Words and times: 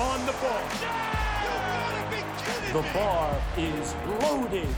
on 0.00 0.20
the 0.26 0.32
ball. 0.40 0.62
The 2.72 2.98
bar 2.98 3.36
is 3.58 3.94
loaded. 4.22 4.68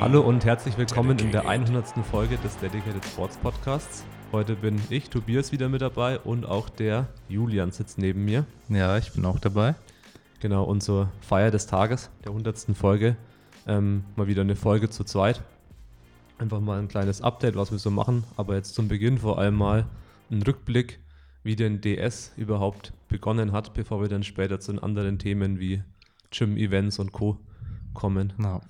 Hallo 0.00 0.20
und 0.20 0.44
herzlich 0.44 0.76
willkommen 0.76 1.18
in 1.18 1.32
der 1.32 1.48
100. 1.48 2.04
Folge 2.04 2.36
des 2.36 2.58
Dedicated 2.58 3.02
Sports 3.06 3.38
Podcasts. 3.38 4.04
Heute 4.32 4.54
bin 4.54 4.78
ich, 4.90 5.08
Tobias, 5.08 5.50
wieder 5.50 5.70
mit 5.70 5.80
dabei 5.80 6.18
und 6.18 6.44
auch 6.44 6.68
der 6.68 7.06
Julian 7.26 7.70
sitzt 7.70 7.96
neben 7.96 8.26
mir. 8.26 8.44
Ja, 8.68 8.98
ich 8.98 9.12
bin 9.12 9.24
auch 9.24 9.38
dabei. 9.38 9.76
Genau, 10.40 10.64
und 10.64 10.82
zur 10.82 11.08
Feier 11.22 11.50
des 11.50 11.66
Tages, 11.66 12.10
der 12.22 12.32
100. 12.32 12.76
Folge, 12.76 13.16
ähm, 13.66 14.04
mal 14.14 14.26
wieder 14.26 14.42
eine 14.42 14.56
Folge 14.56 14.90
zu 14.90 15.04
zweit. 15.04 15.40
Einfach 16.36 16.60
mal 16.60 16.80
ein 16.80 16.88
kleines 16.88 17.22
Update, 17.22 17.56
was 17.56 17.72
wir 17.72 17.78
so 17.78 17.90
machen, 17.90 18.24
aber 18.36 18.56
jetzt 18.56 18.74
zum 18.74 18.88
Beginn 18.88 19.16
vor 19.16 19.38
allem 19.38 19.54
mal 19.54 19.86
ein 20.30 20.42
Rückblick, 20.42 20.98
wie 21.44 21.54
denn 21.56 21.80
DS 21.80 22.32
überhaupt 22.36 22.92
begonnen 23.08 23.52
hat, 23.52 23.74
bevor 23.74 24.00
wir 24.00 24.08
dann 24.08 24.24
später 24.24 24.58
zu 24.58 24.72
den 24.72 24.82
anderen 24.82 25.18
Themen 25.18 25.60
wie 25.60 25.82
Gym-Events 26.30 26.98
und 26.98 27.12
Co. 27.12 27.38
kommen. 27.92 28.32
Genau. 28.36 28.60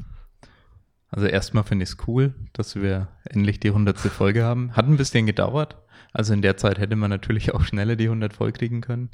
Also 1.10 1.26
erstmal 1.26 1.62
finde 1.62 1.84
ich 1.84 1.90
es 1.90 1.96
cool, 2.08 2.34
dass 2.52 2.74
wir 2.74 3.08
endlich 3.24 3.60
die 3.60 3.68
100. 3.68 3.96
Folge 3.98 4.42
haben. 4.44 4.72
Hat 4.76 4.86
ein 4.86 4.96
bisschen 4.96 5.26
gedauert. 5.26 5.76
Also 6.12 6.34
in 6.34 6.42
der 6.42 6.56
Zeit 6.56 6.78
hätte 6.78 6.96
man 6.96 7.08
natürlich 7.10 7.54
auch 7.54 7.62
schneller 7.62 7.94
die 7.96 8.04
100 8.06 8.32
voll 8.32 8.52
kriegen 8.52 8.80
können. 8.80 9.10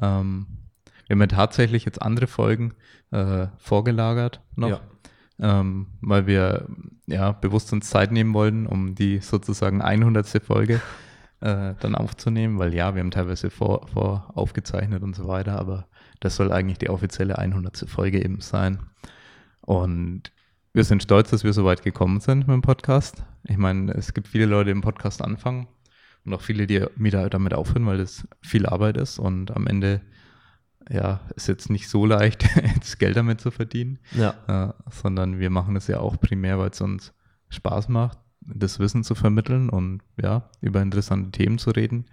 Ähm, 0.00 0.46
wir 1.06 1.14
haben 1.14 1.20
ja 1.20 1.26
tatsächlich 1.26 1.84
jetzt 1.84 2.00
andere 2.00 2.26
Folgen 2.26 2.72
äh, 3.10 3.48
vorgelagert 3.58 4.40
noch, 4.56 4.70
Ja. 4.70 4.80
ähm, 5.38 5.88
weil 6.00 6.26
wir 6.26 6.66
ja 7.06 7.32
bewusst 7.32 7.70
uns 7.74 7.90
Zeit 7.90 8.10
nehmen 8.10 8.32
wollten, 8.32 8.66
um 8.66 8.94
die 8.94 9.18
sozusagen 9.18 9.82
100. 9.82 10.26
Folge 10.42 10.80
äh, 11.44 11.74
dann 11.80 11.94
aufzunehmen, 11.94 12.58
weil 12.58 12.74
ja, 12.74 12.94
wir 12.94 13.00
haben 13.00 13.10
teilweise 13.10 13.50
vor, 13.50 13.86
vor 13.88 14.30
aufgezeichnet 14.34 15.02
und 15.02 15.14
so 15.14 15.28
weiter, 15.28 15.58
aber 15.58 15.86
das 16.20 16.36
soll 16.36 16.50
eigentlich 16.52 16.78
die 16.78 16.88
offizielle 16.88 17.36
100. 17.38 17.84
Folge 17.88 18.24
eben 18.24 18.40
sein. 18.40 18.78
Und 19.60 20.32
wir 20.72 20.84
sind 20.84 21.02
stolz, 21.02 21.30
dass 21.30 21.44
wir 21.44 21.52
so 21.52 21.64
weit 21.64 21.82
gekommen 21.82 22.20
sind 22.20 22.40
mit 22.48 22.54
dem 22.54 22.62
Podcast. 22.62 23.22
Ich 23.44 23.58
meine, 23.58 23.92
es 23.92 24.14
gibt 24.14 24.28
viele 24.28 24.46
Leute, 24.46 24.66
die 24.66 24.70
im 24.72 24.80
Podcast 24.80 25.22
anfangen 25.22 25.68
und 26.24 26.32
auch 26.34 26.40
viele, 26.40 26.66
die 26.66 26.84
wieder 26.96 27.28
damit 27.28 27.52
aufhören, 27.54 27.86
weil 27.86 27.98
das 27.98 28.26
viel 28.42 28.66
Arbeit 28.66 28.96
ist 28.96 29.18
und 29.18 29.50
am 29.54 29.66
Ende 29.66 30.00
ja, 30.90 31.20
ist 31.36 31.48
jetzt 31.48 31.70
nicht 31.70 31.88
so 31.88 32.04
leicht, 32.06 32.44
jetzt 32.74 32.98
Geld 32.98 33.16
damit 33.16 33.40
zu 33.40 33.50
verdienen, 33.50 33.98
Ja. 34.12 34.34
äh, 34.48 34.72
sondern 34.90 35.38
wir 35.38 35.50
machen 35.50 35.76
es 35.76 35.86
ja 35.88 36.00
auch 36.00 36.18
primär, 36.18 36.58
weil 36.58 36.70
es 36.70 36.80
uns 36.80 37.12
Spaß 37.50 37.88
macht, 37.88 38.18
das 38.46 38.78
Wissen 38.78 39.04
zu 39.04 39.14
vermitteln 39.14 39.68
und 39.70 40.02
ja, 40.20 40.48
über 40.60 40.82
interessante 40.82 41.30
Themen 41.30 41.58
zu 41.58 41.70
reden. 41.70 42.06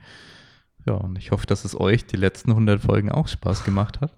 Ja, 0.86 0.94
und 0.94 1.18
ich 1.18 1.32
hoffe, 1.32 1.46
dass 1.46 1.66
es 1.66 1.80
euch 1.80 2.06
die 2.06 2.18
letzten 2.18 2.52
100 2.52 2.82
Folgen 2.82 3.12
auch 3.12 3.28
Spaß 3.28 3.64
gemacht 3.64 4.02
hat. 4.02 4.18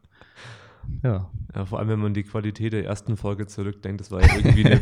Ja, 1.02 1.30
Ja, 1.56 1.66
vor 1.66 1.80
allem, 1.80 1.90
wenn 1.90 2.00
man 2.00 2.14
die 2.14 2.24
Qualität 2.24 2.74
der 2.74 2.86
ersten 2.86 3.18
Folge 3.18 3.48
zurückdenkt, 3.48 4.00
das 4.02 4.12
war 4.12 4.22
ja 4.22 4.36
irgendwie 4.36 4.66
eine, 4.66 4.82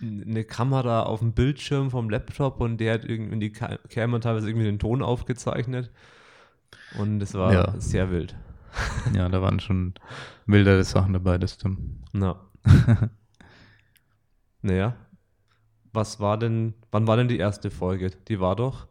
eine 0.00 0.44
Kamera 0.44 1.02
auf 1.04 1.20
dem 1.20 1.32
Bildschirm 1.32 1.90
vom 1.90 2.10
Laptop 2.10 2.60
und 2.60 2.78
der 2.78 2.94
hat 2.94 3.04
irgendwie 3.04 3.32
in 3.34 3.40
die 3.40 3.52
Ka- 3.52 3.78
Kamera 3.88 4.20
teilweise 4.20 4.48
irgendwie 4.48 4.66
den 4.66 4.78
Ton 4.78 5.02
aufgezeichnet. 5.02 5.90
Und 6.98 7.20
es 7.22 7.34
war 7.34 7.52
Ja. 7.52 7.74
sehr 7.80 8.10
wild. 8.10 8.34
ja, 9.14 9.28
da 9.28 9.40
waren 9.40 9.60
schon 9.60 9.94
wildere 10.46 10.84
Sachen 10.84 11.12
dabei, 11.14 11.38
das 11.38 11.54
stimmt. 11.54 11.78
Na. 12.12 12.36
naja. 14.62 14.96
Was 15.96 16.20
war 16.20 16.36
denn, 16.36 16.74
wann 16.90 17.06
war 17.06 17.16
denn 17.16 17.26
die 17.26 17.38
erste 17.38 17.70
Folge? 17.70 18.10
Die 18.28 18.38
war 18.38 18.54
doch, 18.54 18.86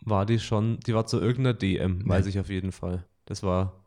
war 0.00 0.24
die 0.24 0.38
schon, 0.38 0.80
die 0.80 0.94
war 0.94 1.04
zu 1.04 1.20
irgendeiner 1.20 1.52
DM, 1.52 2.08
weiß 2.08 2.24
ich 2.24 2.40
auf 2.40 2.48
jeden 2.48 2.72
Fall. 2.72 3.04
Das 3.26 3.42
war 3.42 3.84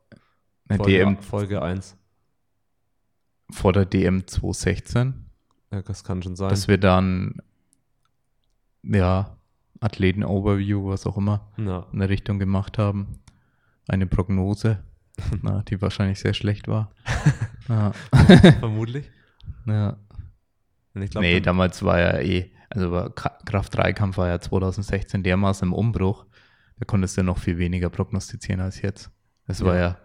Folge, 0.68 0.84
DM 0.84 1.18
Folge 1.18 1.60
1. 1.64 1.98
vor 3.52 3.74
der 3.74 3.86
DM 3.86 4.28
2016, 4.28 5.26
Ja, 5.72 5.82
das 5.82 6.04
kann 6.04 6.22
schon 6.22 6.36
sein. 6.36 6.50
dass 6.50 6.68
wir 6.68 6.78
dann, 6.78 7.42
ja, 8.84 9.36
Athleten-Overview, 9.80 10.88
was 10.88 11.08
auch 11.08 11.18
immer, 11.18 11.48
Na, 11.58 11.88
in 11.92 11.98
der 11.98 12.10
Richtung 12.10 12.38
gemacht 12.38 12.78
haben. 12.78 13.18
Eine 13.88 14.06
Prognose, 14.06 14.84
na, 15.42 15.64
die 15.64 15.82
wahrscheinlich 15.82 16.20
sehr 16.20 16.36
schlecht 16.36 16.68
war. 16.68 16.92
ja. 17.68 17.92
vermutlich. 18.60 19.10
ja. 19.66 19.98
Und 20.94 21.10
glaub, 21.10 21.22
nee, 21.22 21.40
damals 21.40 21.84
war 21.84 22.00
ja 22.00 22.20
eh, 22.20 22.52
also 22.70 22.92
war 22.92 23.10
Kra- 23.10 23.44
Kraft-3-Kampf 23.46 24.18
war 24.18 24.28
ja 24.28 24.40
2016 24.40 25.24
dermaßen 25.24 25.68
im 25.68 25.74
Umbruch, 25.74 26.26
da 26.80 26.86
konntest 26.86 27.18
du 27.18 27.24
noch 27.24 27.38
viel 27.38 27.58
weniger 27.58 27.90
prognostizieren 27.90 28.62
als 28.62 28.82
jetzt. 28.82 29.12
Das 29.48 29.64
war 29.64 29.76
Ja. 29.76 29.82
ja, 29.82 29.98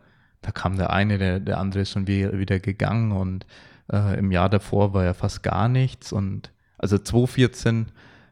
da 0.42 0.50
kam 0.50 0.76
der 0.76 0.90
eine, 0.90 1.18
der, 1.18 1.40
der 1.40 1.58
andere 1.58 1.82
ist 1.82 1.90
schon 1.90 2.06
wieder, 2.06 2.38
wieder 2.38 2.58
gegangen 2.60 3.12
und 3.12 3.46
äh, 3.92 4.18
im 4.18 4.30
Jahr 4.30 4.48
davor 4.48 4.94
war 4.94 5.04
ja 5.04 5.14
fast 5.14 5.42
gar 5.42 5.68
nichts 5.68 6.12
und 6.12 6.52
also 6.78 6.98
2014 6.98 7.86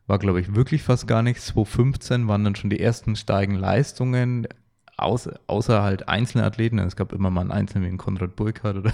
war, 0.06 0.18
glaube 0.18 0.40
ich, 0.40 0.54
wirklich 0.54 0.82
fast 0.82 1.06
gar 1.08 1.22
nichts. 1.22 1.46
2015 1.46 2.28
waren 2.28 2.44
dann 2.44 2.56
schon 2.56 2.68
die 2.70 2.80
ersten 2.80 3.16
steigenden 3.16 3.60
Leistungen, 3.62 4.46
außer, 4.96 5.40
außer 5.46 5.82
halt 5.82 6.08
einzelne 6.08 6.44
Athleten. 6.44 6.78
Es 6.78 6.96
gab 6.96 7.12
immer 7.12 7.30
mal 7.30 7.42
einen 7.42 7.50
Einzelnen 7.50 7.84
wie 7.84 7.88
einen 7.88 7.98
Konrad 7.98 8.36
Burkhardt 8.36 8.76
oder 8.76 8.92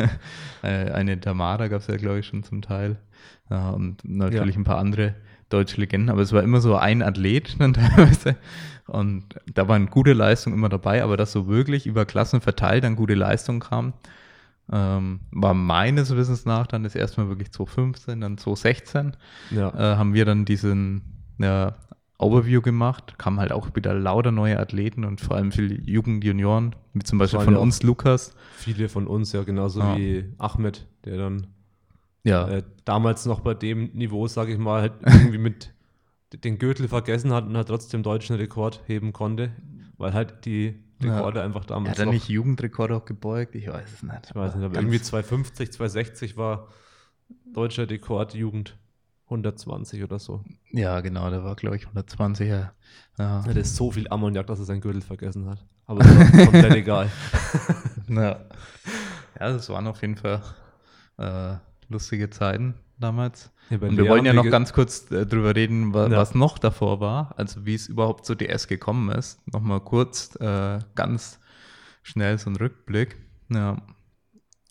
äh, 0.62 0.90
eine 0.90 1.20
Tamara 1.20 1.68
gab 1.68 1.80
es 1.80 1.86
ja, 1.86 1.96
glaube 1.96 2.20
ich, 2.20 2.26
schon 2.26 2.42
zum 2.42 2.62
Teil. 2.62 2.96
Ja, 3.48 3.70
und 3.70 4.04
natürlich 4.04 4.56
ein 4.56 4.64
paar 4.64 4.78
andere 4.78 5.14
deutsche 5.48 5.80
Legenden, 5.80 6.10
aber 6.10 6.22
es 6.22 6.32
war 6.32 6.42
immer 6.42 6.60
so 6.60 6.76
ein 6.76 7.02
Athlet 7.02 7.60
dann 7.60 7.72
teilweise. 7.74 8.36
Und 8.86 9.24
da 9.52 9.68
waren 9.68 9.86
gute 9.86 10.12
Leistungen 10.12 10.56
immer 10.56 10.68
dabei, 10.68 11.02
aber 11.02 11.16
dass 11.16 11.32
so 11.32 11.48
wirklich 11.48 11.86
über 11.86 12.04
Klassen 12.06 12.40
verteilt 12.40 12.84
dann 12.84 12.96
gute 12.96 13.14
Leistung 13.14 13.60
kam, 13.60 13.92
ähm, 14.72 15.20
war 15.32 15.54
meines 15.54 16.14
Wissens 16.14 16.44
nach 16.44 16.66
dann 16.66 16.84
das 16.84 16.94
erste 16.94 17.20
Mal 17.20 17.28
wirklich 17.28 17.52
2015, 17.52 18.20
dann 18.20 18.38
2016 18.38 19.16
ja. 19.50 19.68
äh, 19.70 19.96
haben 19.96 20.14
wir 20.14 20.24
dann 20.24 20.44
diesen 20.44 21.02
ja, 21.38 21.74
Overview 22.20 22.60
gemacht, 22.60 23.18
kamen 23.18 23.40
halt 23.40 23.52
auch 23.52 23.74
wieder 23.74 23.94
lauter 23.94 24.30
neue 24.32 24.58
Athleten 24.58 25.04
und 25.04 25.20
vor 25.20 25.36
allem 25.36 25.52
viele 25.52 25.74
Jugendjunioren, 25.74 26.76
wie 26.94 27.02
zum 27.02 27.18
Beispiel 27.18 27.40
von 27.40 27.54
ja 27.54 27.60
uns 27.60 27.82
Lukas. 27.82 28.34
Viele 28.56 28.88
von 28.88 29.06
uns, 29.06 29.32
ja, 29.32 29.42
genauso 29.42 29.80
Ja. 29.80 29.96
wie 29.96 30.24
Ahmed, 30.38 30.86
der 31.04 31.16
dann 31.16 31.46
Ja, 32.24 32.48
äh, 32.48 32.62
damals 32.84 33.24
noch 33.26 33.40
bei 33.40 33.54
dem 33.54 33.90
Niveau, 33.94 34.26
sage 34.28 34.52
ich 34.52 34.58
mal, 34.58 34.82
halt 34.82 34.92
irgendwie 35.02 35.38
mit 35.38 35.72
den 36.44 36.58
Gürtel 36.58 36.86
vergessen 36.88 37.32
hat 37.32 37.46
und 37.46 37.56
halt 37.56 37.68
trotzdem 37.68 38.02
deutschen 38.02 38.36
Rekord 38.36 38.82
heben 38.86 39.12
konnte, 39.12 39.50
weil 39.96 40.12
halt 40.12 40.44
die 40.44 40.74
Ja. 41.02 41.16
Rekorde 41.16 41.42
einfach 41.42 41.62
er 41.64 41.68
damals 41.68 41.98
hat 41.98 42.06
er 42.06 42.12
nicht 42.12 42.28
Jugendrekord 42.28 42.92
auch 42.92 43.04
gebeugt, 43.06 43.54
ich 43.54 43.66
weiß 43.68 43.90
es 43.94 44.02
nicht. 44.02 44.26
ich 44.28 44.34
weiß 44.34 44.54
nicht, 44.54 44.64
aber 44.64 44.74
irgendwie 44.74 45.00
250, 45.00 45.72
260 45.72 46.36
war 46.36 46.68
deutscher 47.52 47.88
Rekord 47.88 48.34
Jugend 48.34 48.76
120 49.30 50.02
oder 50.02 50.18
so. 50.18 50.42
Ja, 50.72 51.00
genau, 51.00 51.30
der 51.30 51.44
war, 51.44 51.54
glaube 51.56 51.76
ich, 51.76 51.86
120er. 51.86 52.46
Ja. 52.46 52.72
Er 53.18 53.44
hat 53.44 53.66
so 53.66 53.90
viel 53.90 54.08
Ammoniak, 54.08 54.46
dass 54.46 54.58
er 54.58 54.64
seinen 54.64 54.80
Gürtel 54.80 55.02
vergessen 55.02 55.48
hat. 55.48 55.64
Aber 55.86 56.00
es 56.00 56.08
war 56.34 56.44
komplett 56.46 56.74
egal. 56.76 57.10
Ja. 58.08 58.20
ja, 58.20 58.40
das 59.38 59.68
waren 59.68 59.86
auf 59.86 60.00
jeden 60.02 60.16
Fall 60.16 60.42
äh, 61.18 61.54
lustige 61.88 62.30
Zeiten 62.30 62.74
damals. 62.98 63.50
Ja, 63.70 63.78
Und 63.78 63.96
wir 63.96 64.08
wollen 64.08 64.24
ja 64.24 64.32
noch 64.32 64.48
ganz 64.50 64.72
kurz 64.72 65.10
äh, 65.10 65.26
drüber 65.26 65.54
reden, 65.54 65.94
wa 65.94 66.08
Ja. 66.08 66.16
was 66.18 66.34
noch 66.34 66.58
davor 66.58 67.00
war, 67.00 67.34
also 67.38 67.64
wie 67.64 67.74
es 67.74 67.86
überhaupt 67.88 68.26
zu 68.26 68.34
DS 68.34 68.66
gekommen 68.68 69.10
ist. 69.10 69.38
Nochmal 69.46 69.80
kurz, 69.80 70.34
äh, 70.36 70.80
ganz 70.96 71.38
schnell 72.02 72.36
so 72.38 72.50
ein 72.50 72.56
Rückblick. 72.56 73.16
Ja. 73.48 73.76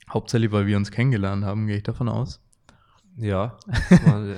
Hauptsächlich, 0.09 0.51
weil 0.51 0.65
wir 0.67 0.75
uns 0.77 0.91
kennengelernt 0.91 1.45
haben, 1.45 1.67
gehe 1.67 1.77
ich 1.77 1.83
davon 1.83 2.09
aus. 2.09 2.41
Ja, 3.19 3.57
das 3.89 4.05
war 4.05 4.25
äh, 4.27 4.35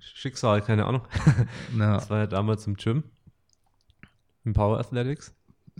Schicksal, 0.00 0.62
keine 0.62 0.84
Ahnung. 0.86 1.02
Ja, 1.78 1.94
Das 1.94 2.10
war 2.10 2.18
ja 2.18 2.26
damals 2.26 2.66
im 2.66 2.74
Gym, 2.76 3.04
im 4.44 4.52
Power 4.52 4.78
Athletics. 4.78 5.32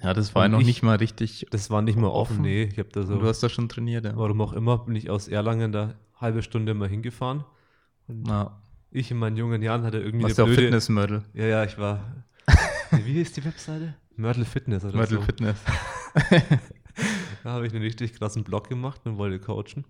ja 0.02 0.14
das 0.14 0.34
war 0.34 0.44
ja 0.44 0.48
noch 0.48 0.60
ich- 0.60 0.66
nicht 0.66 0.82
mal 0.82 0.96
richtig. 0.96 1.46
Das 1.50 1.70
war 1.70 1.82
nicht 1.82 1.96
mehr 1.98 2.10
offen, 2.12 2.34
Offen? 2.34 2.42
nee. 2.42 2.62
Ich 2.64 2.78
habe 2.78 2.88
da 2.90 3.02
so, 3.02 3.18
Du 3.18 3.26
hast 3.26 3.42
da 3.42 3.48
schon 3.48 3.68
trainiert, 3.68 4.04
ja. 4.04 4.16
warum 4.16 4.40
auch 4.40 4.52
immer, 4.52 4.78
bin 4.78 4.94
ich 4.96 5.10
aus 5.10 5.28
Erlangen 5.28 5.72
da 5.72 5.94
halbe 6.16 6.42
Stunde 6.42 6.74
mal 6.74 6.88
hingefahren. 6.88 7.44
Und 8.06 8.26
ja. 8.28 8.60
ich 8.90 9.10
in 9.10 9.18
meinen 9.18 9.36
jungen 9.36 9.60
Jahren 9.62 9.82
hatte 9.84 9.98
irgendwie 9.98 10.24
Warst 10.24 10.38
du 10.38 10.42
eine 10.42 10.50
auch 10.52 10.54
blöde... 10.54 10.68
Fitnessmodel? 10.68 11.22
Ja, 11.34 11.44
ja, 11.46 11.64
ich 11.64 11.78
war... 11.78 12.24
Wie 12.90 13.12
hieß 13.14 13.32
die 13.32 13.44
Webseite? 13.44 13.94
Mörtel 14.16 14.44
Fitness 14.44 14.84
oder 14.84 14.96
Model 14.98 15.18
so. 15.18 15.22
Fitness. 15.24 15.58
Da 17.44 17.50
habe 17.52 17.66
ich 17.66 17.72
einen 17.72 17.82
richtig 17.82 18.14
krassen 18.14 18.42
Blog 18.44 18.68
gemacht 18.68 19.02
und 19.04 19.18
wollte 19.18 19.38
coachen. 19.38 19.84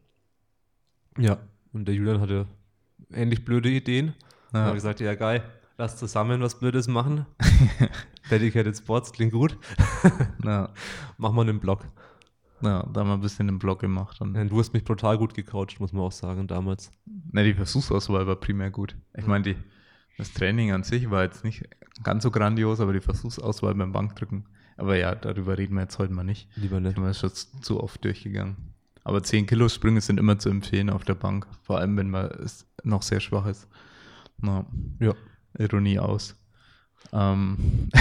Ja, 1.16 1.38
und 1.72 1.86
der 1.86 1.94
Julian 1.94 2.20
hatte 2.20 2.46
ähnlich 3.12 3.44
blöde 3.44 3.68
Ideen. 3.70 4.14
Dann 4.52 4.60
habe 4.62 4.70
Ja. 4.70 4.74
ich 4.76 4.82
gesagt, 4.82 5.00
ja 5.00 5.14
geil, 5.14 5.42
lass 5.76 5.96
zusammen 5.96 6.40
was 6.40 6.58
Blödes 6.58 6.88
machen. 6.88 7.26
Dedicated 8.30 8.76
Sports 8.76 9.12
klingt 9.12 9.32
gut. 9.32 9.56
Ja. 10.44 10.70
Mach 11.18 11.32
mal 11.32 11.42
einen 11.42 11.60
Blog. 11.60 11.84
Ja, 12.60 12.82
da 12.92 13.00
haben 13.00 13.08
wir 13.08 13.14
ein 13.14 13.20
bisschen 13.20 13.46
den 13.46 13.58
Blog 13.58 13.80
gemacht. 13.80 14.20
Und, 14.20 14.34
Du 14.34 14.58
hast 14.58 14.72
mich 14.72 14.84
brutal 14.84 15.16
gut 15.18 15.34
gecoacht, 15.34 15.78
muss 15.80 15.92
man 15.92 16.02
auch 16.02 16.12
sagen, 16.12 16.46
damals. 16.48 16.90
ne, 17.06 17.44
die 17.44 17.54
Versuchsauswahl 17.54 18.26
war 18.26 18.36
primär 18.36 18.70
gut. 18.70 18.96
Ich 19.16 19.26
meine, 19.26 19.44
die, 19.44 19.56
das 20.16 20.32
Training 20.32 20.72
an 20.72 20.82
sich 20.82 21.10
war 21.10 21.22
jetzt 21.22 21.44
nicht 21.44 21.64
ganz 22.02 22.22
so 22.24 22.30
grandios, 22.30 22.80
aber 22.80 22.92
die 22.92 23.00
Versuchsauswahl 23.00 23.74
beim 23.74 23.92
Bankdrücken 23.92 24.44
Aber 24.76 24.96
ja, 24.96 25.14
darüber 25.14 25.56
reden 25.58 25.74
wir 25.74 25.82
jetzt 25.82 25.98
heute 25.98 26.12
mal 26.12 26.24
nicht. 26.24 26.48
Lieber 26.56 26.80
nicht. 26.80 26.96
Haben 26.96 27.04
wir 27.04 27.14
schon 27.14 27.30
zu 27.32 27.80
oft 27.82 28.04
durchgegangen. 28.04 28.56
Aber 29.08 29.22
10 29.22 29.46
Kilo 29.46 29.68
Sprünge 29.68 30.00
sind 30.00 30.18
immer 30.20 30.38
zu 30.38 30.48
empfehlen 30.50 30.90
auf 30.90 31.04
der 31.04 31.14
Bank. 31.14 31.46
Vor 31.62 31.78
allem, 31.78 31.96
wenn 31.96 32.10
man 32.10 32.30
noch 32.84 33.02
sehr 33.02 33.20
schwach 33.20 33.46
ist. 33.46 33.66
Na, 34.38 34.64
Ja. 35.00 35.14
Ironie 35.58 35.98
aus. 35.98 36.36
Ähm, 37.12 37.88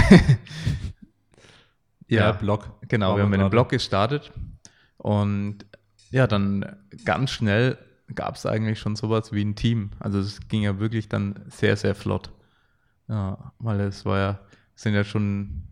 Ja, 2.10 2.26
ja, 2.26 2.32
Block. 2.32 2.70
genau. 2.88 3.16
Wir 3.16 3.22
haben 3.22 3.32
einen 3.32 3.40
gerade. 3.42 3.50
Blog 3.50 3.68
gestartet. 3.68 4.32
Und 4.96 5.66
ja, 6.10 6.26
dann 6.26 6.64
ganz 7.04 7.30
schnell 7.30 7.76
gab 8.14 8.36
es 8.36 8.46
eigentlich 8.46 8.78
schon 8.78 8.96
sowas 8.96 9.32
wie 9.32 9.44
ein 9.44 9.54
Team. 9.56 9.90
Also 10.00 10.18
es 10.18 10.40
ging 10.48 10.62
ja 10.62 10.78
wirklich 10.78 11.08
dann 11.10 11.38
sehr, 11.48 11.76
sehr 11.76 11.94
flott. 11.94 12.30
Ja, 13.08 13.52
weil 13.58 13.80
es 13.80 14.04
war 14.06 14.18
ja, 14.18 14.40
sind 14.74 14.94
ja 14.94 15.04
schon, 15.04 15.64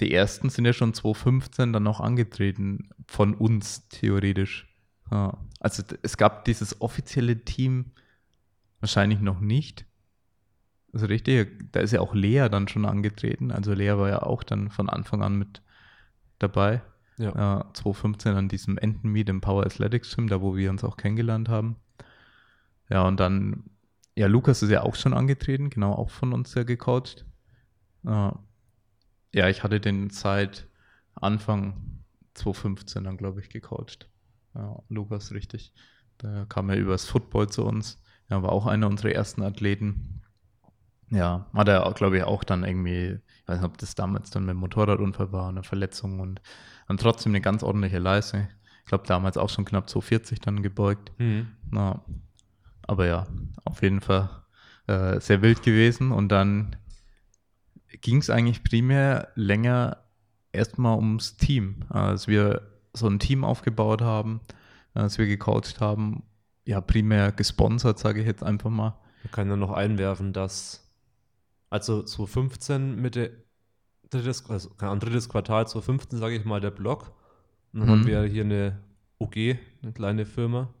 die 0.00 0.12
ersten 0.12 0.50
sind 0.50 0.64
ja 0.64 0.72
schon 0.72 0.94
2015 0.94 1.72
dann 1.72 1.82
noch 1.82 2.00
angetreten 2.00 2.90
von 3.06 3.34
uns 3.34 3.88
theoretisch. 3.88 4.68
Ja, 5.10 5.38
also 5.60 5.82
es 6.02 6.16
gab 6.16 6.44
dieses 6.44 6.80
offizielle 6.80 7.44
Team 7.44 7.92
wahrscheinlich 8.80 9.20
noch 9.20 9.40
nicht. 9.40 9.86
Also 10.92 11.06
richtig, 11.06 11.72
da 11.72 11.80
ist 11.80 11.92
ja 11.92 12.00
auch 12.00 12.14
Lea 12.14 12.48
dann 12.50 12.68
schon 12.68 12.84
angetreten. 12.86 13.50
Also 13.50 13.72
Lea 13.74 13.96
war 13.96 14.08
ja 14.08 14.22
auch 14.22 14.42
dann 14.42 14.70
von 14.70 14.88
Anfang 14.88 15.22
an 15.22 15.36
mit 15.36 15.62
dabei. 16.38 16.82
Ja. 17.18 17.34
Ja, 17.34 17.70
2015 17.72 18.34
an 18.34 18.48
diesem 18.48 18.76
Entenmeet 18.76 19.28
im 19.28 19.40
Power 19.40 19.64
Athletics 19.64 20.14
Gym, 20.14 20.28
da 20.28 20.40
wo 20.40 20.56
wir 20.56 20.70
uns 20.70 20.84
auch 20.84 20.96
kennengelernt 20.96 21.48
haben. 21.48 21.76
Ja, 22.90 23.06
und 23.06 23.18
dann, 23.20 23.64
ja, 24.14 24.26
Lukas 24.26 24.62
ist 24.62 24.70
ja 24.70 24.82
auch 24.82 24.94
schon 24.94 25.14
angetreten, 25.14 25.70
genau, 25.70 25.92
auch 25.92 26.10
von 26.10 26.32
uns 26.32 26.54
ja 26.54 26.62
gecoacht. 26.62 27.24
Ja, 28.02 28.38
ja 29.36 29.48
ich 29.48 29.62
hatte 29.62 29.80
den 29.80 30.10
seit 30.10 30.66
Anfang 31.14 32.02
2015 32.34 33.04
dann, 33.04 33.16
glaube 33.16 33.40
ich, 33.40 33.48
gecoacht. 33.48 34.08
Ja, 34.54 34.82
Lukas, 34.88 35.32
richtig. 35.32 35.72
Da 36.18 36.46
kam 36.48 36.70
er 36.70 36.76
übers 36.76 37.04
Football 37.04 37.48
zu 37.48 37.64
uns. 37.64 38.02
Er 38.28 38.42
war 38.42 38.52
auch 38.52 38.66
einer 38.66 38.88
unserer 38.88 39.12
ersten 39.12 39.42
Athleten. 39.42 40.22
Ja, 41.10 41.46
hat 41.54 41.68
er, 41.68 41.90
glaube 41.92 42.18
ich, 42.18 42.24
auch 42.24 42.42
dann 42.42 42.64
irgendwie, 42.64 43.18
ich 43.18 43.48
weiß 43.48 43.58
nicht, 43.58 43.66
ob 43.66 43.78
das 43.78 43.94
damals 43.94 44.30
dann 44.30 44.44
mit 44.44 44.54
dem 44.54 44.58
Motorradunfall 44.58 45.30
war, 45.32 45.48
eine 45.48 45.62
Verletzung 45.62 46.20
und 46.20 46.40
dann 46.88 46.96
trotzdem 46.96 47.32
eine 47.32 47.40
ganz 47.40 47.62
ordentliche 47.62 47.98
Leistung. 47.98 48.48
Ich 48.80 48.88
glaube, 48.88 49.06
damals 49.06 49.36
auch 49.36 49.50
schon 49.50 49.64
knapp 49.64 49.88
240 49.88 50.40
dann 50.40 50.62
gebeugt. 50.62 51.12
Mhm. 51.18 51.48
Na, 51.70 52.02
aber 52.82 53.06
ja, 53.06 53.26
auf 53.64 53.82
jeden 53.82 54.00
Fall 54.00 54.30
äh, 54.86 55.20
sehr 55.20 55.42
wild 55.42 55.62
gewesen. 55.62 56.12
Und 56.12 56.30
dann 56.30 56.76
ging 58.06 58.18
es 58.18 58.30
eigentlich 58.30 58.62
primär 58.62 59.32
länger 59.34 59.96
erstmal 60.52 60.96
ums 60.96 61.36
Team. 61.36 61.82
Als 61.88 62.28
wir 62.28 62.62
so 62.92 63.08
ein 63.08 63.18
Team 63.18 63.42
aufgebaut 63.42 64.00
haben, 64.00 64.40
als 64.94 65.18
wir 65.18 65.26
gecoacht 65.26 65.80
haben, 65.80 66.22
ja, 66.64 66.80
primär 66.80 67.32
gesponsert, 67.32 67.98
sage 67.98 68.20
ich 68.20 68.26
jetzt 68.28 68.44
einfach 68.44 68.70
mal. 68.70 68.96
Man 69.24 69.32
kann 69.32 69.48
ja 69.50 69.56
noch 69.56 69.72
einwerfen, 69.72 70.32
dass 70.32 70.88
also 71.68 72.00
2015 72.04 72.94
Mitte 72.94 73.44
drittes, 74.08 74.48
also 74.48 74.70
Ahnung, 74.78 75.00
drittes 75.00 75.28
Quartal 75.28 75.66
2015, 75.66 76.20
sage 76.20 76.36
ich 76.36 76.44
mal, 76.44 76.60
der 76.60 76.70
Blog. 76.70 77.12
Und 77.72 77.80
dann 77.80 77.88
Mhm. 77.88 77.92
haben 77.92 78.06
wir 78.06 78.22
hier 78.22 78.44
eine 78.44 78.78
UG, 79.18 79.58
eine 79.82 79.92
kleine 79.92 80.26
Firma, 80.26 80.72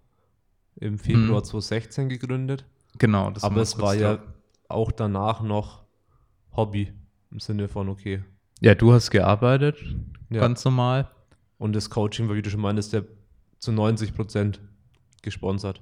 im 0.76 0.96
Februar 0.96 1.40
Mhm. 1.40 1.44
2016 1.44 2.08
gegründet. 2.08 2.64
Genau, 2.98 3.32
das 3.32 3.42
Aber 3.42 3.62
es 3.62 3.80
war 3.80 3.96
ja 3.96 4.22
auch 4.68 4.92
danach 4.92 5.42
noch 5.42 5.82
Hobby 6.52 6.92
im 7.30 7.40
Sinne 7.40 7.68
von, 7.68 7.88
okay. 7.88 8.22
Ja, 8.60 8.74
du 8.74 8.92
hast 8.92 9.10
gearbeitet, 9.10 9.76
Ja. 10.30 10.40
ganz 10.40 10.64
normal. 10.64 11.10
Und 11.58 11.74
das 11.74 11.90
Coaching 11.90 12.28
war, 12.28 12.36
wie 12.36 12.42
du 12.42 12.50
schon 12.50 12.60
meintest, 12.60 12.92
der 12.92 13.04
zu 13.58 13.72
90 13.72 14.14
Prozent 14.14 14.60
gesponsert. 15.22 15.80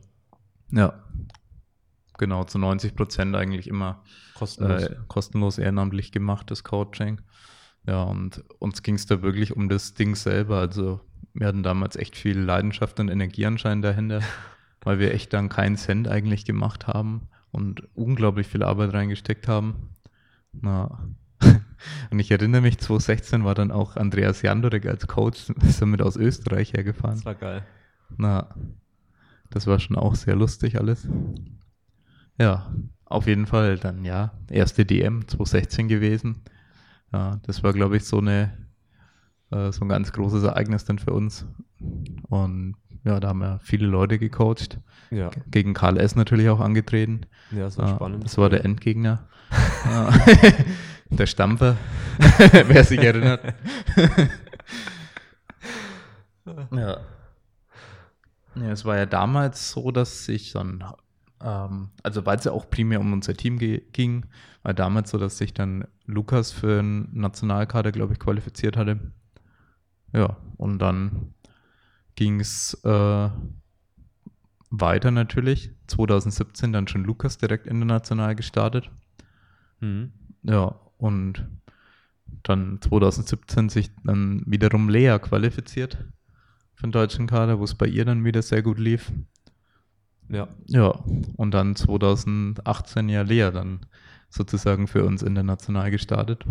Ja. 0.70 1.04
Genau, 2.18 2.44
zu 2.44 2.58
90 2.58 2.94
Prozent 2.94 3.34
eigentlich 3.34 3.66
immer 3.66 4.02
Kostenlos. 4.34 4.82
äh, 4.84 4.96
kostenlos 5.08 5.58
ehrenamtlich 5.58 6.12
gemacht, 6.12 6.50
das 6.50 6.62
Coaching. 6.62 7.20
Ja, 7.86 8.02
und 8.04 8.44
uns 8.60 8.82
ging 8.82 8.94
es 8.94 9.06
da 9.06 9.20
wirklich 9.22 9.56
um 9.56 9.68
das 9.68 9.94
Ding 9.94 10.14
selber. 10.14 10.58
Also 10.58 11.00
wir 11.34 11.46
hatten 11.48 11.62
damals 11.64 11.96
echt 11.96 12.16
viel 12.16 12.38
Leidenschaft 12.38 13.00
und 13.00 13.08
Energie 13.08 13.44
anscheinend 13.46 13.84
dahinter, 13.84 14.20
weil 14.82 15.00
wir 15.00 15.12
echt 15.12 15.32
dann 15.32 15.48
keinen 15.48 15.76
Cent 15.76 16.06
eigentlich 16.06 16.44
gemacht 16.44 16.86
haben 16.86 17.28
und 17.50 17.82
unglaublich 17.96 18.46
viel 18.46 18.62
Arbeit 18.62 18.92
reingesteckt 18.94 19.48
haben. 19.48 19.90
Na. 20.52 21.08
Und 22.10 22.18
ich 22.18 22.30
erinnere 22.30 22.60
mich, 22.62 22.78
2016 22.78 23.44
war 23.44 23.54
dann 23.54 23.70
auch 23.70 23.96
Andreas 23.96 24.42
Jandorek 24.42 24.86
als 24.86 25.06
Coach, 25.06 25.50
ist 25.66 25.80
damit 25.82 26.02
aus 26.02 26.16
Österreich 26.16 26.72
hergefahren. 26.72 27.16
das 27.16 27.24
war 27.24 27.34
geil. 27.34 27.62
Na, 28.16 28.54
das 29.50 29.66
war 29.66 29.78
schon 29.78 29.96
auch 29.96 30.14
sehr 30.14 30.36
lustig 30.36 30.78
alles. 30.78 31.06
Ja, 32.38 32.72
auf 33.04 33.26
jeden 33.26 33.46
Fall 33.46 33.78
dann, 33.78 34.04
ja, 34.04 34.32
erste 34.50 34.84
DM 34.84 35.26
2016 35.28 35.88
gewesen. 35.88 36.42
Ja, 37.12 37.38
das 37.44 37.62
war, 37.62 37.72
glaube 37.72 37.96
ich, 37.96 38.04
so 38.04 38.18
eine, 38.18 38.52
äh, 39.50 39.70
so 39.70 39.84
ein 39.84 39.88
ganz 39.88 40.12
großes 40.12 40.42
Ereignis 40.42 40.84
dann 40.84 40.98
für 40.98 41.12
uns. 41.12 41.46
Und 42.28 42.74
ja, 43.04 43.20
da 43.20 43.28
haben 43.28 43.40
wir 43.40 43.60
viele 43.62 43.86
Leute 43.86 44.18
gecoacht. 44.18 44.80
Ja, 45.10 45.30
Gegen 45.48 45.74
Karl 45.74 45.98
S. 45.98 46.16
natürlich 46.16 46.48
auch 46.48 46.60
angetreten. 46.60 47.20
ja 47.52 47.60
das 47.64 47.78
war 47.78 47.88
Ja, 47.88 47.94
spannend. 47.94 48.24
Das 48.24 48.38
war 48.38 48.48
der 48.50 48.64
Endgegner. 48.64 49.28
Der 51.16 51.26
Stampfer, 51.26 51.76
wer 52.66 52.84
sich 52.84 52.98
erinnert. 52.98 53.54
ja. 56.72 57.00
Ja, 58.56 58.70
es 58.70 58.84
war 58.84 58.96
ja 58.96 59.06
damals 59.06 59.70
so, 59.70 59.90
dass 59.90 60.24
sich 60.24 60.52
dann, 60.52 60.84
ähm, 61.40 61.90
also 62.02 62.26
weil 62.26 62.38
es 62.38 62.44
ja 62.44 62.52
auch 62.52 62.68
primär 62.68 63.00
um 63.00 63.12
unser 63.12 63.34
Team 63.34 63.58
ging, 63.58 64.26
war 64.62 64.74
damals 64.74 65.10
so, 65.10 65.18
dass 65.18 65.38
sich 65.38 65.54
dann 65.54 65.86
Lukas 66.06 66.52
für 66.52 66.80
einen 66.80 67.08
Nationalkader, 67.12 67.92
glaube 67.92 68.14
ich, 68.14 68.18
qualifiziert 68.18 68.76
hatte. 68.76 68.98
Ja, 70.12 70.36
und 70.56 70.78
dann 70.78 71.34
ging 72.16 72.40
es 72.40 72.74
äh, 72.84 73.28
weiter 74.70 75.10
natürlich. 75.10 75.70
2017 75.86 76.72
dann 76.72 76.88
schon 76.88 77.04
Lukas 77.04 77.38
direkt 77.38 77.66
international 77.66 78.34
gestartet. 78.34 78.90
Mhm. 79.80 80.12
Ja, 80.42 80.74
und 80.98 81.46
dann 82.42 82.80
2017 82.80 83.68
sich 83.68 83.90
dann 84.04 84.42
wiederum 84.46 84.88
Lea 84.88 85.18
qualifiziert 85.20 86.04
für 86.74 86.86
den 86.86 86.92
deutschen 86.92 87.26
Kader, 87.26 87.58
wo 87.58 87.64
es 87.64 87.74
bei 87.74 87.86
ihr 87.86 88.04
dann 88.04 88.24
wieder 88.24 88.42
sehr 88.42 88.62
gut 88.62 88.78
lief. 88.78 89.12
Ja, 90.28 90.48
Ja, 90.66 90.88
und 91.36 91.52
dann 91.52 91.76
2018 91.76 93.08
ja 93.08 93.22
Lea 93.22 93.50
dann 93.52 93.86
sozusagen 94.30 94.86
für 94.86 95.04
uns 95.04 95.22
international 95.22 95.90
gestartet. 95.90 96.44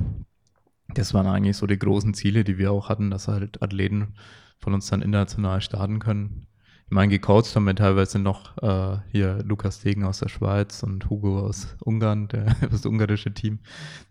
Das 0.90 1.14
waren 1.14 1.28
eigentlich 1.28 1.58
so 1.58 1.66
die 1.66 1.80
großen 1.80 2.14
Ziele, 2.14 2.44
die 2.44 2.58
wir 2.58 2.72
auch 2.72 2.90
hatten, 2.90 3.10
dass 3.10 3.28
halt 3.28 3.62
Athleten 3.62 4.14
von 4.60 4.74
uns 4.74 4.88
dann 4.88 5.02
international 5.02 5.62
starten 5.62 6.00
können. 6.00 6.48
Ich 6.86 6.92
meine, 6.92 7.10
gecoacht 7.10 7.56
haben 7.56 7.66
wir 7.66 7.76
teilweise 7.76 8.20
noch 8.20 8.56
äh, 8.62 9.00
hier 9.12 9.40
Lukas 9.44 9.80
Degen 9.80 10.04
aus 10.04 10.20
der 10.20 10.30
Schweiz 10.30 10.84
und 10.84 11.10
Hugo 11.10 11.40
aus 11.40 11.76
Ungarn, 11.80 12.28
der 12.28 12.56
das 12.72 12.86
ungarische 12.86 13.34
Team, 13.34 13.60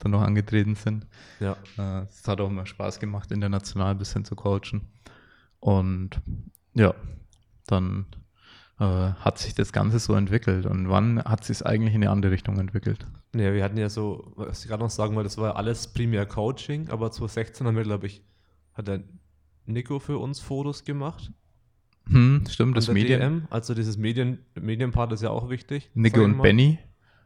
dann 0.00 0.10
noch 0.10 0.22
angetreten 0.22 0.74
sind. 0.74 1.06
ja. 1.38 1.56
Äh, 1.78 2.06
Es 2.08 2.26
hat 2.26 2.40
auch 2.40 2.48
immer 2.48 2.66
Spaß 2.66 2.98
gemacht, 2.98 3.30
international 3.30 3.92
ein 3.92 3.98
bisschen 3.98 4.24
zu 4.24 4.34
coachen. 4.34 4.88
Und 5.60 6.20
ja, 6.74 6.92
dann 7.66 8.06
äh, 8.80 8.84
hat 8.84 9.38
sich 9.38 9.54
das 9.54 9.72
Ganze 9.72 10.00
so 10.00 10.14
entwickelt. 10.14 10.66
Und 10.66 10.88
wann 10.88 11.22
hat 11.22 11.44
sich 11.44 11.58
es 11.58 11.62
eigentlich 11.62 11.94
in 11.94 12.02
eine 12.02 12.10
andere 12.10 12.32
Richtung 12.32 12.58
entwickelt? 12.58 13.06
Ja, 13.34 13.52
wir 13.52 13.62
hatten 13.62 13.78
ja 13.78 13.88
so, 13.88 14.32
was 14.34 14.62
ich 14.62 14.68
gerade 14.68 14.82
noch 14.82 14.90
sagen 14.90 15.14
wollte, 15.14 15.28
das 15.28 15.38
war 15.38 15.50
ja 15.50 15.54
alles 15.54 15.86
primär 15.92 16.26
Coaching, 16.26 16.88
aber 16.88 17.12
2016 17.12 17.66
haben 17.66 17.76
wir, 17.76 17.84
glaube 17.84 18.06
ich, 18.08 18.24
hat 18.74 18.88
der 18.88 19.04
Nico 19.66 20.00
für 20.00 20.18
uns 20.18 20.40
Fotos 20.40 20.82
gemacht. 20.84 21.30
Hm, 22.09 22.44
stimmt, 22.49 22.76
das 22.76 22.88
Medien. 22.88 23.21
DM. 23.21 23.42
Also 23.50 23.75
dieses 23.75 23.97
Medien, 23.97 24.38
Medienpart 24.54 25.12
ist 25.12 25.23
ja 25.23 25.30
auch 25.30 25.49
wichtig. 25.50 25.90
Ich 25.94 26.14
und. 26.16 26.42
Benny, 26.42 26.78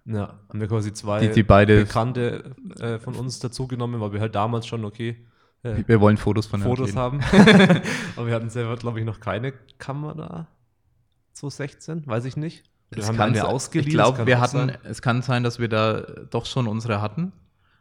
Ja, 0.05 0.39
haben 0.49 0.61
wir 0.61 0.69
quasi 0.69 0.93
zwei 0.93 1.27
die, 1.27 1.33
die 1.33 1.43
beide, 1.43 1.81
Bekannte 1.85 2.55
äh, 2.79 2.99
von 2.99 3.15
uns 3.15 3.39
dazugenommen, 3.39 4.01
weil 4.01 4.13
wir 4.13 4.21
halt 4.21 4.35
damals 4.35 4.67
schon, 4.67 4.85
okay, 4.85 5.17
äh, 5.63 5.83
wir 5.87 6.01
wollen 6.01 6.17
Fotos 6.17 6.47
von 6.47 6.61
Fotos 6.61 6.95
haben. 6.95 7.21
aber 8.17 8.27
wir 8.27 8.35
hatten 8.35 8.51
selber, 8.51 8.77
glaube 8.77 9.01
ich, 9.01 9.05
noch 9.07 9.21
keine 9.21 9.53
Kamera. 9.79 10.47
2016, 11.33 12.07
weiß 12.07 12.25
ich 12.25 12.37
nicht. 12.37 12.65
Wir 12.91 13.03
Es 13.03 13.09
haben 13.09 13.17
sein- 13.17 13.39
ausgeliehen. 13.41 13.91
Ich 13.91 13.97
das 13.97 14.15
glaube, 14.15 14.27
wir 14.27 14.41
hatten, 14.41 14.69
sein. 14.69 14.79
es 14.85 15.03
kann 15.03 15.23
sein, 15.23 15.43
dass 15.43 15.59
wir 15.59 15.69
da 15.69 16.01
doch 16.31 16.47
schon 16.47 16.67
unsere 16.67 17.01
hatten, 17.03 17.33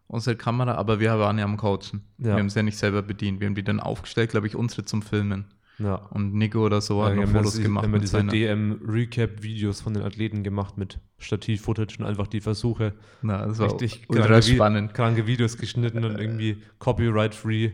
unsere 0.08 0.36
Kamera, 0.36 0.76
aber 0.76 1.00
wir 1.00 1.18
waren 1.20 1.38
ja 1.38 1.46
am 1.46 1.58
Coachen. 1.58 2.04
Ja. 2.18 2.26
Wir 2.26 2.34
haben 2.38 2.48
es 2.48 2.56
ja 2.56 2.64
nicht 2.64 2.78
selber 2.78 3.02
bedient. 3.02 3.40
Wir 3.40 3.48
haben 3.48 3.56
die 3.56 3.64
dann 3.64 3.80
aufgestellt, 3.80 4.32
glaube 4.32 4.48
ich, 4.48 4.56
unsere 4.56 4.84
zum 4.86 5.02
Filmen. 5.02 5.46
Ja. 5.78 5.96
Und 5.96 6.34
Nico 6.34 6.66
oder 6.66 6.80
so 6.82 7.04
hat 7.04 7.10
Ja, 7.10 7.16
noch 7.16 7.22
wir 7.24 7.28
haben 7.28 7.34
Fotos 7.36 7.54
das- 7.56 7.62
gemacht 7.64 7.84
haben 7.84 7.92
wir 7.92 7.98
mit 8.00 8.04
diese 8.04 8.12
seiner, 8.14 8.32
DM-Recap-Videos 8.32 9.82
von 9.82 9.94
den 9.94 10.04
Athleten 10.04 10.44
gemacht 10.44 10.78
mit 10.78 11.00
Stativ-Footage 11.18 11.98
und 12.00 12.06
einfach 12.06 12.28
die 12.28 12.42
Versuche. 12.42 12.94
na, 13.22 13.46
das 13.46 13.60
war 13.60 13.68
Richtig 13.74 14.04
ultra 14.08 14.28
kranke 14.28 14.44
spannend. 14.54 14.94
Kranke 14.94 15.28
Videos 15.28 15.58
geschnitten 15.58 16.04
und 16.06 16.18
irgendwie 16.20 16.62
Copyright-Free 16.80 17.72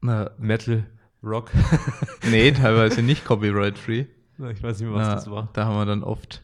Metal, 0.00 0.86
Rock. 1.22 1.50
nee, 2.30 2.50
teilweise 2.52 3.02
nicht 3.02 3.24
copyright-free. 3.24 4.06
ich 4.52 4.62
weiß 4.62 4.80
nicht 4.80 4.88
mehr, 4.90 4.98
was 4.98 5.08
Na, 5.08 5.14
das 5.14 5.30
war. 5.30 5.48
Da 5.54 5.64
haben 5.64 5.76
wir 5.76 5.86
dann 5.86 6.02
oft, 6.02 6.42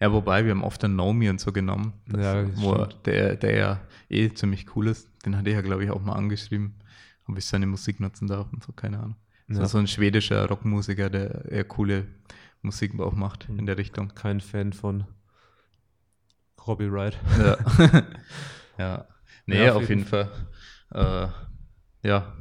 ja, 0.00 0.10
wobei, 0.12 0.44
wir 0.44 0.52
haben 0.52 0.64
oft 0.64 0.82
dann 0.82 0.96
Naomi 0.96 1.28
und 1.28 1.38
so 1.40 1.52
genommen. 1.52 1.92
Das, 2.06 2.20
Ja, 2.24 2.42
das 2.42 2.62
wo 2.62 2.86
der, 3.04 3.36
der 3.36 3.56
ja 3.56 3.80
eh 4.08 4.32
ziemlich 4.32 4.74
cool 4.76 4.88
ist. 4.88 5.08
Den 5.26 5.36
hatte 5.36 5.50
ich 5.50 5.54
ja, 5.56 5.60
glaube 5.60 5.84
ich, 5.84 5.90
auch 5.90 6.00
mal 6.02 6.14
angeschrieben, 6.14 6.74
ob 7.28 7.36
ich 7.36 7.44
seine 7.44 7.66
Musik 7.66 8.00
nutzen 8.00 8.26
darf 8.28 8.50
und 8.52 8.64
so, 8.64 8.72
keine 8.72 8.98
Ahnung. 8.98 9.16
Ja. 9.60 9.66
so 9.66 9.78
ein 9.78 9.86
schwedischer 9.86 10.46
Rockmusiker, 10.48 11.10
der 11.10 11.46
eher 11.50 11.64
coole 11.64 12.06
Musik 12.62 12.98
auch 13.00 13.14
macht 13.14 13.48
Mhm. 13.48 13.58
in 13.60 13.66
der 13.66 13.78
Richtung. 13.78 14.14
Kein 14.14 14.40
Fan 14.40 14.72
von 14.72 15.04
Copyright. 16.56 17.18
Ja. 17.38 17.56
ja. 18.78 19.06
Nee, 19.46 19.64
Ja, 19.64 19.74
auf, 19.74 19.88
jeden 19.88 20.04
Fall. 20.04 20.30
Äh, 20.94 21.26
ja, 22.06 22.32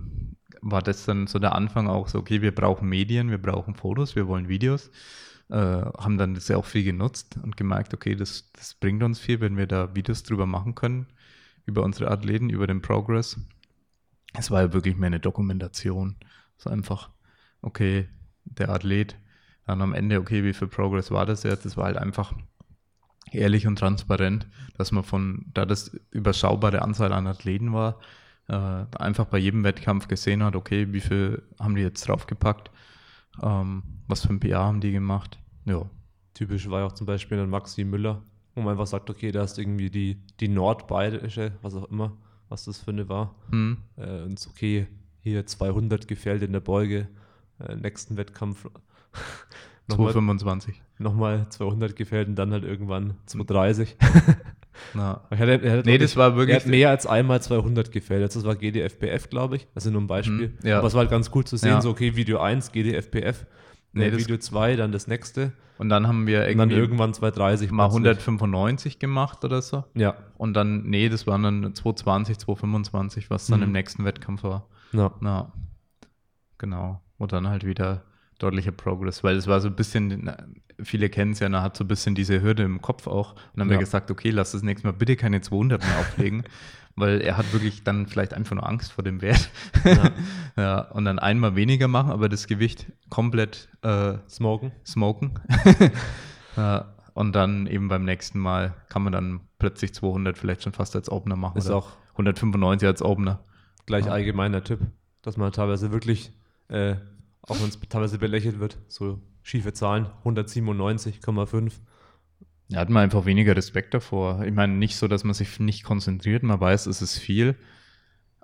war 0.61 0.81
das 0.83 1.05
dann 1.05 1.25
so 1.27 1.39
der 1.39 1.55
Anfang 1.55 1.87
auch 1.87 2.07
so, 2.07 2.19
okay, 2.19 2.41
wir 2.41 2.53
brauchen 2.53 2.87
Medien, 2.87 3.31
wir 3.31 3.39
brauchen 3.41 3.73
Fotos, 3.75 4.15
wir 4.15 4.27
wollen 4.27 4.47
Videos. 4.47 4.91
Äh, 5.49 5.55
haben 5.57 6.17
dann 6.17 6.35
das 6.35 6.47
ja 6.47 6.57
auch 6.57 6.65
viel 6.65 6.83
genutzt 6.83 7.37
und 7.41 7.57
gemerkt, 7.57 7.93
okay, 7.93 8.15
das, 8.15 8.51
das 8.53 8.75
bringt 8.75 9.01
uns 9.03 9.19
viel, 9.19 9.41
wenn 9.41 9.57
wir 9.57 9.67
da 9.67 9.95
Videos 9.95 10.23
drüber 10.23 10.45
machen 10.45 10.75
können, 10.75 11.07
über 11.65 11.83
unsere 11.83 12.09
Athleten, 12.11 12.49
über 12.49 12.67
den 12.67 12.81
Progress. 12.81 13.37
Es 14.33 14.51
war 14.51 14.61
ja 14.61 14.73
wirklich 14.73 14.95
mehr 14.95 15.07
eine 15.07 15.19
Dokumentation. 15.19 16.15
So 16.61 16.69
einfach, 16.69 17.09
okay, 17.61 18.07
der 18.45 18.69
Athlet, 18.69 19.15
dann 19.65 19.81
am 19.81 19.93
Ende, 19.93 20.19
okay, 20.19 20.43
wie 20.43 20.53
viel 20.53 20.67
Progress 20.67 21.11
war 21.11 21.25
das 21.25 21.43
jetzt? 21.43 21.65
Das 21.65 21.75
war 21.77 21.85
halt 21.85 21.97
einfach 21.97 22.33
ehrlich 23.31 23.65
und 23.65 23.77
transparent, 23.77 24.47
dass 24.77 24.91
man 24.91 25.03
von, 25.03 25.45
da 25.53 25.65
das 25.65 25.89
überschaubare 26.11 26.81
Anzahl 26.81 27.13
an 27.13 27.27
Athleten 27.27 27.73
war, 27.73 27.99
äh, 28.47 28.85
einfach 28.97 29.25
bei 29.25 29.37
jedem 29.37 29.63
Wettkampf 29.63 30.07
gesehen 30.07 30.43
hat, 30.43 30.55
okay, 30.55 30.91
wie 30.93 30.99
viel 30.99 31.41
haben 31.59 31.75
die 31.75 31.81
jetzt 31.81 32.07
draufgepackt, 32.07 32.69
ähm, 33.41 33.83
was 34.07 34.25
für 34.25 34.33
ein 34.33 34.39
PR 34.39 34.59
haben 34.59 34.81
die 34.81 34.91
gemacht. 34.91 35.39
Ja, 35.65 35.89
Typisch 36.33 36.69
war 36.69 36.81
ja 36.81 36.85
auch 36.87 36.93
zum 36.93 37.07
Beispiel 37.07 37.37
dann 37.37 37.49
Maxi 37.49 37.83
Müller, 37.83 38.21
wo 38.55 38.61
man 38.61 38.71
einfach 38.71 38.87
sagt, 38.87 39.09
okay, 39.09 39.31
da 39.31 39.43
ist 39.43 39.57
irgendwie 39.57 39.89
die, 39.89 40.17
die 40.39 40.47
nordbayerische, 40.47 41.53
was 41.61 41.75
auch 41.75 41.89
immer, 41.89 42.17
was 42.49 42.65
das 42.65 42.77
für 42.79 42.91
eine 42.91 43.09
war. 43.09 43.35
hm. 43.49 43.77
Äh, 43.97 44.21
und 44.23 44.33
ist 44.33 44.47
okay, 44.47 44.87
hier 45.23 45.45
200 45.45 46.07
gefällt 46.07 46.41
in 46.43 46.51
der 46.53 46.59
Beuge, 46.59 47.07
äh, 47.59 47.75
nächsten 47.75 48.17
Wettkampf 48.17 48.65
nochmal, 49.87 50.11
225. 50.13 50.81
nochmal 50.99 51.47
200 51.49 51.95
gefällt 51.95 52.27
und 52.27 52.35
dann 52.35 52.51
halt 52.51 52.63
irgendwann 52.63 53.15
230. 53.25 53.95
Na, 54.93 55.21
Er 55.29 55.37
hatte, 55.37 55.51
er 55.63 55.77
hatte, 55.79 55.89
Nee, 55.89 55.97
das 55.97 56.15
war 56.15 56.29
er 56.31 56.35
wirklich- 56.37 56.55
hat 56.55 56.65
mehr 56.65 56.89
als 56.89 57.05
einmal 57.05 57.41
200 57.41 57.91
gefällt. 57.91 58.23
Das 58.35 58.43
war 58.45 58.55
GDFBF, 58.55 59.29
glaube 59.29 59.57
ich. 59.57 59.67
Ist 59.75 59.85
nur 59.89 60.01
ein 60.01 60.07
Beispiel. 60.07 60.49
Mhm, 60.61 60.67
ja. 60.67 60.77
Aber 60.79 60.87
es 60.87 60.93
war 60.93 61.01
halt 61.01 61.11
ganz 61.11 61.29
cool 61.35 61.43
zu 61.45 61.57
sehen, 61.57 61.69
Ja. 61.71 61.81
so 61.81 61.89
okay, 61.91 62.15
Video 62.15 62.39
1, 62.39 62.71
GDFBF, 62.71 63.45
Nee, 63.93 64.09
das- 64.09 64.21
Video 64.21 64.37
2, 64.37 64.77
dann 64.77 64.91
das 64.93 65.07
nächste 65.07 65.51
Und 65.77 65.89
dann 65.89 66.07
haben 66.07 66.25
wir 66.25 66.39
und 66.39 66.57
dann 66.57 66.69
irgendwie 66.69 66.79
irgendwann 66.81 67.13
230. 67.13 67.69
mal 67.71 67.89
plötzlich. 67.89 68.05
195 68.05 68.97
gemacht 68.99 69.43
oder 69.43 69.61
so. 69.61 69.83
Ja, 69.93 70.15
Und 70.37 70.53
dann, 70.53 70.83
nee, 70.83 71.09
das 71.09 71.27
waren 71.27 71.43
dann 71.43 71.75
220, 71.75 72.37
225, 72.37 73.29
was 73.29 73.47
dann 73.47 73.59
Mhm. 73.59 73.65
im 73.65 73.71
nächsten 73.73 74.05
Wettkampf 74.05 74.43
war. 74.43 74.67
Ja. 74.93 75.11
Na, 75.19 75.51
genau. 76.57 77.01
Und 77.17 77.31
dann 77.33 77.47
halt 77.47 77.65
wieder 77.65 78.03
deutlicher 78.39 78.71
Progress, 78.71 79.23
weil 79.23 79.35
es 79.35 79.45
war 79.47 79.59
so 79.61 79.67
ein 79.67 79.75
bisschen, 79.75 80.31
viele 80.81 81.09
kennen 81.09 81.33
es 81.33 81.39
ja, 81.39 81.49
man 81.49 81.61
hat 81.61 81.77
so 81.77 81.83
ein 81.83 81.87
bisschen 81.87 82.15
diese 82.15 82.41
Hürde 82.41 82.63
im 82.63 82.81
Kopf 82.81 83.05
auch. 83.07 83.33
Und 83.33 83.39
dann 83.53 83.61
haben 83.65 83.69
wir 83.69 83.75
Ja. 83.75 83.79
gesagt, 83.81 84.09
okay, 84.09 84.31
lass 84.31 84.51
das 84.53 84.63
nächste 84.63 84.87
Mal 84.87 84.93
bitte 84.93 85.15
keine 85.15 85.41
200 85.41 85.81
mehr 85.81 85.99
auflegen, 85.99 86.43
weil 86.95 87.21
er 87.21 87.37
hat 87.37 87.53
wirklich 87.53 87.83
dann 87.83 88.07
vielleicht 88.07 88.33
einfach 88.33 88.55
nur 88.55 88.67
Angst 88.67 88.91
vor 88.91 89.03
dem 89.03 89.21
Wert. 89.21 89.49
Ja. 89.85 90.09
ja, 90.57 90.79
und 90.91 91.05
dann 91.05 91.19
einmal 91.19 91.55
weniger 91.55 91.87
machen, 91.87 92.11
aber 92.11 92.29
das 92.29 92.47
Gewicht 92.47 92.91
komplett 93.09 93.69
äh, 93.83 94.15
Smoken. 94.27 94.71
smoken. 94.85 95.39
ja, 96.57 96.93
und 97.13 97.33
dann 97.35 97.67
eben 97.67 97.87
beim 97.89 98.05
nächsten 98.05 98.39
Mal 98.39 98.73
kann 98.89 99.03
man 99.03 99.13
dann 99.13 99.41
plötzlich 99.59 99.93
200 99.93 100.37
vielleicht 100.37 100.63
schon 100.63 100.73
fast 100.73 100.95
als 100.95 101.11
Opener 101.11 101.35
machen. 101.35 101.57
Ist 101.59 101.67
oder 101.67 101.75
auch 101.75 101.91
195 102.13 102.87
als 102.87 103.01
Opener. 103.03 103.43
Gleich 103.91 104.05
Ja. 104.05 104.11
allgemeiner 104.13 104.63
Tipp, 104.63 104.79
dass 105.21 105.37
man 105.37 105.51
teilweise 105.51 105.91
wirklich, 105.91 106.31
äh, 106.69 106.95
auch 107.43 107.59
wenn 107.61 107.67
es 107.69 107.79
teilweise 107.89 108.17
belächelt 108.17 108.59
wird, 108.59 108.77
so 108.87 109.19
schiefe 109.43 109.73
Zahlen, 109.73 110.07
197,5. 110.23 111.81
Da 112.69 112.79
hat 112.79 112.89
man 112.89 113.03
einfach 113.03 113.25
weniger 113.25 113.55
Respekt 113.55 113.93
davor. 113.93 114.43
Ich 114.45 114.53
meine, 114.53 114.73
nicht 114.73 114.95
so, 114.95 115.07
dass 115.09 115.23
man 115.25 115.33
sich 115.33 115.59
nicht 115.59 115.83
konzentriert, 115.83 116.43
man 116.43 116.59
weiß, 116.59 116.85
es 116.85 117.01
ist 117.01 117.17
viel, 117.17 117.55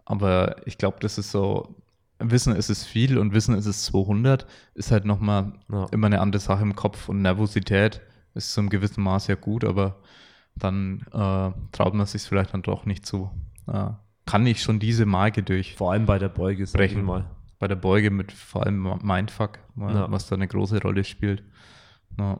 aber 0.06 0.68
ich 0.68 0.77
glaube, 0.77 0.98
das 1.00 1.18
ist 1.18 1.32
so, 1.32 1.75
Wissen 2.20 2.56
ist 2.56 2.70
es 2.70 2.84
viel 2.84 3.18
und 3.18 3.34
Wissen 3.34 3.56
ist 3.56 3.68
es 3.68 3.84
200, 3.86 4.46
ist 4.74 4.92
halt 4.92 5.06
nochmal 5.06 5.54
Ja. 5.72 5.86
immer 5.92 6.08
eine 6.08 6.20
andere 6.20 6.42
Sache 6.42 6.63
im 6.63 6.75
Kopf 6.75 7.10
und 7.10 7.22
Nervosität 7.22 8.01
ist 8.34 8.54
zu 8.54 8.60
einem 8.62 8.70
gewissen 8.70 9.04
Maß 9.04 9.27
ja 9.27 9.36
gut, 9.36 9.63
aber 9.63 10.00
dann 10.56 11.01
äh, 11.13 11.51
traut 11.72 11.94
man 11.94 12.06
sich 12.06 12.24
vielleicht 12.24 12.54
dann 12.54 12.63
doch 12.63 12.86
nicht 12.86 13.06
zu. 13.06 13.30
Äh, 13.68 13.92
kann 14.27 14.46
ich 14.46 14.62
schon 14.62 14.77
diese 14.79 15.05
Marke 15.07 15.41
durch 15.41 15.75
Vor 15.75 15.91
allem 15.93 16.05
bei 16.05 16.19
der 16.19 16.29
Beuge, 16.29 16.65
Brechen. 16.65 17.03
mal. 17.03 17.25
bei 17.60 17.67
der 17.67 17.75
Beuge 17.75 18.12
mit 18.12 18.31
vor 18.31 18.63
allem 18.63 19.00
Mindfuck, 19.01 19.57
weil- 19.75 19.96
Ja. 19.96 20.12
was 20.12 20.27
da 20.27 20.36
eine 20.36 20.48
große 20.48 20.79
Rolle 20.81 21.03
spielt. 21.03 21.43
Ja. 22.19 22.39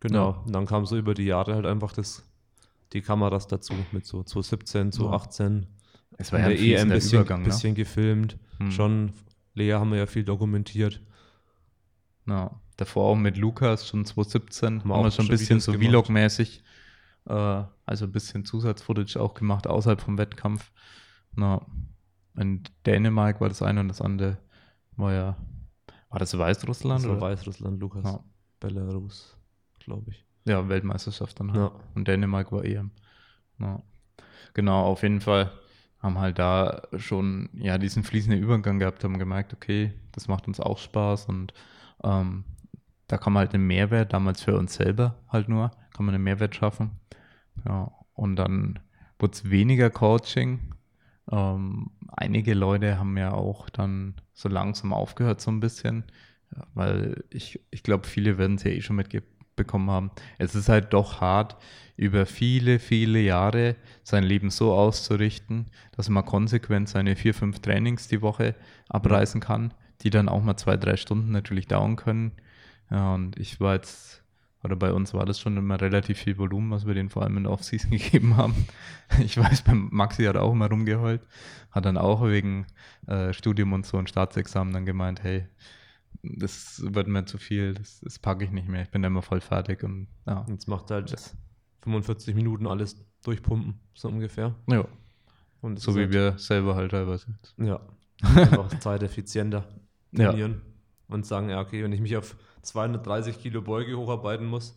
Genau. 0.00 0.30
Ja. 0.32 0.36
Und 0.44 0.52
dann 0.52 0.66
kam 0.66 0.84
so 0.86 0.96
über 0.96 1.14
die 1.14 1.24
Jahre 1.24 1.54
halt 1.54 1.66
einfach 1.66 1.92
das, 1.92 2.22
die 2.92 3.00
Kameras 3.02 3.46
dazu 3.46 3.74
mit 3.92 4.04
so 4.06 4.22
2017, 4.22 4.92
2018. 4.92 5.66
Es 6.18 6.32
war 6.32 6.40
ja 6.40 6.46
ein 6.46 6.52
EM 6.52 6.56
ein 6.56 6.58
fließender 6.64 6.94
bisschen, 6.94 7.18
Übergang. 7.20 7.38
Ne? 7.40 7.44
bisschen 7.46 7.74
gefilmt. 7.74 8.38
Hm. 8.58 8.70
Schon, 8.70 9.12
Lea 9.54 9.72
haben 9.74 9.90
wir 9.90 9.98
ja 9.98 10.06
viel 10.06 10.24
dokumentiert. 10.24 11.00
Ja, 12.26 12.50
davor 12.76 13.10
auch 13.12 13.16
mit 13.16 13.36
Lukas, 13.36 13.86
schon 13.88 14.04
2017, 14.04 14.80
haben 14.82 14.88
wir 14.88 15.10
schon 15.10 15.26
ein 15.26 15.28
bisschen 15.30 15.60
so. 15.60 15.72
Vlog-mäßig, 15.72 16.62
also 17.26 18.04
ein 18.04 18.12
bisschen 18.12 18.44
Zusatzfootage 18.44 19.20
auch 19.20 19.34
gemacht, 19.34 19.66
außerhalb 19.66 20.00
vom 20.00 20.18
Wettkampf. 20.18 20.70
Na, 21.34 21.64
in 22.36 22.62
Dänemark 22.84 23.40
war 23.40 23.48
das 23.48 23.62
eine 23.62 23.80
und 23.80 23.88
das 23.88 24.00
andere 24.00 24.38
war 24.96 25.12
ja, 25.12 25.36
war 26.08 26.18
das 26.18 26.36
Weißrussland? 26.36 27.00
Das 27.00 27.08
war 27.08 27.16
oder? 27.16 27.26
Weißrussland, 27.26 27.80
Lukas. 27.80 28.04
Ja. 28.04 28.20
Belarus, 28.60 29.36
glaube 29.80 30.10
ich. 30.10 30.24
Ja, 30.46 30.68
Weltmeisterschaft 30.68 31.38
dann 31.40 31.52
halt. 31.52 31.72
Ja. 31.72 31.80
Und 31.94 32.08
Dänemark 32.08 32.52
war 32.52 32.64
EM. 32.64 32.90
Ja. 33.58 33.82
Genau, 34.54 34.84
auf 34.84 35.02
jeden 35.02 35.20
Fall 35.20 35.52
haben 35.98 36.18
halt 36.18 36.38
da 36.38 36.82
schon 36.96 37.48
ja 37.54 37.78
diesen 37.78 38.04
fließenden 38.04 38.40
Übergang 38.40 38.78
gehabt, 38.78 39.02
haben 39.04 39.18
gemerkt, 39.18 39.52
okay, 39.52 39.92
das 40.12 40.28
macht 40.28 40.46
uns 40.46 40.60
auch 40.60 40.78
Spaß 40.78 41.26
und 41.26 41.52
ähm, 42.04 42.44
da 43.08 43.18
kann 43.18 43.32
man 43.32 43.40
halt 43.40 43.54
einen 43.54 43.66
Mehrwert, 43.66 44.12
damals 44.12 44.42
für 44.42 44.56
uns 44.56 44.74
selber 44.74 45.16
halt 45.28 45.48
nur, 45.48 45.70
kann 45.92 46.06
man 46.06 46.14
einen 46.14 46.24
Mehrwert 46.24 46.54
schaffen. 46.54 46.92
Ja, 47.64 47.92
und 48.14 48.36
dann 48.36 48.78
wurde 49.18 49.32
es 49.32 49.50
weniger 49.50 49.90
Coaching. 49.90 50.74
Ähm, 51.30 51.90
einige 52.08 52.54
Leute 52.54 52.98
haben 52.98 53.16
ja 53.16 53.32
auch 53.32 53.68
dann 53.70 54.14
so 54.32 54.48
langsam 54.48 54.92
aufgehört, 54.92 55.40
so 55.40 55.50
ein 55.50 55.60
bisschen, 55.60 56.04
weil 56.74 57.24
ich, 57.30 57.60
ich 57.70 57.82
glaube, 57.82 58.06
viele 58.06 58.38
werden 58.38 58.56
es 58.56 58.64
ja 58.64 58.70
eh 58.70 58.80
schon 58.80 58.96
mitbekommen 58.96 59.90
haben. 59.90 60.10
Es 60.38 60.54
ist 60.54 60.68
halt 60.68 60.92
doch 60.92 61.20
hart, 61.20 61.56
über 61.96 62.26
viele, 62.26 62.78
viele 62.78 63.20
Jahre 63.20 63.76
sein 64.02 64.22
Leben 64.22 64.50
so 64.50 64.74
auszurichten, 64.74 65.66
dass 65.92 66.08
man 66.08 66.24
konsequent 66.24 66.88
seine 66.88 67.16
vier, 67.16 67.34
fünf 67.34 67.60
Trainings 67.60 68.06
die 68.08 68.22
Woche 68.22 68.54
abreißen 68.88 69.40
kann, 69.40 69.72
die 70.02 70.10
dann 70.10 70.28
auch 70.28 70.42
mal 70.42 70.56
zwei, 70.56 70.76
drei 70.76 70.96
Stunden 70.96 71.32
natürlich 71.32 71.66
dauern 71.66 71.96
können. 71.96 72.32
Ja, 72.90 73.14
und 73.14 73.38
ich 73.38 73.58
war 73.60 73.74
jetzt, 73.74 74.22
oder 74.66 74.76
bei 74.76 74.92
uns 74.92 75.14
war 75.14 75.24
das 75.24 75.40
schon 75.40 75.56
immer 75.56 75.80
relativ 75.80 76.18
viel 76.18 76.36
Volumen, 76.36 76.70
was 76.70 76.86
wir 76.86 76.94
denen 76.94 77.08
vor 77.08 77.22
allem 77.22 77.36
in 77.38 77.44
der 77.44 77.52
Offseason 77.52 77.90
gegeben 77.92 78.36
haben. 78.36 78.66
Ich 79.20 79.38
weiß, 79.38 79.62
beim 79.62 79.88
Maxi 79.90 80.24
hat 80.24 80.36
er 80.36 80.42
auch 80.42 80.52
immer 80.52 80.68
rumgeheult, 80.68 81.22
hat 81.70 81.84
dann 81.84 81.96
auch 81.96 82.22
wegen 82.24 82.66
äh, 83.06 83.32
Studium 83.32 83.72
und 83.72 83.86
so 83.86 83.96
ein 83.96 84.06
Staatsexamen 84.06 84.74
dann 84.74 84.84
gemeint, 84.84 85.22
hey, 85.22 85.46
das 86.22 86.82
wird 86.84 87.08
mir 87.08 87.24
zu 87.24 87.38
viel, 87.38 87.74
das, 87.74 88.00
das 88.00 88.18
packe 88.18 88.44
ich 88.44 88.50
nicht 88.50 88.68
mehr, 88.68 88.82
ich 88.82 88.90
bin 88.90 89.04
immer 89.04 89.22
voll 89.22 89.40
fertig 89.40 89.84
und 89.84 90.08
ja. 90.26 90.44
Jetzt 90.48 90.66
macht 90.66 90.90
halt 90.90 91.14
45 91.82 92.34
Minuten 92.34 92.66
alles 92.66 92.96
durchpumpen, 93.22 93.74
so 93.94 94.08
ungefähr. 94.08 94.54
ja 94.66 94.84
Und 95.60 95.78
so 95.78 95.94
wie 95.94 96.00
halt, 96.00 96.12
wir 96.12 96.38
selber 96.38 96.74
halt 96.74 96.90
teilweise. 96.90 97.38
Ja. 97.58 97.80
Einfach 98.22 98.68
zeiteffizienter 98.80 99.68
Ja. 100.12 100.32
Und 101.08 101.26
sagen, 101.26 101.48
ja, 101.50 101.60
okay, 101.60 101.82
wenn 101.82 101.92
ich 101.92 102.00
mich 102.00 102.16
auf 102.16 102.36
230 102.62 103.40
Kilo 103.40 103.62
Beuge 103.62 103.96
hocharbeiten 103.96 104.46
muss, 104.46 104.76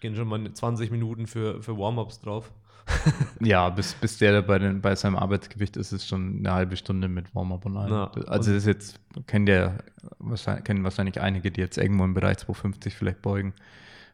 Gehen 0.00 0.14
schon 0.14 0.28
mal 0.28 0.52
20 0.52 0.90
Minuten 0.92 1.26
für, 1.26 1.62
für 1.62 1.76
Warm-ups 1.76 2.20
drauf. 2.20 2.52
Ja, 3.40 3.68
bis, 3.68 3.94
bis 3.94 4.18
der 4.18 4.42
bei, 4.42 4.58
den, 4.58 4.80
bei 4.80 4.96
seinem 4.96 5.14
Arbeitsgewicht 5.16 5.76
ist, 5.76 5.92
ist 5.92 6.08
schon 6.08 6.38
eine 6.38 6.52
halbe 6.52 6.76
Stunde 6.76 7.06
mit 7.06 7.32
Warm-up 7.34 7.66
und 7.66 7.76
allem. 7.76 7.92
Ja, 7.92 8.10
also 8.26 8.52
das 8.52 8.62
ist 8.62 8.66
jetzt, 8.66 9.00
kennen 9.26 9.46
der 9.46 9.84
wahrscheinlich, 10.18 10.64
kennen 10.64 10.82
wahrscheinlich 10.82 11.20
einige, 11.20 11.52
die 11.52 11.60
jetzt 11.60 11.78
irgendwo 11.78 12.04
im 12.04 12.14
Bereich 12.14 12.38
250 12.38 12.96
vielleicht 12.96 13.22
beugen 13.22 13.54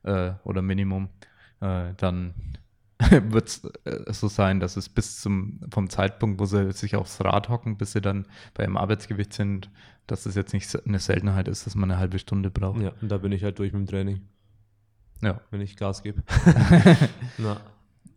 äh, 0.02 0.32
oder 0.42 0.60
Minimum. 0.60 1.08
Äh, 1.60 1.94
dann 1.96 2.34
wird 3.10 3.48
es 3.48 3.64
äh, 3.84 4.12
so 4.12 4.28
sein, 4.28 4.60
dass 4.60 4.76
es 4.76 4.88
bis 4.88 5.20
zum 5.20 5.60
vom 5.70 5.90
Zeitpunkt, 5.90 6.40
wo 6.40 6.44
sie 6.44 6.72
sich 6.72 6.96
aufs 6.96 7.22
Rad 7.24 7.48
hocken, 7.48 7.76
bis 7.76 7.92
sie 7.92 8.00
dann 8.00 8.26
beim 8.54 8.76
Arbeitsgewicht 8.76 9.32
sind, 9.32 9.70
dass 10.06 10.26
es 10.26 10.34
jetzt 10.34 10.52
nicht 10.52 10.86
eine 10.86 11.00
Seltenheit 11.00 11.48
ist, 11.48 11.66
dass 11.66 11.74
man 11.74 11.90
eine 11.90 11.98
halbe 11.98 12.18
Stunde 12.18 12.50
braucht. 12.50 12.80
Ja, 12.80 12.92
und 13.00 13.10
da 13.10 13.18
bin 13.18 13.32
ich 13.32 13.42
halt 13.42 13.58
durch 13.58 13.72
mit 13.72 13.80
dem 13.80 13.86
Training, 13.86 14.20
ja. 15.22 15.40
wenn 15.50 15.60
ich 15.60 15.76
Gas 15.76 16.02
gebe. 16.02 16.22
Na, 17.38 17.60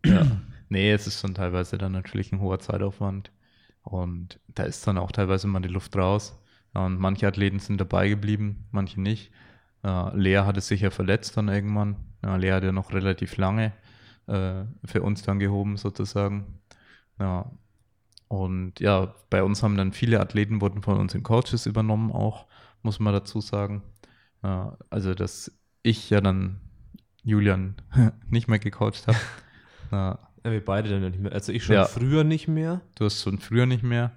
Ja. 0.04 0.26
Nee, 0.68 0.92
es 0.92 1.06
ist 1.06 1.20
schon 1.20 1.34
teilweise 1.34 1.78
dann 1.78 1.92
natürlich 1.92 2.32
ein 2.32 2.40
hoher 2.40 2.58
Zeitaufwand. 2.58 3.32
Und 3.82 4.38
da 4.48 4.64
ist 4.64 4.86
dann 4.86 4.98
auch 4.98 5.12
teilweise 5.12 5.46
mal 5.46 5.60
die 5.60 5.68
Luft 5.68 5.96
raus. 5.96 6.38
Und 6.74 6.98
manche 6.98 7.26
Athleten 7.26 7.58
sind 7.58 7.80
dabei 7.80 8.08
geblieben, 8.08 8.66
manche 8.70 9.00
nicht. 9.00 9.32
Äh, 9.82 10.16
Lea 10.16 10.40
hatte 10.40 10.60
sich 10.60 10.82
ja 10.82 10.90
verletzt 10.90 11.36
dann 11.36 11.48
irgendwann. 11.48 11.96
Ja, 12.22 12.36
Lea 12.36 12.52
hat 12.52 12.64
ja 12.64 12.72
noch 12.72 12.92
relativ 12.92 13.38
lange 13.38 13.72
äh, 14.28 14.64
für 14.84 15.02
uns 15.02 15.22
dann 15.22 15.38
gehoben, 15.38 15.76
sozusagen. 15.76 16.60
Ja. 17.18 17.50
Und 18.28 18.78
ja, 18.80 19.14
bei 19.30 19.42
uns 19.42 19.62
haben 19.62 19.76
dann 19.76 19.92
viele 19.92 20.20
Athleten 20.20 20.60
wurden 20.60 20.82
von 20.82 20.98
uns 20.98 21.14
in 21.14 21.22
Coaches 21.22 21.66
übernommen, 21.66 22.12
auch, 22.12 22.46
muss 22.82 23.00
man 23.00 23.14
dazu 23.14 23.40
sagen. 23.40 23.82
Ja, 24.42 24.76
also, 24.90 25.14
dass 25.14 25.58
ich 25.82 26.10
ja 26.10 26.20
dann 26.20 26.60
Julian 27.22 27.76
nicht 28.28 28.48
mehr 28.48 28.58
gecoacht 28.58 29.06
habe. 29.06 29.18
Ja, 29.90 30.18
ja, 30.44 30.50
wir 30.50 30.62
beide 30.62 30.90
dann 30.90 31.02
ja 31.02 31.08
nicht 31.08 31.18
mehr. 31.18 31.32
Also 31.32 31.50
ich 31.50 31.64
schon 31.64 31.82
früher 31.86 32.22
nicht 32.22 32.46
mehr. 32.46 32.82
Du 32.96 33.06
hast 33.06 33.22
schon 33.22 33.38
früher 33.38 33.64
nicht 33.64 33.82
mehr 33.82 34.12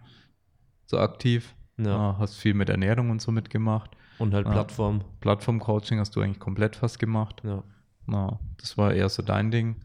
so 0.85 0.99
aktiv. 0.99 1.55
Ja. 1.77 2.17
Hast 2.19 2.35
viel 2.35 2.53
mit 2.53 2.67
Ernährung 2.67 3.09
und 3.09 3.21
so 3.21 3.31
mitgemacht. 3.31 3.91
Und 4.17 4.33
halt. 4.33 4.45
Plattform. 4.45 5.03
Plattform-Coaching 5.21 5.99
hast 5.99 6.13
du 6.15 6.19
eigentlich 6.19 6.39
komplett 6.39 6.75
fast 6.75 6.99
gemacht. 6.99 7.41
Ja. 7.45 7.63
Ja, 8.11 8.39
das 8.57 8.77
war 8.77 8.93
eher 8.93 9.09
so 9.09 9.23
dein 9.23 9.49
Ding. 9.51 9.77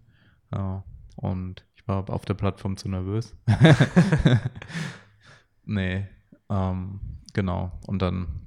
Ja, 0.52 0.84
und 1.16 1.64
ich 1.74 1.86
war 1.88 2.08
auf 2.10 2.24
der 2.24 2.34
Plattform 2.34 2.76
zu 2.76 2.88
nervös. 2.88 3.34
nee, 5.64 6.06
ähm, 6.48 7.00
genau. 7.32 7.72
Und 7.86 8.02
dann 8.02 8.46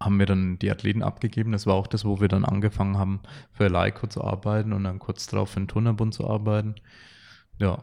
haben 0.00 0.18
wir 0.18 0.26
dann 0.26 0.58
die 0.58 0.70
Athleten 0.70 1.02
abgegeben. 1.02 1.52
Das 1.52 1.66
war 1.66 1.74
auch 1.74 1.86
das, 1.86 2.04
wo 2.04 2.20
wir 2.20 2.28
dann 2.28 2.44
angefangen 2.44 2.98
haben, 2.98 3.20
für 3.52 3.68
Leico 3.68 4.06
zu 4.06 4.22
arbeiten 4.22 4.72
und 4.72 4.84
dann 4.84 4.98
kurz 4.98 5.26
darauf 5.26 5.50
für 5.50 5.60
den 5.60 5.68
Turnerbund 5.68 6.14
zu 6.14 6.28
arbeiten. 6.28 6.76
Ja, 7.58 7.82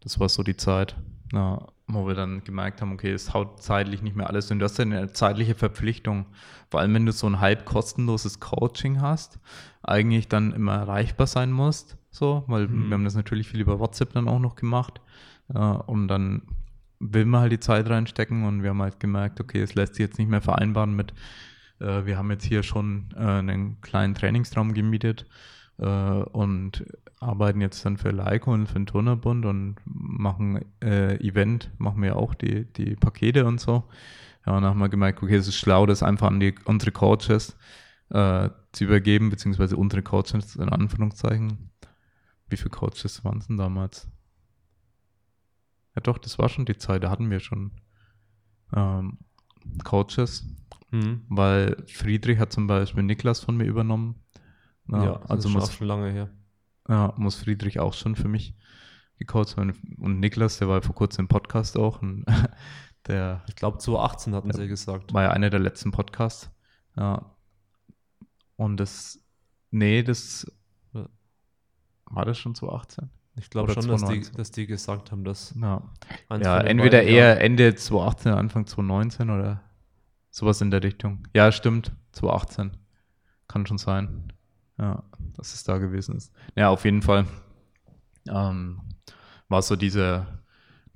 das 0.00 0.20
war 0.20 0.28
so 0.28 0.42
die 0.42 0.56
Zeit, 0.56 0.96
ja, 1.32 1.66
wo 1.86 2.06
wir 2.06 2.14
dann 2.14 2.44
gemerkt 2.44 2.80
haben, 2.80 2.92
okay, 2.92 3.12
es 3.12 3.32
haut 3.32 3.62
zeitlich 3.62 4.02
nicht 4.02 4.16
mehr 4.16 4.28
alles 4.28 4.48
hin. 4.48 4.58
Du 4.58 4.64
hast 4.64 4.78
ja 4.78 4.84
eine 4.84 5.12
zeitliche 5.12 5.54
Verpflichtung, 5.54 6.26
vor 6.70 6.80
allem 6.80 6.94
wenn 6.94 7.06
du 7.06 7.12
so 7.12 7.26
ein 7.26 7.40
halb 7.40 7.64
kostenloses 7.64 8.40
Coaching 8.40 9.00
hast, 9.00 9.38
eigentlich 9.82 10.28
dann 10.28 10.52
immer 10.52 10.74
erreichbar 10.74 11.26
sein 11.26 11.50
musst, 11.50 11.96
so, 12.14 12.44
weil 12.46 12.68
Mhm. 12.68 12.88
wir 12.88 12.94
haben 12.94 13.04
das 13.04 13.14
natürlich 13.16 13.48
viel 13.48 13.60
über 13.60 13.78
WhatsApp 13.78 14.12
dann 14.12 14.28
auch 14.28 14.38
noch 14.38 14.56
gemacht 14.56 15.00
äh, 15.52 15.58
und 15.58 16.08
dann 16.08 16.42
will 17.00 17.24
man 17.24 17.42
halt 17.42 17.52
die 17.52 17.60
Zeit 17.60 17.88
reinstecken 17.90 18.44
und 18.44 18.62
wir 18.62 18.70
haben 18.70 18.80
halt 18.82 19.00
gemerkt, 19.00 19.40
okay, 19.40 19.60
es 19.60 19.74
lässt 19.74 19.94
sich 19.94 20.04
jetzt 20.04 20.18
nicht 20.18 20.30
mehr 20.30 20.40
vereinbaren 20.40 20.94
mit, 20.94 21.12
äh, 21.80 22.06
wir 22.06 22.16
haben 22.16 22.30
jetzt 22.30 22.44
hier 22.44 22.62
schon 22.62 23.08
äh, 23.16 23.20
einen 23.20 23.80
kleinen 23.80 24.14
Trainingsraum 24.14 24.74
gemietet 24.74 25.26
äh, 25.78 25.86
und 25.86 26.84
arbeiten 27.20 27.60
jetzt 27.60 27.84
dann 27.84 27.96
für 27.96 28.10
Leico 28.10 28.52
und 28.52 28.68
für 28.68 28.74
den 28.74 28.86
Turnerbund 28.86 29.44
und 29.44 29.76
machen 29.84 30.64
äh, 30.82 31.16
Event, 31.16 31.70
machen 31.78 32.02
wir 32.02 32.16
auch 32.16 32.34
die, 32.34 32.64
die 32.74 32.96
Pakete 32.96 33.44
und 33.46 33.60
so. 33.60 33.84
Ja, 34.46 34.56
und 34.56 34.62
dann 34.62 34.70
haben 34.70 34.78
wir 34.78 34.88
gemerkt, 34.90 35.22
okay, 35.22 35.36
es 35.36 35.48
ist 35.48 35.56
schlau, 35.56 35.86
das 35.86 36.02
einfach 36.02 36.28
an 36.28 36.38
die, 36.38 36.54
unsere 36.66 36.92
Coaches 36.92 37.56
äh, 38.10 38.50
zu 38.72 38.84
übergeben, 38.84 39.30
beziehungsweise 39.30 39.76
unsere 39.76 40.02
Coaches 40.02 40.56
in 40.56 40.68
Anführungszeichen. 40.68 41.70
Wie 42.54 42.56
viele 42.56 42.70
Coaches 42.70 43.24
waren 43.24 43.38
es 43.38 43.48
denn 43.48 43.56
damals? 43.56 44.06
Ja 45.96 46.02
doch, 46.02 46.18
das 46.18 46.38
war 46.38 46.48
schon 46.48 46.64
die 46.66 46.78
Zeit, 46.78 47.02
da 47.02 47.10
hatten 47.10 47.28
wir 47.28 47.40
schon 47.40 47.72
ähm, 48.72 49.18
Coaches, 49.82 50.46
Hm. 50.90 51.24
weil 51.28 51.82
Friedrich 51.88 52.38
hat 52.38 52.52
zum 52.52 52.68
Beispiel 52.68 53.02
Niklas 53.02 53.40
von 53.40 53.56
mir 53.56 53.64
übernommen. 53.64 54.22
Ja, 54.86 55.18
das 55.18 55.30
also 55.30 55.48
muss, 55.48 55.72
schon 55.74 55.88
lange 55.88 56.12
her. 56.12 56.30
ja, 56.88 57.12
muss 57.16 57.34
Friedrich 57.34 57.80
auch 57.80 57.92
schon 57.92 58.14
für 58.14 58.28
mich 58.28 58.54
gecoacht 59.18 59.56
werden. 59.56 59.72
Und 59.98 60.20
Niklas, 60.20 60.58
der 60.58 60.68
war 60.68 60.80
vor 60.82 60.94
kurzem 60.94 61.24
im 61.24 61.28
Podcast 61.28 61.76
auch. 61.76 62.00
Der 63.08 63.42
Ich 63.48 63.56
glaube 63.56 63.78
2018 63.78 64.34
hatten 64.34 64.52
sie 64.52 64.68
gesagt. 64.68 65.12
war 65.12 65.24
ja 65.24 65.30
einer 65.32 65.50
der 65.50 65.58
letzten 65.60 65.90
Podcasts. 65.90 66.50
Ja. 66.96 67.34
Und 68.56 68.76
das, 68.78 69.18
nee, 69.72 70.04
das 70.04 70.46
war 72.14 72.24
das 72.24 72.38
schon 72.38 72.54
2018. 72.54 73.10
Ich 73.36 73.50
glaube 73.50 73.72
schon, 73.72 73.86
dass 73.88 74.00
die, 74.02 74.06
2019. 74.22 74.36
dass 74.36 74.50
die 74.52 74.66
gesagt 74.66 75.10
haben, 75.10 75.24
dass 75.24 75.54
Ja, 75.60 75.82
ja 76.30 76.60
entweder 76.60 76.98
beiden 76.98 77.12
eher 77.14 77.28
Jahren- 77.30 77.38
Ende 77.38 77.74
2018, 77.74 78.32
Anfang 78.32 78.66
2019 78.66 79.30
oder 79.30 79.60
sowas 80.30 80.60
in 80.60 80.70
der 80.70 80.82
Richtung. 80.82 81.26
Ja, 81.34 81.50
stimmt, 81.50 81.92
2018. 82.12 82.76
Kann 83.48 83.66
schon 83.66 83.78
sein. 83.78 84.32
Ja, 84.78 85.02
dass 85.36 85.54
es 85.54 85.64
da 85.64 85.78
gewesen 85.78 86.16
ist. 86.16 86.32
Ja, 86.56 86.68
auf 86.70 86.84
jeden 86.84 87.02
Fall 87.02 87.26
ähm, 88.28 88.80
war 89.48 89.62
so 89.62 89.76
diese, 89.76 90.26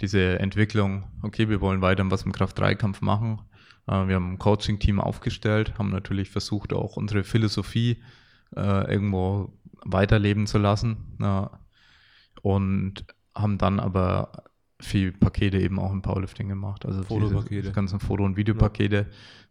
diese 0.01 0.39
Entwicklung, 0.39 1.05
okay, 1.23 1.49
wir 1.49 1.61
wollen 1.61 1.81
weiter 1.83 2.09
was 2.11 2.23
im 2.23 2.33
Kraft-3-Kampf 2.33 3.01
machen. 3.03 3.41
Äh, 3.87 4.07
wir 4.09 4.17
haben 4.17 4.33
ein 4.33 4.39
Coaching-Team 4.39 5.01
aufgestellt, 5.01 5.79
haben 5.79 5.91
natürlich 5.91 6.31
versucht, 6.31 6.73
auch 6.73 6.97
unsere 6.97 7.25
Philosophie 7.25 8.03
äh, 8.57 8.93
irgendwo 8.93 9.53
weiterleben 9.85 10.47
zu 10.47 10.59
lassen. 10.59 11.17
Ja. 11.21 11.61
Und 12.43 13.05
haben 13.35 13.59
dann 13.59 13.81
aber 13.81 14.45
viel 14.81 15.13
Pakete 15.13 15.59
eben 15.59 15.79
auch 15.79 15.93
im 15.93 16.03
Powerlifting 16.03 16.49
gemacht. 16.49 16.87
Also 16.87 17.03
Fotopakete. 17.03 17.63
diese 17.63 17.73
ganzen 17.73 18.01
Foto- 18.01 18.25
und 18.25 18.37
Videopakete, 18.37 19.07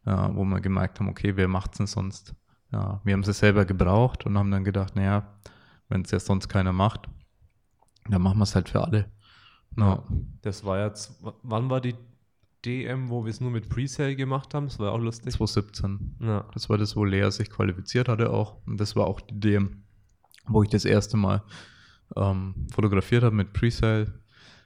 ja, 0.06 0.36
wo 0.36 0.46
wir 0.46 0.62
gemerkt 0.62 1.00
haben, 1.00 1.10
okay, 1.10 1.36
wer 1.36 1.48
macht's 1.48 1.78
denn 1.78 1.88
sonst? 1.88 2.34
Ja, 2.72 3.02
wir 3.04 3.14
haben 3.14 3.24
sie 3.24 3.34
selber 3.34 3.66
gebraucht 3.66 4.26
und 4.26 4.38
haben 4.38 4.52
dann 4.52 4.64
gedacht, 4.64 4.96
naja, 4.96 5.40
wenn 5.90 6.02
es 6.02 6.12
ja 6.12 6.20
sonst 6.20 6.48
keiner 6.50 6.74
macht, 6.74 7.10
dann 8.10 8.22
machen 8.22 8.40
wir 8.40 8.44
es 8.44 8.56
halt 8.56 8.70
für 8.70 8.84
alle. 8.84 9.12
Ja. 9.78 10.04
Das 10.42 10.66
war 10.66 10.84
jetzt, 10.86 11.22
wann 11.44 11.70
war 11.70 11.82
die 11.82 11.96
DM, 12.66 13.10
wo 13.10 13.24
wir 13.24 13.30
es 13.30 13.40
nur 13.40 13.52
mit 13.52 13.70
Presale 13.70 14.16
gemacht 14.16 14.54
haben? 14.54 14.66
Das 14.66 14.80
war 14.80 14.92
auch 14.92 15.00
lustig. 15.00 15.34
2017. 15.34 16.18
Ja. 16.22 16.46
Das 16.54 16.70
war 16.70 16.78
das, 16.78 16.96
wo 16.96 17.06
Lea 17.06 17.30
sich 17.32 17.50
qualifiziert 17.50 18.10
hatte 18.10 18.32
auch. 18.32 18.58
Und 18.66 18.80
das 18.80 18.96
war 18.96 19.08
auch 19.08 19.22
die 19.22 19.40
DM, 19.40 19.84
wo 20.48 20.64
ich 20.64 20.70
das 20.70 20.86
erste 20.86 21.18
Mal 21.18 21.44
ähm, 22.16 22.68
fotografiert 22.72 23.24
habe 23.24 23.36
mit 23.36 23.54
Presale. 23.54 24.14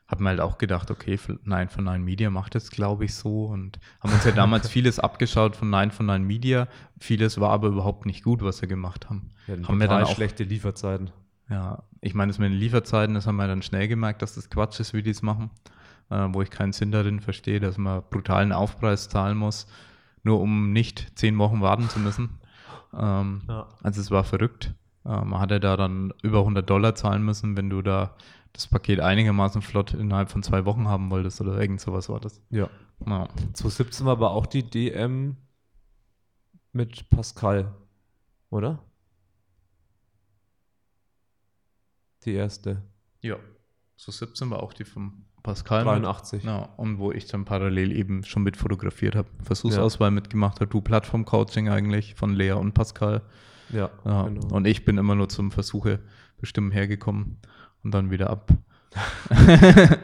Hab 0.08 0.20
mir 0.20 0.30
halt 0.30 0.42
auch 0.42 0.58
gedacht, 0.58 0.92
okay, 0.92 1.18
Nine 1.46 1.70
von 1.70 1.86
Nine 1.86 2.00
Media 2.00 2.30
macht 2.30 2.54
das, 2.54 2.70
glaube 2.70 3.06
ich, 3.06 3.16
so. 3.16 3.46
Und 3.46 3.80
haben 4.02 4.12
uns 4.12 4.26
ja 4.26 4.32
damals 4.32 4.68
vieles 4.70 5.00
abgeschaut 5.00 5.56
von 5.56 5.70
Nine 5.70 5.92
von 5.92 6.06
Nine 6.06 6.26
Media. 6.26 6.68
Vieles 7.00 7.40
war 7.40 7.52
aber 7.52 7.70
überhaupt 7.70 8.06
nicht 8.06 8.24
gut, 8.24 8.42
was 8.42 8.58
sie 8.58 8.68
gemacht 8.68 9.10
haben. 9.10 9.30
Hatten 9.48 9.68
haben 9.68 9.80
wir 9.80 9.88
dann 9.88 10.04
auch, 10.04 10.14
schlechte 10.14 10.44
Lieferzeiten. 10.44 11.12
ja, 11.50 11.84
ich 12.02 12.14
meine, 12.14 12.32
das 12.32 12.40
mit 12.40 12.52
den 12.52 12.58
Lieferzeiten, 12.58 13.16
das 13.16 13.26
haben 13.26 13.38
wir 13.38 13.48
dann 13.48 13.62
schnell 13.62 13.88
gemerkt, 13.88 14.22
dass 14.22 14.36
das 14.36 14.50
Quatsch 14.50 14.80
ist, 14.82 14.94
wie 14.94 15.02
die 15.02 15.12
es 15.12 15.22
machen. 15.22 15.50
Äh, 16.10 16.28
wo 16.34 16.42
ich 16.42 16.50
keinen 16.50 16.74
Sinn 16.74 16.92
darin 16.92 17.22
verstehe, 17.22 17.62
dass 17.62 17.78
man 17.78 18.04
brutalen 18.10 18.52
Aufpreis 18.52 19.08
zahlen 19.08 19.38
muss, 19.38 19.66
nur 20.24 20.42
um 20.42 20.74
nicht 20.74 21.18
zehn 21.18 21.38
Wochen 21.38 21.62
warten 21.62 21.88
zu 21.88 22.00
müssen. 22.00 22.32
Ähm, 22.94 23.44
Ja. 23.48 23.70
Also 23.82 24.02
es 24.02 24.12
war 24.12 24.26
verrückt. 24.26 24.74
Äh, 25.06 25.24
man 25.26 25.40
hatte 25.40 25.60
da 25.60 25.78
dann 25.78 26.14
über 26.22 26.40
100 26.40 26.70
Dollar 26.70 26.96
zahlen 26.96 27.24
müssen, 27.24 27.58
wenn 27.58 27.70
du 27.70 27.82
da 27.82 28.16
das 28.54 28.68
Paket 28.68 29.00
einigermaßen 29.00 29.62
flott 29.62 29.94
innerhalb 29.94 30.30
von 30.30 30.44
zwei 30.44 30.66
Wochen 30.66 30.88
haben 30.88 31.10
wolltest 31.10 31.40
oder 31.42 31.60
irgend 31.60 31.80
sowas 31.80 32.10
war 32.10 32.20
das. 32.20 32.42
Ja. 32.50 32.70
Ja. 33.06 33.28
2017 33.54 34.06
war 34.06 34.14
aber 34.14 34.32
auch 34.32 34.46
die 34.46 34.64
DM 34.64 35.38
mit 36.74 37.10
Pascal, 37.10 37.74
oder? 38.50 38.80
Die 42.24 42.34
erste. 42.34 42.84
ja. 43.22 43.38
So 43.96 44.12
17 44.12 44.50
war 44.50 44.64
auch 44.64 44.74
die 44.74 44.84
von 44.84 45.26
Pascal. 45.44 45.84
83. 45.84 46.44
Ja, 46.44 46.70
und 46.78 46.98
wo 46.98 47.12
ich 47.12 47.28
dann 47.28 47.46
parallel 47.46 47.92
eben 47.92 48.24
schon 48.24 48.42
mit 48.42 48.58
fotografiert 48.58 49.16
habe. 49.16 49.30
Versuchsauswahl 49.44 50.10
mitgemacht 50.10 50.60
habe. 50.60 50.72
Du 50.72 50.82
Plattform-Coaching 50.82 51.70
eigentlich 51.70 52.16
von 52.16 52.34
Lea 52.34 52.54
und 52.54 52.74
Pascal. 52.74 53.22
Ja, 53.72 53.90
Ja, 54.06 54.24
genau. 54.24 54.48
Und 54.56 54.68
ich 54.68 54.86
bin 54.86 54.98
immer 54.98 55.16
nur 55.16 55.30
zum 55.30 55.52
Versuche 55.52 56.00
bestimmen 56.40 56.72
hergekommen 56.72 57.38
und 57.84 57.94
dann 57.94 58.12
wieder 58.12 58.30
ab. 58.30 58.52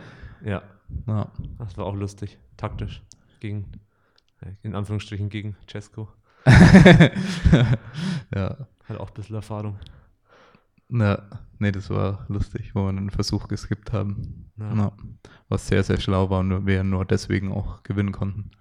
ja, 0.46 0.62
Ja, 1.06 1.32
das 1.58 1.78
war 1.78 1.86
auch 1.86 1.96
lustig. 1.96 2.38
Taktisch. 2.56 3.02
Gegen, 3.40 3.66
äh, 4.42 4.52
in 4.64 4.76
Anführungsstrichen 4.76 5.30
gegen 5.30 5.56
Cesco. 5.70 6.08
ja. 8.34 8.58
Hat 8.86 8.98
auch 8.98 9.10
ein 9.10 9.14
bisschen 9.14 9.36
Erfahrung. 9.36 9.78
Na, 10.90 11.22
nee, 11.60 11.72
das 11.74 11.90
war 11.90 12.26
lustig, 12.30 12.74
wo 12.74 12.84
wir 12.84 12.90
einen 12.90 13.10
Versuch 13.10 13.50
geskippt 13.50 13.92
haben. 13.92 14.50
Ja. 14.58 14.74
Ja. 14.74 14.92
Was 15.50 15.68
sehr, 15.68 15.84
sehr 15.84 16.00
schlau 16.00 16.30
war 16.30 16.40
und 16.40 16.66
wir 16.66 16.84
nur 16.84 17.04
deswegen 17.04 17.52
auch 17.52 17.84
gewinnen 17.84 18.14
konnten. 18.14 18.52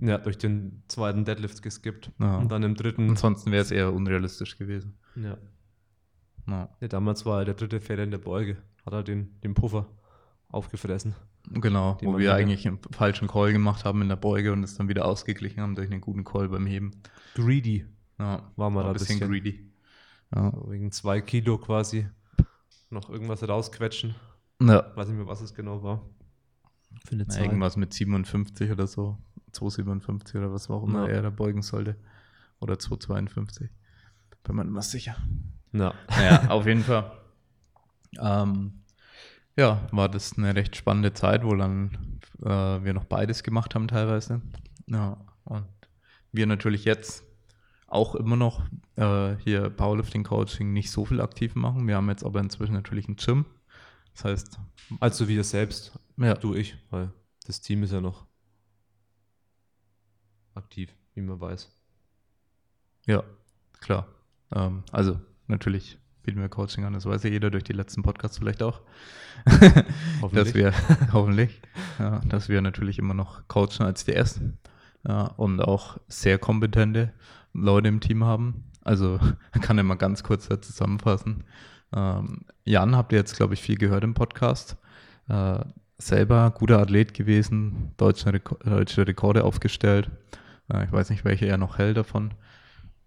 Ja, 0.00 0.18
durch 0.18 0.38
den 0.38 0.82
zweiten 0.88 1.24
Deadlift 1.24 1.62
geskippt. 1.62 2.10
Ja. 2.18 2.38
Und 2.38 2.50
dann 2.50 2.62
im 2.62 2.74
dritten. 2.74 3.10
Ansonsten 3.10 3.50
wäre 3.52 3.62
es 3.62 3.70
eher 3.70 3.92
unrealistisch 3.92 4.56
gewesen. 4.58 4.98
Ja. 5.16 5.36
Ja. 6.48 6.68
ja, 6.80 6.88
damals 6.88 7.24
war 7.24 7.44
der 7.44 7.54
dritte 7.54 7.80
Fehler 7.80 8.02
in 8.02 8.10
der 8.10 8.18
Beuge. 8.18 8.56
Hat 8.84 8.92
er 8.92 9.02
den, 9.04 9.40
den 9.42 9.54
Puffer 9.54 9.86
aufgefressen. 10.48 11.14
Genau, 11.50 11.98
wo 12.02 12.12
man 12.12 12.20
wir 12.20 12.34
eigentlich 12.34 12.66
einen 12.66 12.78
falschen 12.92 13.26
Call 13.28 13.52
gemacht 13.52 13.84
haben 13.84 14.02
in 14.02 14.08
der 14.08 14.16
Beuge 14.16 14.52
und 14.52 14.62
es 14.62 14.76
dann 14.76 14.88
wieder 14.88 15.04
ausgeglichen 15.04 15.60
haben 15.60 15.74
durch 15.74 15.90
einen 15.90 16.00
guten 16.00 16.24
Call 16.24 16.48
beim 16.48 16.66
Heben. 16.66 16.92
Greedy. 17.34 17.86
Ja, 18.18 18.50
War 18.56 18.70
mal 18.70 18.82
da 18.82 18.88
ein 18.88 18.92
bisschen, 18.94 19.18
bisschen. 19.18 19.30
greedy. 19.32 19.70
Ja. 20.34 20.52
Wegen 20.68 20.92
zwei 20.92 21.20
Kilo 21.20 21.58
quasi. 21.58 22.08
Noch 22.90 23.08
irgendwas 23.10 23.46
rausquetschen. 23.48 24.14
Ja. 24.60 24.84
Weiß 24.96 25.08
nicht 25.08 25.16
mehr, 25.16 25.26
was 25.26 25.40
es 25.40 25.54
genau 25.54 25.82
war. 25.82 26.02
Für 27.04 27.12
eine 27.14 27.24
Ja, 27.24 27.28
Zahl. 27.30 27.44
irgendwas 27.44 27.76
mit 27.76 27.92
57 27.92 28.70
oder 28.70 28.86
so. 28.86 29.18
257 29.52 30.36
oder 30.36 30.52
was 30.52 30.68
auch 30.70 30.82
immer 30.84 31.06
Ja. 31.08 31.14
er 31.16 31.22
da 31.22 31.30
beugen 31.30 31.62
sollte. 31.62 31.96
Oder 32.60 32.78
252. 32.78 33.70
Bin 34.44 34.56
mir 34.56 34.64
nicht 34.64 34.72
mehr 34.72 34.82
sicher. 34.82 35.16
Ja. 35.72 35.94
Naja, 36.08 36.48
auf 36.50 36.66
jeden 36.66 36.82
Fall. 36.84 37.10
Ähm, 38.20 38.82
ja, 39.56 39.86
war 39.92 40.08
das 40.08 40.36
eine 40.36 40.54
recht 40.54 40.76
spannende 40.76 41.12
Zeit, 41.12 41.44
wo 41.44 41.54
dann 41.54 42.20
äh, 42.42 42.48
wir 42.84 42.92
noch 42.94 43.04
beides 43.04 43.42
gemacht 43.42 43.74
haben 43.74 43.88
teilweise. 43.88 44.40
Ja, 44.86 45.18
und 45.44 45.66
wir 46.32 46.46
natürlich 46.46 46.84
jetzt 46.84 47.24
auch 47.86 48.14
immer 48.14 48.36
noch 48.36 48.62
äh, 48.96 49.36
hier 49.36 49.68
Powerlifting 49.70 50.24
Coaching 50.24 50.72
nicht 50.72 50.90
so 50.90 51.04
viel 51.04 51.20
aktiv 51.20 51.54
machen. 51.54 51.86
Wir 51.86 51.96
haben 51.96 52.08
jetzt 52.08 52.24
aber 52.24 52.40
inzwischen 52.40 52.72
natürlich 52.74 53.06
ein 53.08 53.16
Gym. 53.16 53.44
Das 54.14 54.24
heißt, 54.24 54.58
Also 55.00 55.28
wir 55.28 55.44
selbst. 55.44 55.98
ja, 56.16 56.34
Du, 56.34 56.54
ich. 56.54 56.76
Weil 56.90 57.12
das 57.46 57.60
Team 57.60 57.82
ist 57.82 57.92
ja 57.92 58.00
noch 58.00 58.26
aktiv, 60.72 60.94
wie 61.14 61.20
man 61.20 61.38
weiß. 61.38 61.70
ja, 63.06 63.22
klar. 63.80 64.06
Ähm, 64.54 64.84
also 64.90 65.20
natürlich 65.48 65.98
bieten 66.22 66.40
wir 66.40 66.48
Coaching 66.48 66.84
an, 66.84 66.94
das 66.94 67.04
weiß 67.04 67.24
ja 67.24 67.30
jeder 67.30 67.50
durch 67.50 67.64
die 67.64 67.74
letzten 67.74 68.02
Podcasts 68.02 68.38
vielleicht 68.38 68.62
auch. 68.62 68.80
dass 70.32 70.54
wir 70.54 70.72
hoffentlich, 71.12 71.60
ja, 71.98 72.20
dass 72.20 72.48
wir 72.48 72.62
natürlich 72.62 72.98
immer 72.98 73.12
noch 73.12 73.46
coachen 73.48 73.84
als 73.84 74.06
DS 74.06 74.40
ja, 75.06 75.26
und 75.36 75.60
auch 75.60 75.98
sehr 76.08 76.38
kompetente 76.38 77.12
Leute 77.52 77.88
im 77.88 78.00
Team 78.00 78.24
haben. 78.24 78.64
Also 78.80 79.20
kann 79.60 79.76
ich 79.76 79.84
mal 79.84 79.96
ganz 79.96 80.22
kurz 80.22 80.48
da 80.48 80.58
zusammenfassen. 80.58 81.44
Ähm, 81.94 82.46
Jan 82.64 82.96
habt 82.96 83.12
ihr 83.12 83.18
jetzt, 83.18 83.36
glaube 83.36 83.52
ich, 83.52 83.60
viel 83.60 83.76
gehört 83.76 84.04
im 84.04 84.14
Podcast. 84.14 84.78
Äh, 85.28 85.58
selber 85.98 86.50
guter 86.50 86.78
Athlet 86.78 87.12
gewesen, 87.12 87.92
deutsche, 87.98 88.32
Reko 88.32 88.56
deutsche 88.64 89.06
Rekorde 89.06 89.44
aufgestellt. 89.44 90.10
Äh, 90.72 90.84
ich 90.84 90.92
weiß 90.92 91.10
nicht, 91.10 91.24
welche 91.24 91.46
er 91.46 91.58
noch 91.58 91.78
hält 91.78 91.96
davon. 91.96 92.32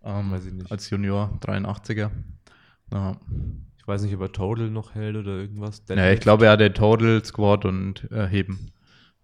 Ähm, 0.04 0.32
Weiß 0.32 0.46
ich 0.46 0.54
nicht. 0.54 0.72
Als 0.72 0.90
Junior 0.90 1.38
83er. 1.42 2.12
Ja. 2.94 3.18
Ich 3.78 3.88
weiß 3.88 4.04
nicht, 4.04 4.16
ob 4.16 4.22
er 4.22 4.32
Total 4.32 4.70
noch 4.70 4.96
hält 4.96 5.16
oder 5.16 5.32
irgendwas. 5.38 5.84
Ja, 5.90 6.12
ich 6.12 6.20
glaube, 6.20 6.46
er 6.46 6.52
hatte 6.54 6.74
Total, 6.74 7.24
Squat 7.24 7.66
und 7.66 8.10
äh, 8.12 8.28
Heben. 8.28 8.72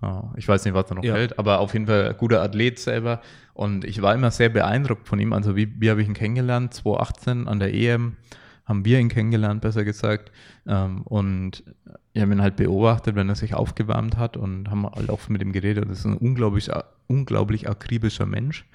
Ja, 0.01 0.33
ich 0.35 0.47
weiß 0.47 0.65
nicht, 0.65 0.73
was 0.73 0.89
er 0.89 0.95
noch 0.95 1.03
Ja. 1.03 1.13
hält, 1.13 1.37
aber 1.37 1.59
auf 1.59 1.73
jeden 1.73 1.85
Fall 1.85 2.09
ein 2.09 2.17
guter 2.17 2.41
Athlet 2.41 2.79
selber. 2.79 3.21
Und 3.53 3.85
ich 3.85 4.01
war 4.01 4.15
immer 4.15 4.31
sehr 4.31 4.49
beeindruckt 4.49 5.07
von 5.07 5.19
ihm. 5.19 5.33
Also, 5.33 5.55
wie, 5.55 5.79
wie 5.79 5.89
habe 5.91 6.01
ich 6.01 6.07
ihn 6.07 6.15
kennengelernt? 6.15 6.73
2018 6.73 7.47
an 7.47 7.59
der 7.59 7.73
EM 7.73 8.17
haben 8.65 8.85
wir 8.85 8.99
ihn 8.99 9.09
kennengelernt, 9.09 9.61
besser 9.61 9.83
gesagt. 9.83 10.31
Ähm, 10.65 11.01
und 11.03 11.63
ich 12.13 12.21
habe 12.21 12.31
ihn 12.31 12.41
halt 12.41 12.55
beobachtet, 12.55 13.15
wenn 13.15 13.29
er 13.29 13.35
sich 13.35 13.53
aufgewärmt 13.53 14.17
hat 14.17 14.37
und 14.37 14.69
haben 14.69 14.85
halt 14.85 15.09
auch 15.09 15.27
mit 15.29 15.41
ihm 15.41 15.51
geredet. 15.51 15.89
Das 15.89 15.99
ist 15.99 16.05
ein 16.05 16.17
unglaublich, 16.17 16.69
unglaublich 17.07 17.69
akribischer 17.69 18.25
Mensch. 18.25 18.65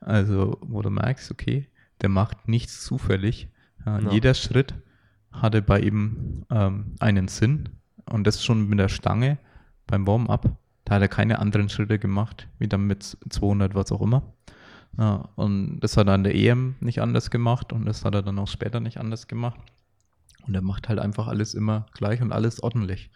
Also, 0.00 0.58
wo 0.60 0.82
du 0.82 0.90
merkst, 0.90 1.30
okay, 1.30 1.68
der 2.00 2.08
macht 2.08 2.48
nichts 2.48 2.82
zufällig. 2.84 3.48
Ja, 3.86 3.98
Ja. 4.00 4.10
Jeder 4.10 4.34
Schritt 4.34 4.74
hatte 5.30 5.62
bei 5.62 5.80
ihm 5.80 6.44
ähm, 6.50 6.94
einen 6.98 7.28
Sinn. 7.28 7.68
Und 8.04 8.26
das 8.26 8.44
schon 8.44 8.68
mit 8.68 8.78
der 8.78 8.88
Stange 8.88 9.38
beim 9.86 10.06
Warm-up. 10.06 10.56
Da 10.84 10.96
hat 10.96 11.02
er 11.02 11.08
keine 11.08 11.38
anderen 11.38 11.68
Schritte 11.68 11.98
gemacht, 11.98 12.48
wie 12.58 12.68
dann 12.68 12.86
mit 12.86 13.16
200, 13.30 13.74
was 13.74 13.92
auch 13.92 14.02
immer. 14.02 14.22
Ja, 14.98 15.28
und 15.36 15.80
das 15.80 15.96
hat 15.96 16.06
er 16.08 16.14
an 16.14 16.24
der 16.24 16.34
EM 16.34 16.74
nicht 16.80 17.00
anders 17.00 17.30
gemacht 17.30 17.72
und 17.72 17.86
das 17.86 18.04
hat 18.04 18.14
er 18.14 18.22
dann 18.22 18.38
auch 18.38 18.48
später 18.48 18.78
nicht 18.80 18.98
anders 18.98 19.26
gemacht. 19.26 19.58
Und 20.46 20.54
er 20.54 20.60
macht 20.62 20.88
halt 20.88 20.98
einfach 20.98 21.28
alles 21.28 21.54
immer 21.54 21.86
gleich 21.94 22.20
und 22.20 22.32
alles 22.32 22.62
ordentlich. 22.62 23.10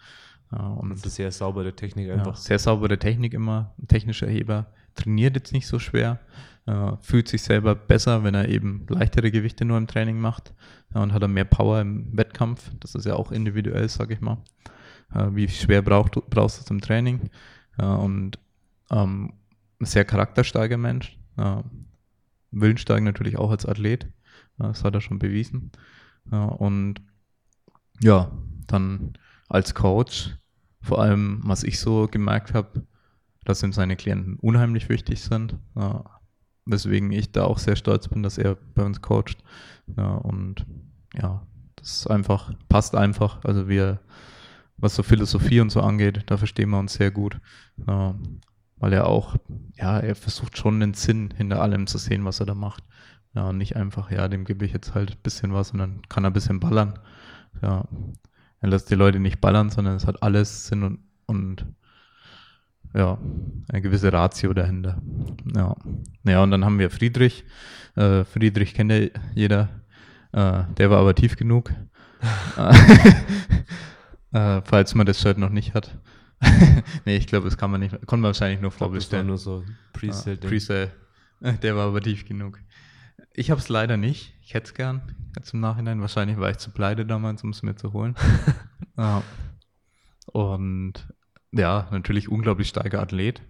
Ja, 0.52 0.66
und 0.68 0.90
Das 0.90 1.04
ist 1.04 1.16
sehr 1.16 1.32
saubere 1.32 1.74
Technik 1.74 2.06
ja, 2.08 2.14
einfach. 2.14 2.36
sehr 2.36 2.58
saubere 2.58 2.98
Technik 2.98 3.34
immer, 3.34 3.74
ein 3.78 3.88
technischer 3.88 4.28
Heber, 4.28 4.66
trainiert 4.94 5.34
jetzt 5.36 5.52
nicht 5.52 5.66
so 5.66 5.78
schwer, 5.78 6.20
äh, 6.66 6.92
fühlt 7.00 7.28
sich 7.28 7.42
selber 7.42 7.74
besser, 7.74 8.22
wenn 8.24 8.34
er 8.34 8.48
eben 8.48 8.86
leichtere 8.88 9.30
Gewichte 9.30 9.64
nur 9.64 9.76
im 9.76 9.86
Training 9.88 10.18
macht 10.20 10.54
ja, 10.94 11.02
und 11.02 11.12
hat 11.12 11.22
er 11.22 11.28
mehr 11.28 11.44
Power 11.44 11.80
im 11.80 12.16
Wettkampf. 12.16 12.70
Das 12.80 12.94
ist 12.94 13.04
ja 13.06 13.14
auch 13.14 13.32
individuell, 13.32 13.88
sag 13.88 14.10
ich 14.10 14.20
mal. 14.20 14.38
Wie 15.30 15.48
schwer 15.48 15.82
braucht, 15.82 16.16
du- 16.16 16.22
brauchst 16.28 16.58
du 16.58 16.62
es 16.64 16.70
im 16.70 16.80
Training? 16.80 17.30
Ja, 17.78 17.94
und 17.94 18.38
ähm, 18.90 19.34
ein 19.80 19.84
sehr 19.84 20.04
charakterstarker 20.04 20.76
Mensch. 20.78 21.16
Ja, 21.36 21.64
willensstark 22.50 23.02
natürlich 23.02 23.38
auch 23.38 23.50
als 23.50 23.66
Athlet. 23.66 24.08
Das 24.58 24.84
hat 24.84 24.94
er 24.94 25.00
schon 25.00 25.18
bewiesen. 25.18 25.70
Und 26.30 27.00
ja, 28.00 28.30
dann 28.66 29.18
als 29.48 29.74
Coach, 29.74 30.36
vor 30.80 31.00
allem, 31.00 31.40
was 31.44 31.62
ich 31.62 31.78
so 31.78 32.08
gemerkt 32.08 32.54
habe, 32.54 32.86
dass 33.44 33.62
ihm 33.62 33.72
seine 33.72 33.96
Klienten 33.96 34.38
unheimlich 34.40 34.88
wichtig 34.88 35.20
sind. 35.22 35.56
Weswegen 36.64 37.12
ich 37.12 37.30
da 37.32 37.44
auch 37.44 37.58
sehr 37.58 37.76
stolz 37.76 38.08
bin, 38.08 38.22
dass 38.22 38.38
er 38.38 38.56
bei 38.74 38.84
uns 38.84 39.02
coacht. 39.02 39.36
Und 39.86 40.66
ja, 41.14 41.46
das 41.76 42.06
einfach, 42.06 42.52
passt 42.68 42.94
einfach. 42.96 43.44
Also 43.44 43.68
wir, 43.68 44.00
was 44.78 44.96
so 44.96 45.02
Philosophie 45.02 45.60
und 45.60 45.70
so 45.70 45.80
angeht, 45.80 46.24
da 46.26 46.36
verstehen 46.36 46.70
wir 46.70 46.78
uns 46.78 46.94
sehr 46.94 47.10
gut. 47.10 47.38
Weil 48.78 48.92
er 48.92 49.06
auch, 49.06 49.36
ja, 49.74 49.98
er 49.98 50.14
versucht 50.14 50.58
schon 50.58 50.80
den 50.80 50.94
Sinn 50.94 51.32
hinter 51.34 51.62
allem 51.62 51.86
zu 51.86 51.98
sehen, 51.98 52.24
was 52.24 52.40
er 52.40 52.46
da 52.46 52.54
macht. 52.54 52.84
Ja, 53.34 53.48
und 53.48 53.58
nicht 53.58 53.76
einfach, 53.76 54.10
ja, 54.10 54.28
dem 54.28 54.44
gebe 54.44 54.64
ich 54.64 54.72
jetzt 54.72 54.94
halt 54.94 55.12
ein 55.12 55.22
bisschen 55.22 55.52
was 55.52 55.70
und 55.70 55.78
dann 55.78 56.02
kann 56.08 56.24
er 56.24 56.30
ein 56.30 56.34
bisschen 56.34 56.60
ballern. 56.60 56.98
Ja, 57.62 57.84
er 58.60 58.68
lässt 58.68 58.90
die 58.90 58.94
Leute 58.94 59.18
nicht 59.18 59.40
ballern, 59.40 59.70
sondern 59.70 59.96
es 59.96 60.06
hat 60.06 60.22
alles 60.22 60.66
Sinn 60.66 60.82
und, 60.82 60.98
und 61.26 61.66
ja, 62.94 63.18
eine 63.68 63.82
gewisse 63.82 64.12
Ratio 64.12 64.54
dahinter. 64.54 65.02
Ja, 65.54 65.76
ja 66.24 66.42
und 66.42 66.50
dann 66.50 66.64
haben 66.64 66.78
wir 66.78 66.90
Friedrich. 66.90 67.44
Äh, 67.94 68.24
Friedrich 68.24 68.72
kennt 68.74 68.90
ja 68.90 69.08
jeder. 69.34 69.68
Äh, 70.32 70.64
der 70.78 70.90
war 70.90 71.00
aber 71.00 71.14
tief 71.14 71.36
genug. 71.36 71.72
äh, 74.32 74.62
falls 74.64 74.94
man 74.94 75.06
das 75.06 75.20
Shirt 75.20 75.38
noch 75.38 75.50
nicht 75.50 75.74
hat. 75.74 75.98
nee, 77.04 77.16
ich 77.16 77.26
glaube, 77.26 77.46
das 77.46 77.56
kann 77.56 77.70
man 77.70 77.80
nicht, 77.80 77.92
konnte 78.06 78.16
man 78.22 78.24
wahrscheinlich 78.24 78.60
nur 78.60 78.70
glaub, 78.70 78.72
das 78.72 78.80
war 78.80 78.88
vorbestellen. 78.88 79.26
nur 79.26 79.38
so 79.38 79.64
Ah, 79.66 79.72
Presale-Ding. 79.92 80.50
Presale. 80.50 80.90
Der 81.62 81.76
war 81.76 81.86
aber 81.88 82.00
tief 82.00 82.24
genug. 82.26 82.60
Ich 83.32 83.50
habe 83.50 83.60
es 83.60 83.68
leider 83.68 83.96
nicht. 83.96 84.34
Ich 84.42 84.54
hätte 84.54 84.66
es 84.68 84.74
gern. 84.74 85.02
Jetzt 85.36 85.52
im 85.52 85.60
Nachhinein. 85.60 86.00
Wahrscheinlich 86.00 86.38
war 86.38 86.50
ich 86.50 86.58
zu 86.58 86.70
pleite 86.70 87.04
damals, 87.04 87.42
um 87.44 87.50
es 87.50 87.62
mir 87.62 87.76
zu 87.76 87.92
holen. 87.92 88.14
ja. 88.96 89.22
Und 90.32 90.94
ja, 91.52 91.88
natürlich 91.90 92.28
unglaublich 92.30 92.68
starker 92.68 93.00
Athlet. 93.00 93.42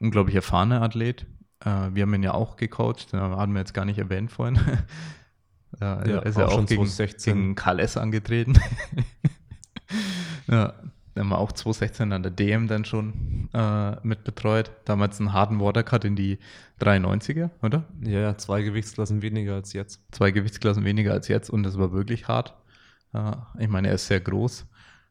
Unglaublich 0.00 0.36
erfahrener 0.36 0.80
Athlet. 0.82 1.26
Äh, 1.60 1.90
wir 1.92 2.02
haben 2.02 2.14
ihn 2.14 2.22
ja 2.22 2.32
auch 2.34 2.56
gecoacht. 2.56 3.12
Den 3.12 3.20
haben 3.20 3.52
wir 3.52 3.60
jetzt 3.60 3.74
gar 3.74 3.84
nicht 3.84 3.98
erwähnt 3.98 4.30
vorhin. 4.32 4.56
ja, 5.80 6.04
Ja, 6.06 6.18
er 6.18 6.26
ist 6.26 6.36
ja 6.38 6.46
auch 6.46 6.50
auch 6.52 6.54
schon 6.56 6.66
gegen, 6.66 6.86
2016. 6.86 7.34
gegen 7.34 7.54
Karl 7.54 7.80
S. 7.80 7.96
angetreten. 7.96 8.54
ja, 10.46 10.72
haben 11.18 11.28
wir 11.28 11.38
auch 11.38 11.52
2016 11.52 12.12
an 12.12 12.22
der 12.22 12.32
DM 12.32 12.68
dann 12.68 12.84
schon 12.84 13.48
äh, 13.52 13.96
mit 14.02 14.24
betreut. 14.24 14.70
Damals 14.84 15.18
einen 15.20 15.32
harten 15.32 15.60
Watercut 15.60 16.04
in 16.04 16.16
die 16.16 16.38
93er, 16.80 17.50
oder? 17.62 17.84
Ja, 18.02 18.20
ja, 18.20 18.38
zwei 18.38 18.62
Gewichtsklassen 18.62 19.22
weniger 19.22 19.54
als 19.54 19.72
jetzt. 19.72 20.00
Zwei 20.12 20.30
Gewichtsklassen 20.30 20.84
weniger 20.84 21.12
als 21.12 21.28
jetzt 21.28 21.50
und 21.50 21.62
das 21.62 21.78
war 21.78 21.92
wirklich 21.92 22.28
hart. 22.28 22.54
Ja, 23.12 23.48
ich 23.58 23.68
meine, 23.68 23.88
er 23.88 23.94
ist 23.94 24.06
sehr 24.06 24.20
groß. 24.20 24.66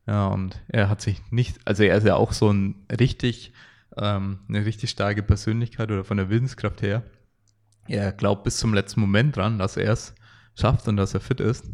Ja, 0.05 0.27
und 0.27 0.61
er 0.69 0.89
hat 0.89 1.01
sich 1.01 1.21
nicht, 1.31 1.59
also 1.65 1.83
er 1.83 1.97
ist 1.97 2.05
ja 2.05 2.15
auch 2.15 2.31
so 2.31 2.51
ein 2.51 2.85
richtig, 2.99 3.51
ähm, 3.97 4.39
eine 4.47 4.65
richtig 4.65 4.89
starke 4.91 5.23
Persönlichkeit 5.23 5.91
oder 5.91 6.03
von 6.03 6.17
der 6.17 6.29
Willenskraft 6.29 6.81
her. 6.81 7.03
Er 7.87 8.11
glaubt 8.11 8.43
bis 8.43 8.57
zum 8.57 8.73
letzten 8.73 9.01
Moment 9.01 9.35
dran, 9.35 9.59
dass 9.59 9.77
er 9.77 9.91
es 9.91 10.13
schafft 10.55 10.87
und 10.87 10.97
dass 10.97 11.13
er 11.13 11.19
fit 11.19 11.39
ist. 11.41 11.65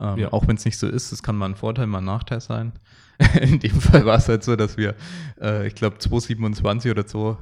Ähm, 0.00 0.18
Ja. 0.18 0.32
Auch 0.32 0.46
wenn 0.46 0.56
es 0.56 0.64
nicht 0.64 0.78
so 0.78 0.86
ist, 0.88 1.12
das 1.12 1.22
kann 1.22 1.36
mal 1.36 1.46
ein 1.46 1.56
Vorteil, 1.56 1.86
mal 1.86 1.98
ein 1.98 2.04
Nachteil 2.04 2.40
sein. 2.40 2.72
In 3.40 3.58
dem 3.58 3.80
Fall 3.80 4.04
war 4.04 4.18
es 4.18 4.28
halt 4.28 4.44
so, 4.44 4.56
dass 4.56 4.76
wir, 4.76 4.94
äh, 5.40 5.66
ich 5.66 5.74
glaube, 5.74 5.98
227 5.98 6.90
oder 6.90 7.06
so 7.06 7.38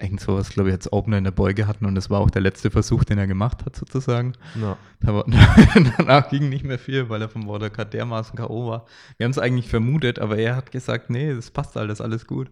irgend 0.00 0.20
sowas, 0.20 0.50
glaube 0.50 0.70
ich, 0.70 0.74
als 0.74 0.92
Opener 0.92 1.18
in 1.18 1.24
der 1.24 1.30
Beuge 1.30 1.66
hatten 1.66 1.86
und 1.86 1.94
das 1.94 2.10
war 2.10 2.20
auch 2.20 2.30
der 2.30 2.42
letzte 2.42 2.70
Versuch, 2.70 3.04
den 3.04 3.18
er 3.18 3.26
gemacht 3.26 3.64
hat, 3.64 3.76
sozusagen. 3.76 4.32
Ja. 4.60 4.76
Aber 5.06 5.24
danach 5.98 6.28
ging 6.28 6.48
nicht 6.48 6.64
mehr 6.64 6.78
viel, 6.78 7.08
weil 7.08 7.22
er 7.22 7.28
vom 7.28 7.46
Watercard 7.46 7.92
dermaßen 7.92 8.36
K.O. 8.36 8.68
war. 8.68 8.86
Wir 9.16 9.24
haben 9.24 9.30
es 9.30 9.38
eigentlich 9.38 9.68
vermutet, 9.68 10.18
aber 10.18 10.38
er 10.38 10.56
hat 10.56 10.70
gesagt, 10.70 11.10
nee, 11.10 11.34
das 11.34 11.50
passt 11.50 11.76
alles, 11.76 12.00
alles 12.00 12.26
gut. 12.26 12.50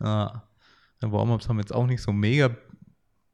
Ja. 0.00 0.44
Warm-Ups 1.00 1.48
haben 1.48 1.60
jetzt 1.60 1.74
auch 1.74 1.86
nicht 1.86 2.02
so 2.02 2.12
mega 2.12 2.50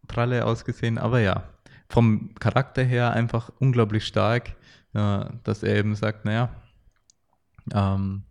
pralle 0.07 0.45
ausgesehen, 0.45 0.99
aber 0.99 1.21
ja, 1.21 1.45
vom 1.89 2.35
Charakter 2.35 2.83
her 2.83 3.13
einfach 3.13 3.51
unglaublich 3.59 4.05
stark, 4.05 4.51
äh, 4.93 5.25
dass 5.45 5.63
er 5.63 5.77
eben 5.77 5.95
sagt, 5.95 6.25
naja, 6.25 6.51
ähm, 7.73 8.25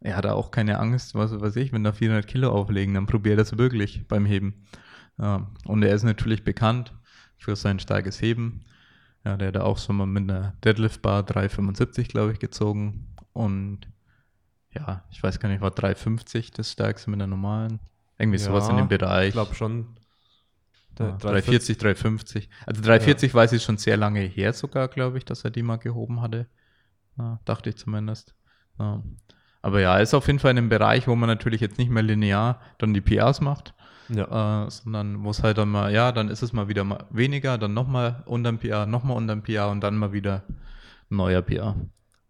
er 0.00 0.16
hat 0.16 0.26
auch 0.26 0.50
keine 0.50 0.78
Angst, 0.78 1.14
was 1.14 1.38
weiß 1.38 1.56
ich, 1.56 1.72
wenn 1.72 1.84
da 1.84 1.92
400 1.92 2.26
Kilo 2.26 2.50
auflegen, 2.50 2.94
dann 2.94 3.06
probiert 3.06 3.34
er 3.34 3.44
das 3.44 3.58
wirklich 3.58 4.06
beim 4.08 4.24
Heben. 4.24 4.66
Ja, 5.18 5.50
und 5.66 5.82
er 5.82 5.94
ist 5.94 6.02
natürlich 6.02 6.44
bekannt 6.44 6.94
für 7.36 7.54
sein 7.54 7.78
starkes 7.78 8.20
Heben. 8.22 8.64
Ja, 9.24 9.36
der 9.36 9.48
hat 9.48 9.56
auch 9.58 9.76
schon 9.76 9.96
mal 9.96 10.06
mit 10.06 10.30
einer 10.30 10.54
Deadlift 10.64 11.02
Bar 11.02 11.22
375, 11.22 12.08
glaube 12.08 12.32
ich, 12.32 12.38
gezogen. 12.38 13.08
Und 13.34 13.80
ja, 14.72 15.04
ich 15.10 15.22
weiß 15.22 15.38
gar 15.40 15.50
nicht, 15.50 15.60
war 15.60 15.70
350 15.70 16.52
das 16.52 16.72
stärkste 16.72 17.10
mit 17.10 17.20
der 17.20 17.26
normalen? 17.26 17.80
Irgendwie 18.18 18.38
sowas 18.38 18.68
in 18.68 18.76
dem 18.76 18.88
Bereich. 18.88 19.28
Ich 19.28 19.32
glaube 19.34 19.54
schon. 19.54 19.96
Ja, 20.98 21.12
340, 21.12 21.78
350. 21.78 22.50
Also 22.66 22.82
340 22.82 23.30
ja. 23.30 23.34
weiß 23.34 23.52
ich 23.52 23.62
schon 23.62 23.78
sehr 23.78 23.96
lange 23.96 24.20
her 24.20 24.52
sogar, 24.52 24.88
glaube 24.88 25.16
ich, 25.16 25.24
dass 25.24 25.44
er 25.44 25.50
die 25.50 25.62
mal 25.62 25.76
gehoben 25.76 26.20
hatte. 26.20 26.46
Ja, 27.16 27.40
dachte 27.46 27.70
ich 27.70 27.76
zumindest. 27.76 28.34
Aber 29.62 29.80
ja, 29.80 29.98
ist 29.98 30.14
auf 30.14 30.26
jeden 30.26 30.38
Fall 30.38 30.52
in 30.52 30.58
einem 30.58 30.68
Bereich, 30.68 31.06
wo 31.06 31.14
man 31.14 31.28
natürlich 31.28 31.60
jetzt 31.60 31.78
nicht 31.78 31.90
mehr 31.90 32.02
linear 32.02 32.60
dann 32.78 32.94
die 32.94 33.00
PRs 33.00 33.40
macht, 33.40 33.74
ja. 34.08 34.64
äh, 34.64 34.70
sondern 34.70 35.14
muss 35.14 35.42
halt 35.42 35.58
dann 35.58 35.68
mal, 35.68 35.92
ja, 35.92 36.12
dann 36.12 36.28
ist 36.28 36.42
es 36.42 36.52
mal 36.52 36.68
wieder 36.68 36.84
mal 36.84 37.04
weniger, 37.10 37.58
dann 37.58 37.74
nochmal 37.74 38.22
unter 38.26 38.50
dem 38.50 38.58
PR, 38.58 38.86
nochmal 38.86 39.16
unter 39.16 39.34
dem 39.34 39.42
PR 39.42 39.68
und 39.68 39.82
dann 39.82 39.96
mal 39.96 40.12
wieder 40.12 40.44
neuer 41.10 41.42
PR. 41.42 41.76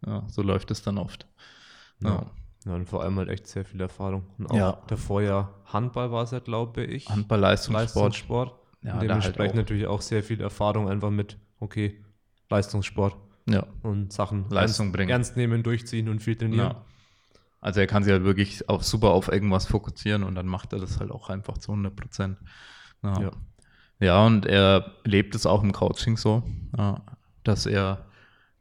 Ja, 0.04 0.24
so 0.28 0.42
läuft 0.42 0.70
es 0.70 0.82
dann 0.82 0.98
oft. 0.98 1.26
Ja. 2.02 2.26
ja. 2.64 2.74
und 2.74 2.88
vor 2.88 3.02
allem 3.02 3.16
halt 3.18 3.28
echt 3.28 3.46
sehr 3.46 3.64
viel 3.64 3.80
Erfahrung. 3.80 4.24
Und 4.38 4.50
auch 4.50 4.56
ja. 4.56 4.82
davor 4.88 5.22
ja 5.22 5.50
Handball 5.66 6.10
war 6.10 6.24
es 6.24 6.32
ja, 6.32 6.40
glaube 6.40 6.84
ich. 6.84 7.08
Handball, 7.08 7.38
Leistungssport. 7.38 8.14
Leistungssport. 8.14 8.54
Ja, 8.82 8.94
und 8.94 9.02
dementsprechend 9.02 9.38
halt 9.38 9.54
natürlich 9.56 9.86
auch 9.86 10.00
sehr 10.00 10.22
viel 10.22 10.40
Erfahrung 10.40 10.88
einfach 10.88 11.10
mit, 11.10 11.36
okay, 11.60 12.02
Leistungssport. 12.48 13.14
Ja. 13.46 13.66
Und 13.82 14.12
Sachen 14.12 14.48
Leistung 14.48 14.86
ernst, 14.86 14.96
bringen. 14.96 15.10
ernst 15.10 15.36
nehmen, 15.36 15.62
durchziehen 15.62 16.08
und 16.08 16.20
viel 16.20 16.36
trainieren. 16.36 16.72
Ja. 16.72 16.84
Also 17.60 17.80
er 17.80 17.86
kann 17.86 18.02
sich 18.02 18.12
halt 18.12 18.24
wirklich 18.24 18.68
auf, 18.68 18.84
super 18.84 19.10
auf 19.10 19.28
irgendwas 19.28 19.66
fokussieren 19.66 20.22
und 20.22 20.34
dann 20.34 20.46
macht 20.46 20.72
er 20.72 20.78
das 20.78 20.98
halt 20.98 21.10
auch 21.10 21.28
einfach 21.28 21.58
zu 21.58 21.72
100 21.72 21.94
Prozent. 21.94 22.38
Ja. 23.02 23.20
ja. 23.20 23.30
ja. 23.98 24.26
und 24.26 24.46
er 24.46 24.94
lebt 25.04 25.34
es 25.34 25.46
auch 25.46 25.62
im 25.62 25.72
Coaching 25.72 26.16
so, 26.16 26.42
ja, 26.76 27.02
dass 27.44 27.66
er 27.66 28.06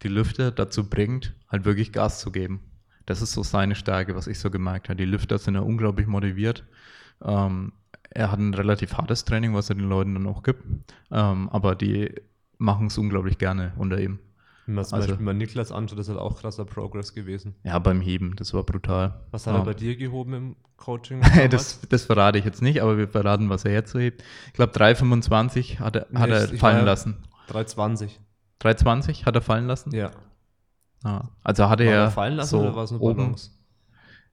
die 0.01 0.09
Lüfter 0.09 0.51
dazu 0.51 0.89
bringt, 0.89 1.33
halt 1.49 1.65
wirklich 1.65 1.91
Gas 1.91 2.19
zu 2.19 2.31
geben. 2.31 2.61
Das 3.05 3.21
ist 3.21 3.31
so 3.31 3.43
seine 3.43 3.75
Stärke, 3.75 4.15
was 4.15 4.27
ich 4.27 4.39
so 4.39 4.51
gemerkt 4.51 4.89
habe. 4.89 4.97
Die 4.97 5.05
Lüfter 5.05 5.37
sind 5.37 5.55
ja 5.55 5.61
unglaublich 5.61 6.07
motiviert. 6.07 6.65
Ähm, 7.23 7.73
er 8.11 8.31
hat 8.31 8.39
ein 8.39 8.53
relativ 8.53 8.93
hartes 8.95 9.25
Training, 9.25 9.53
was 9.53 9.69
er 9.69 9.75
den 9.75 9.89
Leuten 9.89 10.13
dann 10.13 10.27
auch 10.27 10.43
gibt. 10.43 10.63
Ähm, 11.11 11.49
aber 11.49 11.75
die 11.75 12.13
machen 12.57 12.87
es 12.87 12.97
unglaublich 12.97 13.37
gerne 13.37 13.73
unter 13.77 13.99
ihm. 13.99 14.19
Wenn 14.69 14.75
man 14.75 14.85
zum 14.85 14.97
also, 14.97 15.07
Beispiel 15.07 15.25
mal 15.25 15.33
Niklas 15.33 15.71
anschaut, 15.71 15.97
das 15.97 16.09
ist 16.09 16.13
halt 16.13 16.21
auch 16.21 16.39
krasser 16.39 16.63
Progress 16.63 17.15
gewesen. 17.15 17.55
Ja, 17.63 17.79
beim 17.79 18.01
Heben, 18.01 18.35
das 18.35 18.53
war 18.53 18.61
brutal. 18.61 19.19
Was 19.31 19.47
hat 19.47 19.55
ja. 19.55 19.61
er 19.61 19.65
bei 19.65 19.73
dir 19.73 19.95
gehoben 19.95 20.33
im 20.35 20.55
Coaching? 20.77 21.23
das, 21.49 21.81
das 21.89 22.05
verrate 22.05 22.37
ich 22.37 22.45
jetzt 22.45 22.61
nicht, 22.61 22.79
aber 22.83 22.95
wir 22.95 23.07
verraten, 23.07 23.49
was 23.49 23.65
er 23.65 23.71
jetzt 23.71 23.91
so 23.91 23.97
hebt. 23.97 24.23
Ich 24.45 24.53
glaube, 24.53 24.71
3,25 24.73 25.79
hat 25.79 25.95
er, 25.95 26.05
nee, 26.11 26.19
hat 26.19 26.29
er 26.29 26.47
fallen 26.49 26.85
lassen. 26.85 27.17
3,20. 27.49 28.11
3,20 28.61 29.25
hat 29.25 29.33
er 29.33 29.41
fallen 29.41 29.65
lassen? 29.65 29.89
Ja. 29.91 30.11
ja. 31.03 31.29
Also 31.43 31.67
hatte 31.67 31.87
war 31.87 31.91
er 31.91 32.11
fallen 32.11 32.35
lassen 32.35 32.49
so 32.49 32.59
oder 32.59 32.75
war 32.75 32.83
es 32.83 32.91
nur 32.91 33.01
oben? 33.01 33.35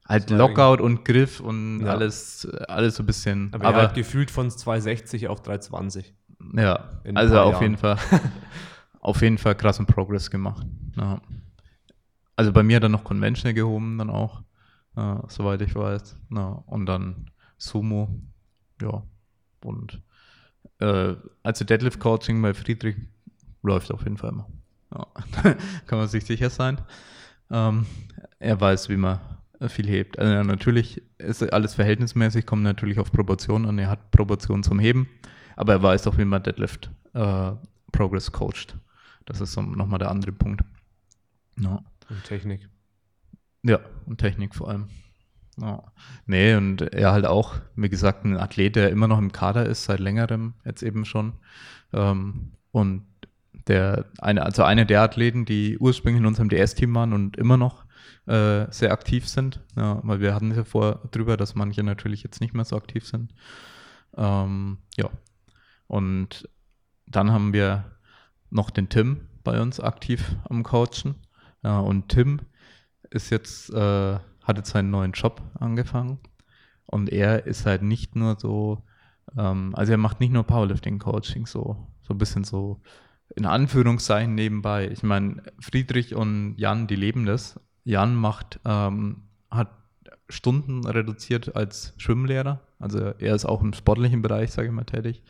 Halt 0.07 0.29
Lockout 0.29 0.81
und 0.81 1.03
Griff 1.03 1.39
und 1.39 1.81
ja. 1.83 1.93
alles, 1.93 2.47
alles 2.67 2.95
so 2.95 3.01
ein 3.01 3.07
bisschen. 3.07 3.49
Aber, 3.53 3.65
aber 3.65 3.77
er 3.79 3.83
hat 3.85 3.95
gefühlt 3.95 4.29
von 4.29 4.51
2,60 4.51 5.29
auf 5.29 5.41
3,20. 5.41 6.05
Ja, 6.55 6.91
also 7.15 7.39
auf 7.39 7.53
Jahren. 7.53 7.63
jeden 7.63 7.77
Fall. 7.77 7.97
auf 9.07 9.21
jeden 9.21 9.37
Fall 9.37 9.55
krassen 9.55 9.85
Progress 9.85 10.29
gemacht. 10.29 10.67
Ja. 10.97 11.21
Also 12.35 12.51
bei 12.51 12.61
mir 12.61 12.81
er 12.81 12.89
noch 12.89 13.05
Conventional 13.05 13.53
gehoben, 13.53 13.97
dann 13.97 14.09
auch, 14.09 14.43
äh, 14.97 15.15
soweit 15.29 15.61
ich 15.61 15.73
weiß. 15.73 16.17
Ja, 16.35 16.61
und 16.65 16.85
dann 16.87 17.31
Sumo, 17.57 18.09
ja. 18.81 19.03
Und 19.63 20.01
äh, 20.79 21.15
also 21.41 21.63
Deadlift 21.63 22.01
Coaching 22.01 22.41
bei 22.41 22.53
Friedrich 22.53 22.97
läuft 23.63 23.93
auf 23.93 24.03
jeden 24.03 24.17
Fall 24.17 24.31
immer. 24.31 24.49
Ja. 24.93 25.07
Kann 25.85 25.99
man 25.99 26.09
sich 26.09 26.25
sicher 26.25 26.49
sein. 26.49 26.81
Ähm, 27.49 27.85
er 28.39 28.59
weiß, 28.59 28.89
wie 28.89 28.97
man 28.97 29.21
viel 29.69 29.87
hebt. 29.87 30.19
Also 30.19 30.43
natürlich 30.43 31.01
ist 31.17 31.41
alles 31.53 31.75
verhältnismäßig, 31.75 32.45
kommt 32.45 32.63
natürlich 32.63 32.99
auf 32.99 33.13
Proportionen 33.13 33.67
an. 33.67 33.79
Er 33.79 33.89
hat 33.89 34.11
Proportionen 34.11 34.63
zum 34.63 34.79
Heben, 34.79 35.07
aber 35.55 35.71
er 35.73 35.81
weiß 35.81 36.07
auch, 36.07 36.17
wie 36.17 36.25
man 36.25 36.43
Deadlift 36.43 36.91
äh, 37.13 37.53
Progress 37.93 38.33
coacht. 38.33 38.77
Das 39.27 39.41
ist 39.41 39.53
so 39.53 39.61
nochmal 39.61 39.99
der 39.99 40.09
andere 40.09 40.31
Punkt. 40.31 40.63
Ja. 41.59 41.83
Und 42.09 42.23
Technik. 42.23 42.67
Ja, 43.61 43.79
und 44.05 44.17
Technik 44.17 44.55
vor 44.55 44.69
allem. 44.69 44.87
Ja. 45.59 45.83
Nee, 46.25 46.55
und 46.55 46.81
er 46.81 47.11
halt 47.11 47.25
auch, 47.25 47.55
wie 47.75 47.89
gesagt, 47.89 48.23
ein 48.23 48.37
Athlet, 48.37 48.75
der 48.75 48.89
immer 48.89 49.07
noch 49.07 49.17
im 49.17 49.31
Kader 49.31 49.65
ist, 49.65 49.83
seit 49.83 49.99
längerem 49.99 50.53
jetzt 50.63 50.81
eben 50.81 51.03
schon. 51.03 51.33
Ähm, 51.93 52.53
und 52.71 53.05
der 53.67 54.05
eine, 54.19 54.43
also 54.43 54.63
einer 54.63 54.85
der 54.85 55.01
Athleten, 55.01 55.43
die 55.43 55.77
ursprünglich 55.77 56.21
in 56.21 56.27
unserem 56.27 56.47
DS-Team 56.47 56.95
waren 56.95 57.11
und 57.11 57.35
immer 57.35 57.57
noch 57.57 57.83
äh, 58.27 58.71
sehr 58.71 58.93
aktiv 58.93 59.27
sind. 59.27 59.61
Ja, 59.75 59.99
weil 60.03 60.21
wir 60.21 60.33
hatten 60.33 60.51
es 60.51 60.57
ja 60.57 60.63
vor 60.63 61.01
drüber, 61.11 61.35
dass 61.35 61.55
manche 61.55 61.83
natürlich 61.83 62.23
jetzt 62.23 62.39
nicht 62.39 62.53
mehr 62.53 62.65
so 62.65 62.77
aktiv 62.77 63.05
sind. 63.05 63.33
Ähm, 64.15 64.77
ja. 64.95 65.09
Und 65.87 66.47
dann 67.07 67.31
haben 67.31 67.51
wir 67.51 67.85
noch 68.49 68.69
den 68.69 68.89
Tim 68.89 69.21
bei 69.43 69.61
uns 69.61 69.79
aktiv 69.79 70.35
am 70.49 70.63
Coachen. 70.63 71.15
Ja, 71.63 71.79
und 71.79 72.09
Tim 72.09 72.41
ist 73.09 73.29
jetzt, 73.29 73.69
äh, 73.71 74.19
hat 74.43 74.57
jetzt 74.57 74.71
seinen 74.71 74.91
neuen 74.91 75.11
Job 75.13 75.41
angefangen. 75.59 76.19
Und 76.85 77.09
er 77.11 77.45
ist 77.45 77.65
halt 77.65 77.81
nicht 77.81 78.15
nur 78.15 78.37
so, 78.39 78.83
ähm, 79.37 79.73
also 79.75 79.91
er 79.91 79.97
macht 79.97 80.19
nicht 80.19 80.31
nur 80.31 80.43
Powerlifting-Coaching, 80.43 81.45
so, 81.45 81.87
so 82.01 82.13
ein 82.13 82.17
bisschen 82.17 82.43
so 82.43 82.81
in 83.35 83.45
Anführungszeichen 83.45 84.33
nebenbei. 84.35 84.89
Ich 84.89 85.03
meine, 85.03 85.43
Friedrich 85.59 86.15
und 86.15 86.55
Jan, 86.57 86.87
die 86.87 86.95
leben 86.95 87.25
das. 87.25 87.59
Jan 87.83 88.15
macht, 88.15 88.59
ähm, 88.65 89.23
hat 89.51 89.69
Stunden 90.29 90.85
reduziert 90.85 91.55
als 91.55 91.93
Schwimmlehrer. 91.97 92.61
Also 92.79 92.99
er 92.99 93.35
ist 93.35 93.45
auch 93.45 93.61
im 93.61 93.73
sportlichen 93.73 94.21
Bereich, 94.21 94.51
sage 94.51 94.67
ich 94.67 94.73
mal, 94.73 94.85
tätig 94.85 95.23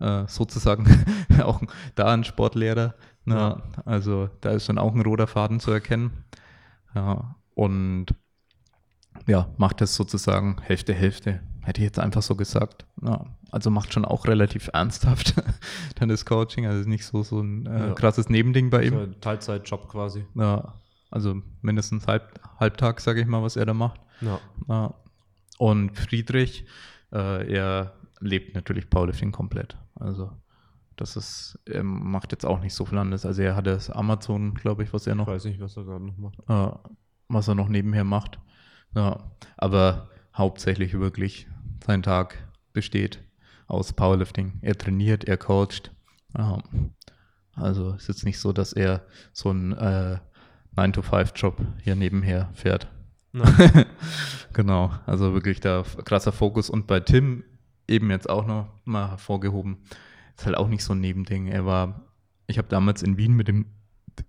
äh, 0.00 0.24
sozusagen 0.26 0.86
auch 1.42 1.60
da 1.94 2.12
ein 2.12 2.24
Sportlehrer. 2.24 2.94
Ne? 3.24 3.34
Ja. 3.34 3.62
Also 3.84 4.28
da 4.40 4.50
ist 4.50 4.68
dann 4.68 4.78
auch 4.78 4.94
ein 4.94 5.02
roter 5.02 5.26
Faden 5.26 5.60
zu 5.60 5.70
erkennen. 5.70 6.24
Ja, 6.94 7.36
und 7.54 8.06
ja, 9.26 9.48
macht 9.58 9.80
das 9.80 9.94
sozusagen 9.94 10.56
Hälfte, 10.62 10.94
Hälfte. 10.94 11.40
Hätte 11.62 11.82
ich 11.82 11.84
jetzt 11.84 11.98
einfach 11.98 12.22
so 12.22 12.34
gesagt. 12.34 12.86
Ja, 13.02 13.26
also 13.50 13.70
macht 13.70 13.92
schon 13.92 14.04
auch 14.04 14.26
relativ 14.26 14.70
ernsthaft 14.72 15.34
dann 15.96 16.08
das 16.08 16.24
Coaching. 16.24 16.66
Also 16.66 16.80
ist 16.80 16.86
nicht 16.86 17.04
so, 17.04 17.22
so 17.22 17.40
ein 17.40 17.66
äh, 17.66 17.94
krasses 17.94 18.28
Nebending 18.28 18.70
bei 18.70 18.84
ihm. 18.84 19.20
Teilzeitjob 19.20 19.88
quasi. 19.88 20.24
Ja, 20.34 20.74
also 21.10 21.42
mindestens 21.60 22.06
halb, 22.06 22.40
Halbtag, 22.58 23.00
sage 23.00 23.20
ich 23.20 23.26
mal, 23.26 23.42
was 23.42 23.56
er 23.56 23.66
da 23.66 23.74
macht. 23.74 24.00
Ja. 24.20 24.40
ja. 24.68 24.94
Und 25.58 25.98
Friedrich, 25.98 26.64
äh, 27.12 27.52
er 27.52 27.92
lebt 28.20 28.54
natürlich 28.54 28.88
Powerlifting 28.88 29.32
komplett. 29.32 29.76
Also 30.00 30.30
das 30.96 31.16
ist, 31.16 31.58
er 31.64 31.82
macht 31.82 32.32
jetzt 32.32 32.44
auch 32.44 32.60
nicht 32.60 32.74
so 32.74 32.84
viel 32.84 32.98
anderes. 32.98 33.24
Also 33.24 33.42
er 33.42 33.56
hat 33.56 33.66
das 33.66 33.88
Amazon, 33.90 34.54
glaube 34.54 34.82
ich, 34.82 34.92
was 34.92 35.06
er 35.06 35.14
noch. 35.14 35.28
Ich 35.28 35.34
weiß 35.34 35.44
nicht, 35.46 35.60
was 35.60 35.76
er 35.76 35.84
gerade 35.84 36.04
noch 36.04 36.18
macht. 36.18 36.38
Äh, 36.48 36.90
was 37.28 37.48
er 37.48 37.54
noch 37.54 37.68
nebenher 37.68 38.04
macht. 38.04 38.38
Ja, 38.94 39.30
aber 39.56 40.10
hauptsächlich 40.34 40.98
wirklich 40.98 41.48
sein 41.86 42.02
Tag 42.02 42.36
besteht 42.72 43.22
aus 43.66 43.92
Powerlifting. 43.92 44.58
Er 44.62 44.76
trainiert, 44.76 45.24
er 45.24 45.36
coacht. 45.36 45.92
Ja. 46.36 46.58
Also 47.54 47.90
es 47.90 48.02
ist 48.02 48.08
jetzt 48.08 48.24
nicht 48.24 48.38
so, 48.38 48.52
dass 48.52 48.72
er 48.72 49.02
so 49.32 49.50
einen 49.50 49.72
äh, 49.72 50.18
9-to-5-Job 50.76 51.60
hier 51.82 51.94
nebenher 51.94 52.50
fährt. 52.54 52.88
genau, 54.52 54.92
also 55.06 55.34
wirklich 55.34 55.60
da 55.60 55.84
krasser 56.04 56.32
Fokus. 56.32 56.68
Und 56.68 56.86
bei 56.86 57.00
Tim 57.00 57.44
eben 57.90 58.10
jetzt 58.10 58.28
auch 58.28 58.46
noch 58.46 58.68
mal 58.84 59.10
hervorgehoben, 59.10 59.78
ist 60.36 60.46
halt 60.46 60.56
auch 60.56 60.68
nicht 60.68 60.84
so 60.84 60.94
ein 60.94 61.00
Nebending. 61.00 61.48
Er 61.48 61.66
war, 61.66 62.06
ich 62.46 62.58
habe 62.58 62.68
damals 62.68 63.02
in 63.02 63.16
Wien 63.16 63.34
mit 63.34 63.48
ihm 63.48 63.66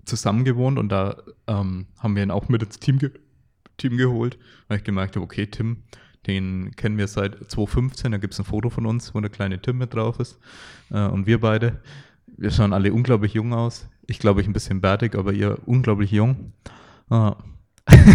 zusammen 0.06 0.44
gewohnt 0.44 0.80
und 0.80 0.90
da 0.90 1.18
ähm, 1.48 1.88
haben 2.00 2.16
wir 2.16 2.24
ihn 2.24 2.32
auch 2.32 2.50
mit 2.50 2.64
ins 2.64 2.80
Team, 2.80 3.00
ge 3.00 3.12
Team 3.78 3.98
geholt, 3.98 4.38
weil 4.68 4.78
ich 4.78 4.84
gemerkt 4.84 5.16
habe, 5.16 5.24
okay, 5.24 5.48
Tim, 5.48 5.84
Den 6.28 6.72
kennen 6.76 6.98
wir 6.98 7.08
seit 7.08 7.50
2015. 7.50 8.12
Da 8.12 8.18
gibt 8.20 8.34
es 8.34 8.40
ein 8.40 8.46
Foto 8.46 8.70
von 8.70 8.86
uns, 8.86 9.16
wo 9.16 9.20
der 9.22 9.32
kleine 9.32 9.60
Tim 9.60 9.80
mit 9.80 9.94
drauf 9.94 10.20
ist. 10.20 10.38
Äh, 10.92 11.08
und 11.08 11.26
wir 11.26 11.40
beide. 11.40 11.82
Wir 12.38 12.52
schauen 12.52 12.74
alle 12.74 12.94
unglaublich 12.94 13.34
jung 13.34 13.54
aus. 13.54 13.90
Ich 14.06 14.20
glaube, 14.20 14.42
ich 14.42 14.48
ein 14.48 14.54
bisschen 14.54 14.82
bärtig, 14.82 15.16
aber 15.16 15.34
ihr 15.34 15.58
unglaublich 15.66 16.12
jung. 16.12 16.54
Ah. 17.10 17.38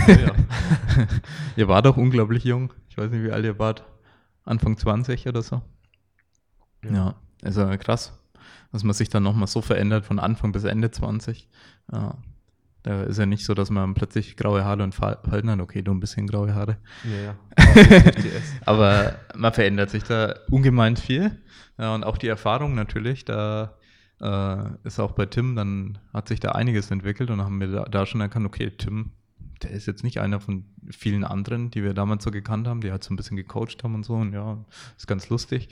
Ja. 0.07 0.35
ihr 1.57 1.69
wart 1.69 1.87
auch 1.87 1.97
unglaublich 1.97 2.45
jung. 2.45 2.73
Ich 2.89 2.97
weiß 2.97 3.11
nicht, 3.11 3.25
wie 3.25 3.33
alt 3.33 3.45
ihr 3.45 3.59
wart. 3.59 3.85
Anfang 4.47 4.79
20 4.79 5.29
oder 5.29 5.43
so. 5.43 5.61
Ja, 6.91 7.15
also 7.43 7.67
krass, 7.79 8.19
dass 8.73 8.85
man 8.85 8.95
sich 8.95 9.09
dann 9.09 9.23
nochmal 9.23 9.49
so 9.49 9.61
verändert 9.61 10.07
von 10.07 10.19
Anfang 10.19 10.53
bis 10.53 10.65
Ende 10.65 10.91
20. 10.91 11.49
Ja, 11.93 12.17
da 12.83 13.03
ist 13.03 13.19
ja 13.19 13.27
nicht 13.27 13.45
so, 13.45 13.53
dass 13.53 13.69
man 13.71 13.95
plötzlich 13.95 14.37
graue 14.37 14.65
Haare 14.65 14.85
und 14.85 14.95
Falten 14.95 15.51
hat. 15.51 15.61
Okay, 15.61 15.83
du 15.83 15.93
ein 15.93 16.01
bisschen 16.01 16.29
graue 16.29 16.55
Haare. 16.55 16.79
Ja, 17.05 17.33
ja. 17.33 17.37
Aber 18.65 19.17
man 19.35 19.53
verändert 19.53 19.91
sich 19.91 20.05
da 20.05 20.37
ungemein 20.51 20.97
viel. 20.97 21.43
Ja, 21.79 21.95
und 21.95 22.05
auch 22.05 22.17
die 22.17 22.29
Erfahrung 22.29 22.77
natürlich, 22.77 23.25
da 23.25 23.75
äh, 24.21 24.57
ist 24.85 25.01
auch 25.01 25.13
bei 25.13 25.27
Tim, 25.27 25.57
dann 25.57 25.99
hat 26.15 26.29
sich 26.29 26.41
da 26.41 26.53
einiges 26.53 26.91
entwickelt 26.91 27.31
und 27.31 27.43
haben 27.43 27.61
wir 27.61 27.69
da, 27.69 27.85
da 27.85 28.07
schon 28.07 28.21
erkannt, 28.21 28.47
okay, 28.47 28.71
Tim, 28.71 29.11
der 29.63 29.71
ist 29.71 29.87
jetzt 29.87 30.05
nicht 30.05 30.21
einer 30.21 30.41
von 30.41 30.65
vielen 30.91 31.25
anderen, 31.25 31.71
die 31.71 31.83
wir 31.83 31.95
damals 31.95 32.25
so 32.25 32.31
gekannt 32.31 32.67
haben, 32.69 32.81
die 32.81 32.91
halt 32.91 33.03
so 33.05 33.13
ein 33.13 33.17
bisschen 33.17 33.37
gecoacht 33.37 33.83
haben 33.83 33.95
und 33.95 34.05
so 34.05 34.15
und 34.15 34.33
ja, 34.33 34.65
ist 34.97 35.07
ganz 35.07 35.29
lustig. 35.29 35.69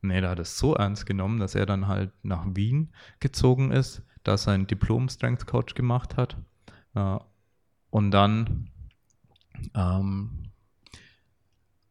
Nee, 0.00 0.20
da 0.20 0.30
hat 0.30 0.38
es 0.38 0.58
so 0.58 0.74
ernst 0.74 1.06
genommen, 1.06 1.40
dass 1.40 1.54
er 1.54 1.66
dann 1.66 1.88
halt 1.88 2.12
nach 2.22 2.44
Wien 2.54 2.90
gezogen 3.20 3.72
ist, 3.72 4.02
da 4.22 4.36
sein 4.36 4.66
Diplom 4.66 5.08
Strength 5.08 5.46
Coach 5.46 5.74
gemacht 5.74 6.16
hat. 6.16 6.36
Äh, 6.94 7.18
und 7.90 8.10
dann 8.12 8.70
ähm, 9.74 10.50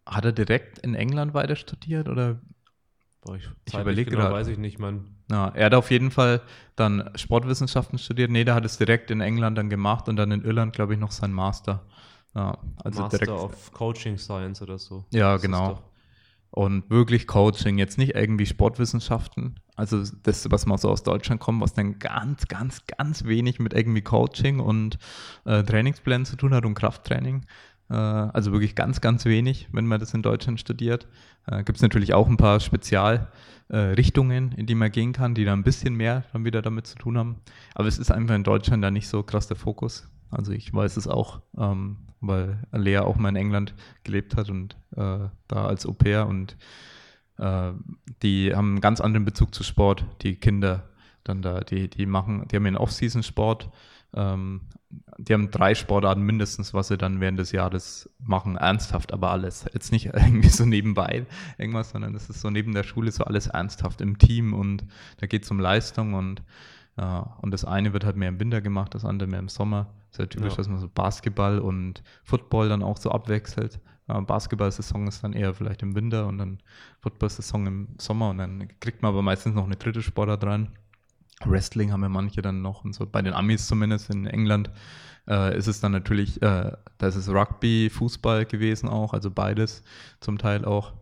hat 0.06 0.24
er 0.26 0.32
direkt 0.32 0.80
in 0.80 0.96
England 0.96 1.34
weiter 1.34 1.56
studiert 1.56 2.08
oder? 2.08 2.42
Boah, 3.22 3.36
ich 3.36 3.44
Ich 3.66 3.74
zeitlich 3.74 3.82
überleg 3.82 4.10
genau, 4.10 4.22
grad. 4.24 4.32
weiß 4.32 4.48
ich 4.48 4.58
nicht, 4.58 4.80
man. 4.80 5.17
Ja, 5.30 5.50
er 5.50 5.66
hat 5.66 5.74
auf 5.74 5.92
jeden 5.92 6.12
Fall 6.12 6.42
dann 6.76 7.10
Sportwissenschaften 7.16 8.00
studiert. 8.00 8.32
Nee, 8.32 8.46
der 8.46 8.56
hat 8.56 8.66
es 8.66 8.78
direkt 8.78 9.12
in 9.12 9.20
England 9.22 9.58
dann 9.58 9.70
gemacht 9.70 10.08
und 10.08 10.16
dann 10.16 10.32
in 10.32 10.44
Irland, 10.44 10.74
glaube 10.74 10.94
ich, 10.94 11.00
noch 11.00 11.12
sein 11.12 11.34
Master. 11.34 11.86
Ja, 12.34 12.58
also 12.84 13.02
Master 13.02 13.18
direkt. 13.18 13.32
of 13.38 13.72
Coaching 13.74 14.18
Science 14.18 14.62
oder 14.62 14.78
so. 14.78 15.06
Ja, 15.12 15.34
Das 15.34 15.42
genau. 15.42 15.80
Und 16.50 16.90
wirklich 16.90 17.28
Coaching, 17.28 17.78
jetzt 17.78 17.98
nicht 17.98 18.16
irgendwie 18.16 18.46
Sportwissenschaften. 18.46 19.60
Also 19.76 20.04
das, 20.24 20.50
was 20.50 20.66
mal 20.66 20.78
so 20.78 20.90
aus 20.90 21.04
Deutschland 21.04 21.42
kommt, 21.42 21.62
was 21.62 21.74
dann 21.74 22.00
ganz, 22.00 22.48
ganz, 22.48 22.86
ganz 22.88 23.26
wenig 23.26 23.60
mit 23.60 23.74
irgendwie 23.74 24.02
Coaching 24.02 24.60
und 24.60 24.98
äh, 25.46 25.62
Trainingsplänen 25.64 26.26
zu 26.26 26.36
tun 26.38 26.54
hat 26.54 26.66
und 26.66 26.74
Krafttraining. 26.74 27.46
Äh, 27.90 27.94
also 27.96 28.52
wirklich 28.54 28.76
ganz, 28.76 29.02
ganz 29.02 29.26
wenig, 29.26 29.68
wenn 29.72 29.86
man 29.86 30.00
das 30.00 30.14
in 30.14 30.22
Deutschland 30.22 30.60
studiert. 30.60 31.08
Äh, 31.46 31.64
Gibt 31.64 31.78
es 31.78 31.82
natürlich 31.82 32.14
auch 32.14 32.28
ein 32.28 32.38
paar 32.38 32.60
Spezialrichtungen, 32.60 33.28
äh, 33.70 33.78
Richtungen, 33.78 34.52
in 34.54 34.66
die 34.66 34.76
man 34.76 34.92
gehen 34.92 35.14
kann, 35.14 35.36
die 35.36 35.46
da 35.46 35.54
ein 35.54 35.64
bisschen 35.64 35.96
mehr 35.96 36.24
dann 36.34 36.46
wieder 36.46 36.62
damit 36.62 36.88
zu 36.88 36.96
tun 36.96 37.18
haben. 37.18 37.38
Aber 37.76 37.88
es 37.88 37.98
ist 37.98 38.12
einfach 38.12 38.36
in 38.36 38.44
Deutschland 38.44 38.84
da 38.84 38.92
nicht 38.92 39.08
so 39.08 39.24
krass 39.24 39.48
der 39.48 39.58
Fokus. 39.58 40.10
Also 40.30 40.52
ich 40.52 40.74
weiß 40.74 40.98
es 40.98 41.08
auch, 41.08 41.42
ähm, 41.58 41.98
weil 42.20 42.60
Lea 42.72 43.00
auch 43.00 43.18
mal 43.18 43.30
in 43.30 43.36
England 43.36 43.74
gelebt 44.04 44.36
hat 44.36 44.50
und 44.50 44.76
äh, 44.96 45.28
da 45.48 45.66
als 45.66 45.86
Au 45.86 45.94
pair 45.94 46.28
und 46.28 46.58
äh, 47.38 47.72
die 48.22 48.54
haben 48.56 48.72
einen 48.72 48.82
ganz 48.82 49.02
anderen 49.02 49.26
Bezug 49.26 49.54
zu 49.54 49.64
Sport, 49.64 50.06
die 50.22 50.36
Kinder 50.36 50.90
dann 51.24 51.42
da, 51.42 51.62
die, 51.62 51.90
die 51.90 52.06
machen, 52.06 52.48
die 52.48 52.56
haben 52.56 52.66
ihren 52.66 52.78
Off-Season-Sport, 52.78 53.70
ähm, 54.14 54.62
die 55.18 55.34
haben 55.34 55.52
drei 55.52 55.76
Sportarten 55.76 56.22
mindestens, 56.22 56.74
was 56.74 56.88
sie 56.88 56.98
dann 56.98 57.20
während 57.20 57.40
des 57.40 57.52
Jahres 57.52 58.10
machen, 58.20 58.56
ernsthaft, 58.56 59.14
aber 59.14 59.32
alles. 59.32 59.66
Jetzt 59.74 59.92
nicht 59.92 60.06
irgendwie 60.14 60.50
so 60.50 60.66
nebenbei 60.66 61.26
irgendwas, 61.58 61.90
sondern 61.92 62.16
es 62.16 62.30
ist 62.30 62.42
so 62.42 62.50
neben 62.50 62.74
der 62.74 62.84
Schule 62.84 63.12
so 63.12 63.24
alles 63.26 63.48
ernsthaft 63.48 64.02
im 64.02 64.18
Team 64.18 64.54
und 64.54 64.86
da 65.18 65.28
geht 65.28 65.44
es 65.44 65.52
um 65.52 65.60
Leistung 65.60 66.14
und 66.14 66.42
ja, 66.98 67.38
und 67.42 67.52
das 67.52 67.64
eine 67.64 67.94
wird 67.94 68.06
halt 68.06 68.16
mehr 68.16 68.30
im 68.30 68.40
Winter 68.40 68.60
gemacht, 68.62 68.96
das 68.96 69.06
andere 69.06 69.30
mehr 69.30 69.40
im 69.40 69.50
Sommer. 69.50 69.94
Ist 70.10 70.18
ja 70.18 70.26
typisch, 70.26 70.54
Ja. 70.54 70.58
dass 70.58 70.68
man 70.68 70.80
so 70.80 70.88
Basketball 70.90 71.60
und 71.60 72.02
Football 72.24 72.70
dann 72.70 72.82
auch 72.82 72.98
so 72.98 73.12
abwechselt. 73.12 73.80
Ja, 74.08 74.20
Basketball-Saison 74.22 75.06
ist 75.08 75.24
dann 75.24 75.34
eher 75.34 75.54
vielleicht 75.54 75.84
im 75.84 75.94
Winter 75.96 76.26
und 76.26 76.40
dann 76.40 76.58
Football-Saison 77.02 77.68
im 77.68 77.88
Sommer 78.00 78.30
und 78.32 78.40
dann 78.40 78.68
kriegt 78.80 79.04
man 79.04 79.10
aber 79.10 79.22
meistens 79.22 79.54
noch 79.54 79.66
eine 79.66 79.76
dritte 79.76 80.02
Sportart 80.02 80.42
dran. 80.42 80.70
Wrestling 81.46 81.92
haben 81.92 82.02
ja 82.02 82.10
manche 82.10 82.42
dann 82.42 82.62
noch 82.62 82.84
und 82.84 82.94
so. 82.94 83.06
Bei 83.06 83.22
den 83.22 83.34
Amis 83.34 83.68
zumindest 83.68 84.10
in 84.10 84.26
England 84.26 84.72
äh, 85.28 85.58
ist 85.58 85.68
es 85.68 85.80
dann 85.80 85.92
natürlich, 85.92 86.42
äh, 86.42 86.72
da 86.98 87.08
ist 87.08 87.16
es 87.16 87.30
Rugby, 87.30 87.90
Fußball 87.90 88.46
gewesen 88.46 88.90
auch, 88.90 89.14
also 89.14 89.30
beides 89.30 89.84
zum 90.20 90.38
Teil 90.38 90.66
auch. 90.66 90.94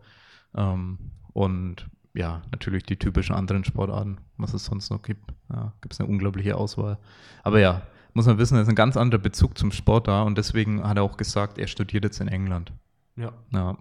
Ähm, 0.55 0.97
und 1.33 1.87
ja, 2.13 2.41
natürlich 2.51 2.83
die 2.83 2.97
typischen 2.97 3.35
anderen 3.35 3.63
Sportarten, 3.63 4.17
was 4.37 4.53
es 4.53 4.65
sonst 4.65 4.89
noch 4.89 5.01
gibt. 5.01 5.33
Ja, 5.51 5.73
gibt 5.81 5.93
es 5.93 5.99
eine 5.99 6.09
unglaubliche 6.09 6.55
Auswahl. 6.55 6.97
Aber 7.43 7.59
ja, 7.59 7.81
muss 8.13 8.25
man 8.25 8.37
wissen, 8.37 8.55
da 8.55 8.61
ist 8.61 8.69
ein 8.69 8.75
ganz 8.75 8.95
anderer 8.97 9.21
Bezug 9.21 9.57
zum 9.57 9.71
Sport 9.71 10.07
da 10.07 10.23
und 10.23 10.37
deswegen 10.37 10.83
hat 10.83 10.97
er 10.97 11.03
auch 11.03 11.17
gesagt, 11.17 11.57
er 11.57 11.67
studiert 11.67 12.05
jetzt 12.05 12.21
in 12.21 12.29
England. 12.29 12.71
Ja. 13.17 13.33
Ja. 13.51 13.77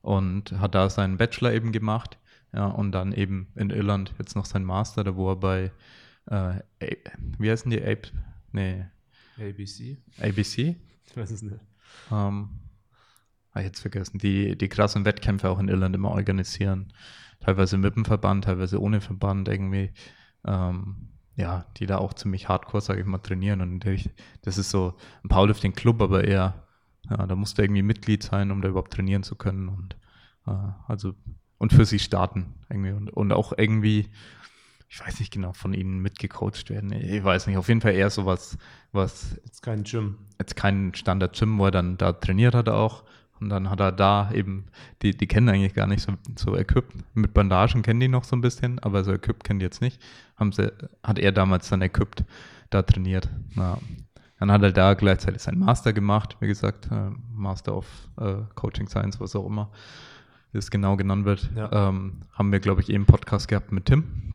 Und 0.00 0.52
hat 0.58 0.74
da 0.74 0.88
seinen 0.88 1.18
Bachelor 1.18 1.52
eben 1.52 1.72
gemacht. 1.72 2.18
Ja, 2.52 2.66
und 2.66 2.92
dann 2.92 3.12
eben 3.12 3.48
in 3.56 3.70
Irland 3.70 4.14
jetzt 4.18 4.34
noch 4.34 4.46
sein 4.46 4.64
Master, 4.64 5.04
da 5.04 5.16
wo 5.16 5.30
er 5.30 5.36
bei, 5.36 5.72
äh, 6.26 6.60
wie 7.38 7.50
heißen 7.50 7.70
die? 7.70 7.82
Ape, 7.82 8.08
nee, 8.52 8.86
ABC? 9.38 9.98
ABC? 10.20 10.76
Ich 11.06 11.16
weiß 11.16 11.30
es 11.30 11.42
nicht. 11.42 11.60
Ähm, 12.10 12.48
ich 13.54 13.64
jetzt 13.64 13.80
vergessen. 13.80 14.18
Die, 14.18 14.56
die 14.56 14.68
krassen 14.68 15.04
Wettkämpfe 15.04 15.48
auch 15.48 15.58
in 15.58 15.68
Irland 15.68 15.94
immer 15.94 16.10
organisieren. 16.10 16.92
Teilweise 17.40 17.78
mit 17.78 17.96
dem 17.96 18.04
Verband, 18.04 18.44
teilweise 18.44 18.80
ohne 18.80 19.00
Verband 19.00 19.48
irgendwie. 19.48 19.92
Ähm, 20.44 21.08
ja, 21.36 21.66
die 21.76 21.86
da 21.86 21.98
auch 21.98 22.14
ziemlich 22.14 22.48
hardcore, 22.48 22.80
sage 22.80 23.00
ich 23.00 23.06
mal, 23.06 23.18
trainieren. 23.18 23.60
Und 23.60 23.84
das 24.42 24.58
ist 24.58 24.70
so 24.70 24.96
ein 25.22 25.28
Powerlifting-Club, 25.28 26.02
aber 26.02 26.24
eher, 26.24 26.66
ja, 27.08 27.26
da 27.26 27.36
musst 27.36 27.58
du 27.58 27.62
irgendwie 27.62 27.82
Mitglied 27.82 28.24
sein, 28.24 28.50
um 28.50 28.60
da 28.60 28.68
überhaupt 28.68 28.92
trainieren 28.92 29.22
zu 29.22 29.36
können. 29.36 29.68
Und 29.68 29.96
äh, 30.46 30.72
also, 30.88 31.14
und 31.58 31.72
für 31.72 31.84
sie 31.84 31.98
starten 31.98 32.54
irgendwie. 32.70 32.92
Und, 32.92 33.10
und 33.10 33.32
auch 33.32 33.52
irgendwie, 33.56 34.08
ich 34.88 35.00
weiß 35.04 35.18
nicht 35.20 35.32
genau, 35.32 35.52
von 35.52 35.74
ihnen 35.74 36.00
mitgecoacht 36.00 36.70
werden. 36.70 36.92
Ich 36.92 37.22
weiß 37.22 37.46
nicht, 37.46 37.56
auf 37.56 37.68
jeden 37.68 37.80
Fall 37.80 37.94
eher 37.94 38.10
sowas, 38.10 38.56
was 38.92 39.38
Jetzt 39.44 39.62
kein 39.62 39.82
Gym. 39.84 40.16
jetzt 40.38 40.56
kein 40.56 40.94
Standard-Gym, 40.94 41.58
wo 41.58 41.66
er 41.66 41.70
dann 41.70 41.98
da 41.98 42.12
trainiert 42.12 42.54
hat 42.54 42.68
auch. 42.68 43.04
Und 43.40 43.50
dann 43.50 43.70
hat 43.70 43.78
er 43.78 43.92
da 43.92 44.32
eben, 44.32 44.66
die, 45.02 45.16
die 45.16 45.28
kennen 45.28 45.48
eigentlich 45.48 45.74
gar 45.74 45.86
nicht 45.86 46.02
so, 46.02 46.12
so 46.36 46.56
Equip. 46.56 46.86
Mit 47.14 47.34
Bandagen 47.34 47.82
kennen 47.82 48.00
die 48.00 48.08
noch 48.08 48.24
so 48.24 48.34
ein 48.34 48.40
bisschen, 48.40 48.80
aber 48.80 49.04
so 49.04 49.12
Equip 49.12 49.44
kennen 49.44 49.60
die 49.60 49.64
jetzt 49.64 49.80
nicht. 49.80 50.02
Haben 50.36 50.50
sie, 50.50 50.72
hat 51.04 51.20
er 51.20 51.30
damals 51.30 51.68
dann 51.68 51.82
Equipped 51.82 52.24
da 52.70 52.82
trainiert. 52.82 53.28
Ja. 53.54 53.78
Dann 54.40 54.50
hat 54.50 54.62
er 54.62 54.72
da 54.72 54.94
gleichzeitig 54.94 55.42
seinen 55.42 55.60
Master 55.60 55.92
gemacht, 55.92 56.36
wie 56.40 56.48
gesagt, 56.48 56.88
äh, 56.90 57.10
Master 57.32 57.76
of 57.76 57.86
äh, 58.20 58.36
Coaching 58.54 58.88
Science, 58.88 59.20
was 59.20 59.36
auch 59.36 59.46
immer 59.46 59.70
das 60.52 60.70
genau 60.70 60.96
genannt 60.96 61.24
wird. 61.24 61.50
Ja. 61.54 61.88
Ähm, 61.88 62.22
haben 62.32 62.52
wir, 62.52 62.60
glaube 62.60 62.80
ich, 62.80 62.88
eben 62.88 62.98
einen 62.98 63.06
Podcast 63.06 63.48
gehabt 63.48 63.72
mit 63.72 63.86
Tim. 63.86 64.34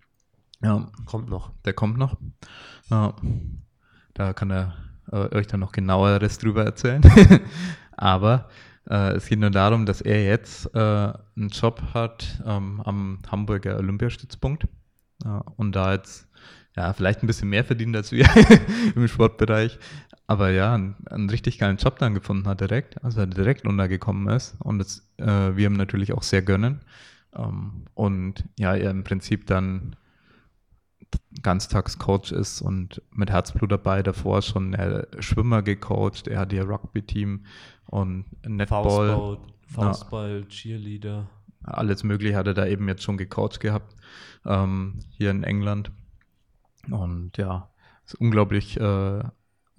Ja, 0.61 0.87
Kommt 1.05 1.29
noch. 1.29 1.51
der 1.65 1.73
kommt 1.73 1.97
noch. 1.97 2.15
Ja, 2.89 3.13
da 4.13 4.33
kann 4.33 4.51
er 4.51 4.75
äh, 5.11 5.35
euch 5.35 5.47
dann 5.47 5.59
noch 5.59 5.71
genaueres 5.71 6.37
drüber 6.37 6.63
erzählen. 6.63 7.01
Aber 7.97 8.49
äh, 8.89 9.13
es 9.13 9.27
geht 9.27 9.39
nur 9.39 9.49
darum, 9.49 9.85
dass 9.85 10.01
er 10.01 10.23
jetzt 10.23 10.73
äh, 10.73 10.79
einen 10.79 11.49
Job 11.49 11.81
hat 11.93 12.41
ähm, 12.45 12.81
am 12.81 13.19
Hamburger 13.29 13.77
Olympiastützpunkt 13.77 14.67
und 15.55 15.73
da 15.73 15.93
jetzt 15.93 16.27
ja, 16.75 16.91
vielleicht 16.93 17.23
ein 17.23 17.27
bisschen 17.27 17.49
mehr 17.49 17.63
verdient 17.63 17.95
als 17.95 18.11
wir 18.11 18.27
im 18.95 19.07
Sportbereich. 19.07 19.77
Aber 20.25 20.51
ja, 20.51 20.73
einen, 20.73 20.95
einen 21.07 21.29
richtig 21.29 21.59
geilen 21.59 21.77
Job 21.77 21.99
dann 21.99 22.13
gefunden 22.13 22.47
hat 22.47 22.61
direkt, 22.61 23.03
also 23.03 23.19
er 23.19 23.27
direkt 23.27 23.67
untergekommen 23.67 24.33
ist. 24.33 24.55
Und 24.59 24.79
das, 24.79 25.07
äh, 25.17 25.55
wir 25.55 25.67
ihm 25.67 25.73
natürlich 25.73 26.13
auch 26.13 26.23
sehr 26.23 26.41
gönnen. 26.41 26.81
Ähm, 27.35 27.85
und 27.93 28.45
ja, 28.57 28.75
er 28.75 28.91
im 28.91 29.03
Prinzip 29.03 29.47
dann 29.47 29.95
Ganztagscoach 31.41 32.31
ist 32.31 32.61
und 32.61 33.01
mit 33.11 33.29
Herzblut 33.29 33.71
dabei, 33.71 34.01
davor 34.03 34.41
schon 34.41 34.75
Schwimmer 35.19 35.61
gecoacht, 35.61 36.27
er 36.27 36.39
hat 36.39 36.53
ihr 36.53 36.67
Rugby-Team 36.67 37.45
und 37.87 38.25
Netball, 38.47 38.83
Faustball, 38.83 39.37
Faustball, 39.67 40.45
Cheerleader. 40.47 41.29
alles 41.63 42.03
mögliche 42.03 42.35
hat 42.35 42.47
er 42.47 42.53
da 42.53 42.65
eben 42.65 42.87
jetzt 42.87 43.03
schon 43.03 43.17
gecoacht 43.17 43.59
gehabt, 43.59 43.95
ähm, 44.45 44.99
hier 45.11 45.31
in 45.31 45.43
England. 45.43 45.91
Und 46.89 47.37
ja, 47.37 47.69
ist 48.05 48.15
unglaublich 48.15 48.79
äh, 48.79 49.23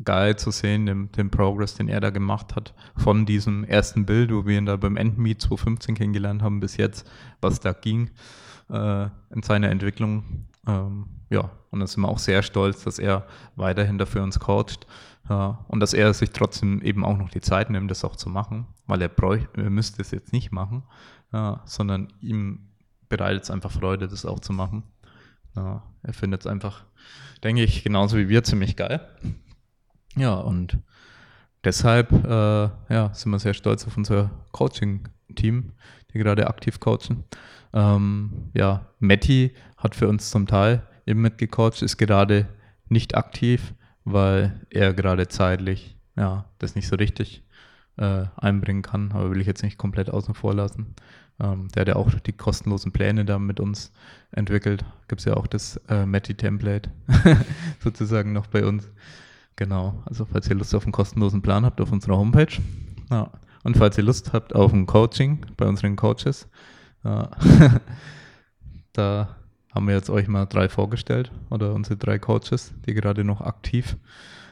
geil 0.02 0.36
zu 0.36 0.50
sehen, 0.50 0.86
den, 0.86 1.12
den 1.12 1.30
Progress, 1.30 1.74
den 1.74 1.88
er 1.88 2.00
da 2.00 2.10
gemacht 2.10 2.56
hat, 2.56 2.74
von 2.96 3.26
diesem 3.26 3.64
ersten 3.64 4.06
Bild, 4.06 4.32
wo 4.32 4.44
wir 4.46 4.58
ihn 4.58 4.66
da 4.66 4.76
beim 4.76 4.96
Endmeet 4.96 5.40
2015 5.40 5.94
kennengelernt 5.94 6.42
haben, 6.42 6.60
bis 6.60 6.76
jetzt, 6.76 7.08
was 7.40 7.60
da 7.60 7.72
ging 7.72 8.10
äh, 8.70 9.04
in 9.30 9.42
seiner 9.42 9.70
Entwicklung. 9.70 10.46
Ähm, 10.66 11.06
ja, 11.30 11.50
und 11.70 11.80
da 11.80 11.86
sind 11.86 12.02
wir 12.02 12.08
auch 12.08 12.18
sehr 12.18 12.42
stolz, 12.42 12.84
dass 12.84 12.98
er 12.98 13.26
weiterhin 13.56 13.98
dafür 13.98 14.22
uns 14.22 14.40
coacht. 14.40 14.86
Ja, 15.28 15.64
und 15.68 15.80
dass 15.80 15.94
er 15.94 16.12
sich 16.12 16.30
trotzdem 16.30 16.82
eben 16.82 17.04
auch 17.04 17.16
noch 17.16 17.30
die 17.30 17.40
Zeit 17.40 17.70
nimmt, 17.70 17.90
das 17.90 18.04
auch 18.04 18.16
zu 18.16 18.28
machen, 18.28 18.66
weil 18.86 19.00
er, 19.00 19.08
bräuch, 19.08 19.46
er 19.56 19.70
müsste 19.70 20.02
es 20.02 20.10
jetzt 20.10 20.34
nicht 20.34 20.52
machen, 20.52 20.82
ja, 21.32 21.62
sondern 21.64 22.12
ihm 22.20 22.68
bereitet 23.08 23.44
es 23.44 23.50
einfach 23.50 23.70
Freude, 23.70 24.06
das 24.06 24.26
auch 24.26 24.40
zu 24.40 24.52
machen. 24.52 24.82
Ja, 25.56 25.82
er 26.02 26.12
findet 26.12 26.42
es 26.42 26.46
einfach, 26.46 26.84
denke 27.42 27.62
ich, 27.62 27.84
genauso 27.84 28.18
wie 28.18 28.28
wir 28.28 28.44
ziemlich 28.44 28.76
geil. 28.76 29.00
Ja, 30.16 30.34
und 30.34 30.78
deshalb 31.64 32.12
äh, 32.12 32.28
ja, 32.28 33.10
sind 33.12 33.32
wir 33.32 33.38
sehr 33.38 33.54
stolz 33.54 33.86
auf 33.86 33.96
unser 33.96 34.30
Coaching-Team, 34.52 35.72
die 36.12 36.18
gerade 36.18 36.46
aktiv 36.46 36.80
coachen. 36.80 37.24
Ähm, 37.72 38.50
ja, 38.54 38.86
Matti 39.00 39.54
hat 39.76 39.94
für 39.94 40.08
uns 40.08 40.30
zum 40.30 40.46
Teil 40.46 40.82
eben 41.06 41.20
mitgecoacht, 41.20 41.82
ist 41.82 41.96
gerade 41.96 42.48
nicht 42.88 43.16
aktiv, 43.16 43.74
weil 44.04 44.60
er 44.70 44.94
gerade 44.94 45.28
zeitlich 45.28 45.96
ja, 46.16 46.44
das 46.58 46.74
nicht 46.74 46.88
so 46.88 46.96
richtig 46.96 47.44
äh, 47.96 48.26
einbringen 48.36 48.82
kann, 48.82 49.12
aber 49.12 49.30
will 49.30 49.40
ich 49.40 49.46
jetzt 49.46 49.62
nicht 49.62 49.78
komplett 49.78 50.10
außen 50.10 50.34
vor 50.34 50.54
lassen. 50.54 50.94
Ähm, 51.40 51.68
der 51.74 51.82
hat 51.82 51.88
ja 51.88 51.96
auch 51.96 52.12
die 52.14 52.32
kostenlosen 52.32 52.92
Pläne 52.92 53.24
da 53.24 53.38
mit 53.38 53.60
uns 53.60 53.92
entwickelt. 54.30 54.84
Gibt 55.08 55.20
es 55.20 55.24
ja 55.24 55.34
auch 55.34 55.46
das 55.46 55.76
äh, 55.88 56.06
Matti-Template 56.06 56.90
sozusagen 57.80 58.32
noch 58.32 58.46
bei 58.46 58.64
uns. 58.64 58.90
Genau, 59.56 60.02
also 60.06 60.24
falls 60.24 60.48
ihr 60.48 60.56
Lust 60.56 60.74
auf 60.74 60.84
einen 60.84 60.92
kostenlosen 60.92 61.42
Plan 61.42 61.64
habt 61.64 61.80
auf 61.80 61.92
unserer 61.92 62.16
Homepage. 62.16 62.60
Ja. 63.10 63.30
Und 63.62 63.76
falls 63.76 63.96
ihr 63.96 64.04
Lust 64.04 64.32
habt 64.32 64.54
auf 64.54 64.72
ein 64.72 64.86
Coaching 64.86 65.46
bei 65.56 65.66
unseren 65.66 65.96
Coaches, 65.96 66.48
ja. 67.04 67.30
da 68.92 69.36
haben 69.74 69.86
wir 69.86 69.94
jetzt 69.94 70.10
euch 70.10 70.28
mal 70.28 70.46
drei 70.46 70.68
vorgestellt 70.68 71.30
oder 71.50 71.72
unsere 71.74 71.96
drei 71.96 72.18
Coaches, 72.18 72.72
die 72.86 72.94
gerade 72.94 73.24
noch 73.24 73.40
aktiv 73.40 73.96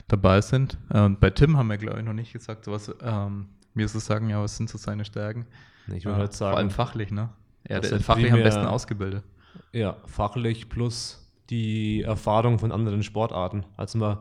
dabei 0.09 0.40
sind. 0.40 0.78
Und 0.88 1.20
bei 1.20 1.30
Tim 1.30 1.57
haben 1.57 1.68
wir, 1.68 1.78
glaube 1.78 2.00
ich, 2.00 2.05
noch 2.05 2.12
nicht 2.12 2.32
gesagt, 2.32 2.66
was 2.66 2.94
ähm, 3.03 3.48
mir 3.74 3.88
so 3.88 3.98
sagen, 3.98 4.28
ja, 4.28 4.42
was 4.42 4.57
sind 4.57 4.68
so 4.68 4.78
seine 4.78 5.05
Stärken? 5.05 5.46
Ich 5.88 6.05
würde 6.05 6.16
ja, 6.16 6.18
halt 6.18 6.32
sagen, 6.32 6.53
vor 6.53 6.59
allem 6.59 6.70
fachlich, 6.70 7.11
ne? 7.11 7.30
Er 7.64 7.82
ist 7.82 8.05
fachlich 8.05 8.32
am 8.32 8.42
besten 8.42 8.66
ausgebildet. 8.66 9.24
Ja, 9.72 9.96
fachlich 10.07 10.68
plus 10.68 11.30
die 11.50 12.03
Erfahrung 12.03 12.59
von 12.59 12.72
anderen 12.72 13.03
Sportarten. 13.03 13.64
Also 13.76 13.98
man 13.98 14.18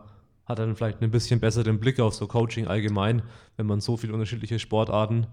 hat 0.51 0.59
dann 0.59 0.75
vielleicht 0.75 1.01
einen 1.01 1.11
bisschen 1.11 1.39
besseren 1.39 1.79
Blick 1.79 1.99
auf 1.99 2.13
so 2.13 2.27
Coaching 2.27 2.67
allgemein, 2.67 3.23
wenn 3.57 3.65
man 3.65 3.81
so 3.81 3.97
viele 3.97 4.13
unterschiedliche 4.13 4.59
Sportarten 4.59 5.27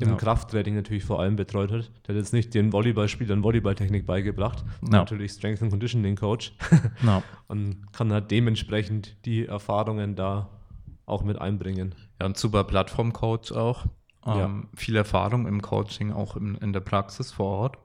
im 0.00 0.10
ja. 0.10 0.14
Krafttraining 0.14 0.76
natürlich 0.76 1.04
vor 1.04 1.20
allem 1.20 1.36
betreut 1.36 1.72
hat. 1.72 1.90
Der 2.06 2.14
hat 2.14 2.20
jetzt 2.20 2.32
nicht 2.32 2.54
den 2.54 2.72
Volleyballspielern 2.72 3.42
Volleyballtechnik 3.42 4.06
beigebracht, 4.06 4.64
no. 4.80 4.90
natürlich 4.90 5.32
Strength 5.32 5.62
and 5.62 5.70
Conditioning 5.70 6.16
Coach 6.16 6.52
no. 7.02 7.22
und 7.48 7.92
kann 7.92 8.12
halt 8.12 8.30
dementsprechend 8.30 9.16
die 9.24 9.46
Erfahrungen 9.46 10.14
da 10.14 10.50
auch 11.04 11.24
mit 11.24 11.40
einbringen. 11.40 11.94
Ja, 12.20 12.26
ein 12.26 12.34
super 12.34 12.64
Plattform-Coach 12.64 13.52
auch. 13.52 13.86
Ähm, 14.26 14.36
ja. 14.36 14.62
Viel 14.76 14.96
Erfahrung 14.96 15.46
im 15.46 15.62
Coaching, 15.62 16.12
auch 16.12 16.36
in, 16.36 16.54
in 16.56 16.72
der 16.72 16.80
Praxis 16.80 17.32
vor 17.32 17.58
Ort. 17.58 17.78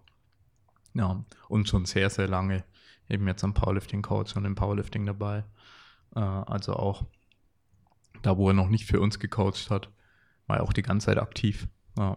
Ja, 0.93 1.23
und 1.47 1.67
schon 1.67 1.85
sehr, 1.85 2.09
sehr 2.09 2.27
lange 2.27 2.63
eben 3.09 3.27
jetzt 3.27 3.43
am 3.43 3.53
Powerlifting-Coach 3.53 4.35
und 4.35 4.45
im 4.45 4.55
Powerlifting 4.55 5.05
dabei. 5.05 5.43
Äh, 6.15 6.19
also 6.19 6.73
auch 6.73 7.05
da, 8.21 8.37
wo 8.37 8.47
er 8.47 8.53
noch 8.53 8.69
nicht 8.69 8.85
für 8.85 8.99
uns 8.99 9.19
gecoacht 9.19 9.69
hat, 9.69 9.89
war 10.47 10.57
er 10.57 10.63
auch 10.63 10.73
die 10.73 10.81
ganze 10.81 11.07
Zeit 11.07 11.17
aktiv. 11.17 11.67
Ja. 11.97 12.15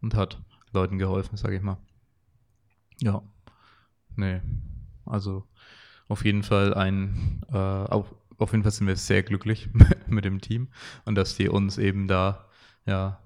Und 0.00 0.14
hat 0.14 0.40
Leuten 0.72 0.98
geholfen, 0.98 1.36
sage 1.36 1.56
ich 1.56 1.62
mal. 1.62 1.78
Ja. 3.00 3.22
Nee. 4.14 4.40
Also 5.04 5.46
auf 6.08 6.24
jeden 6.24 6.42
Fall 6.42 6.74
ein, 6.74 7.42
äh, 7.50 7.56
auf, 7.56 8.14
auf 8.38 8.52
jeden 8.52 8.62
Fall 8.62 8.72
sind 8.72 8.86
wir 8.86 8.96
sehr 8.96 9.22
glücklich 9.22 9.68
mit 10.06 10.24
dem 10.24 10.40
Team 10.40 10.68
und 11.04 11.14
dass 11.14 11.36
die 11.36 11.48
uns 11.48 11.78
eben 11.78 12.08
da 12.08 12.46
ja 12.84 13.20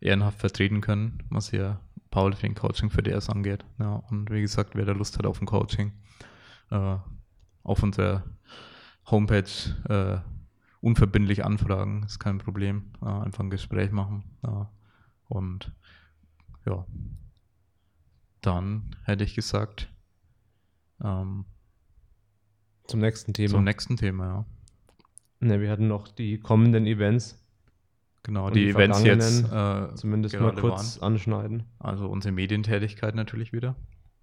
ehrenhaft 0.00 0.40
vertreten 0.40 0.80
können, 0.80 1.22
was 1.30 1.50
hier 1.50 1.80
Powerlifting 2.10 2.54
Coaching 2.54 2.90
für 2.90 3.02
DS 3.02 3.28
angeht. 3.28 3.64
Ja, 3.78 3.96
und 4.10 4.30
wie 4.30 4.40
gesagt, 4.40 4.74
wer 4.74 4.84
da 4.84 4.92
Lust 4.92 5.18
hat 5.18 5.26
auf 5.26 5.40
ein 5.40 5.46
Coaching, 5.46 5.92
äh, 6.70 6.96
auf 7.62 7.82
unserer 7.82 8.24
Homepage 9.10 9.50
äh, 9.88 10.18
unverbindlich 10.80 11.44
anfragen, 11.44 12.04
ist 12.04 12.18
kein 12.18 12.38
Problem. 12.38 12.92
Äh, 13.02 13.06
einfach 13.06 13.44
ein 13.44 13.50
Gespräch 13.50 13.90
machen. 13.92 14.24
und 15.28 15.72
ja, 16.64 16.84
dann 18.40 18.96
hätte 19.04 19.24
ich 19.24 19.34
gesagt, 19.34 19.88
ähm, 21.02 21.44
zum 22.86 23.00
nächsten 23.00 23.34
Thema. 23.34 23.50
Zum 23.50 23.64
nächsten 23.64 23.96
Thema, 23.96 24.26
ja. 24.26 24.44
Ne, 25.40 25.60
wir 25.60 25.70
hatten 25.70 25.88
noch 25.88 26.08
die 26.08 26.38
kommenden 26.38 26.86
Events. 26.86 27.42
Genau, 28.22 28.50
die, 28.50 28.64
die 28.64 28.70
Events 28.70 29.02
jetzt 29.02 29.44
äh, 29.52 29.94
zumindest 29.94 30.38
mal 30.40 30.54
kurz 30.54 31.00
waren. 31.00 31.14
anschneiden. 31.14 31.64
Also 31.78 32.08
unsere 32.08 32.32
Medientätigkeit 32.32 33.14
natürlich 33.14 33.52
wieder. 33.52 33.76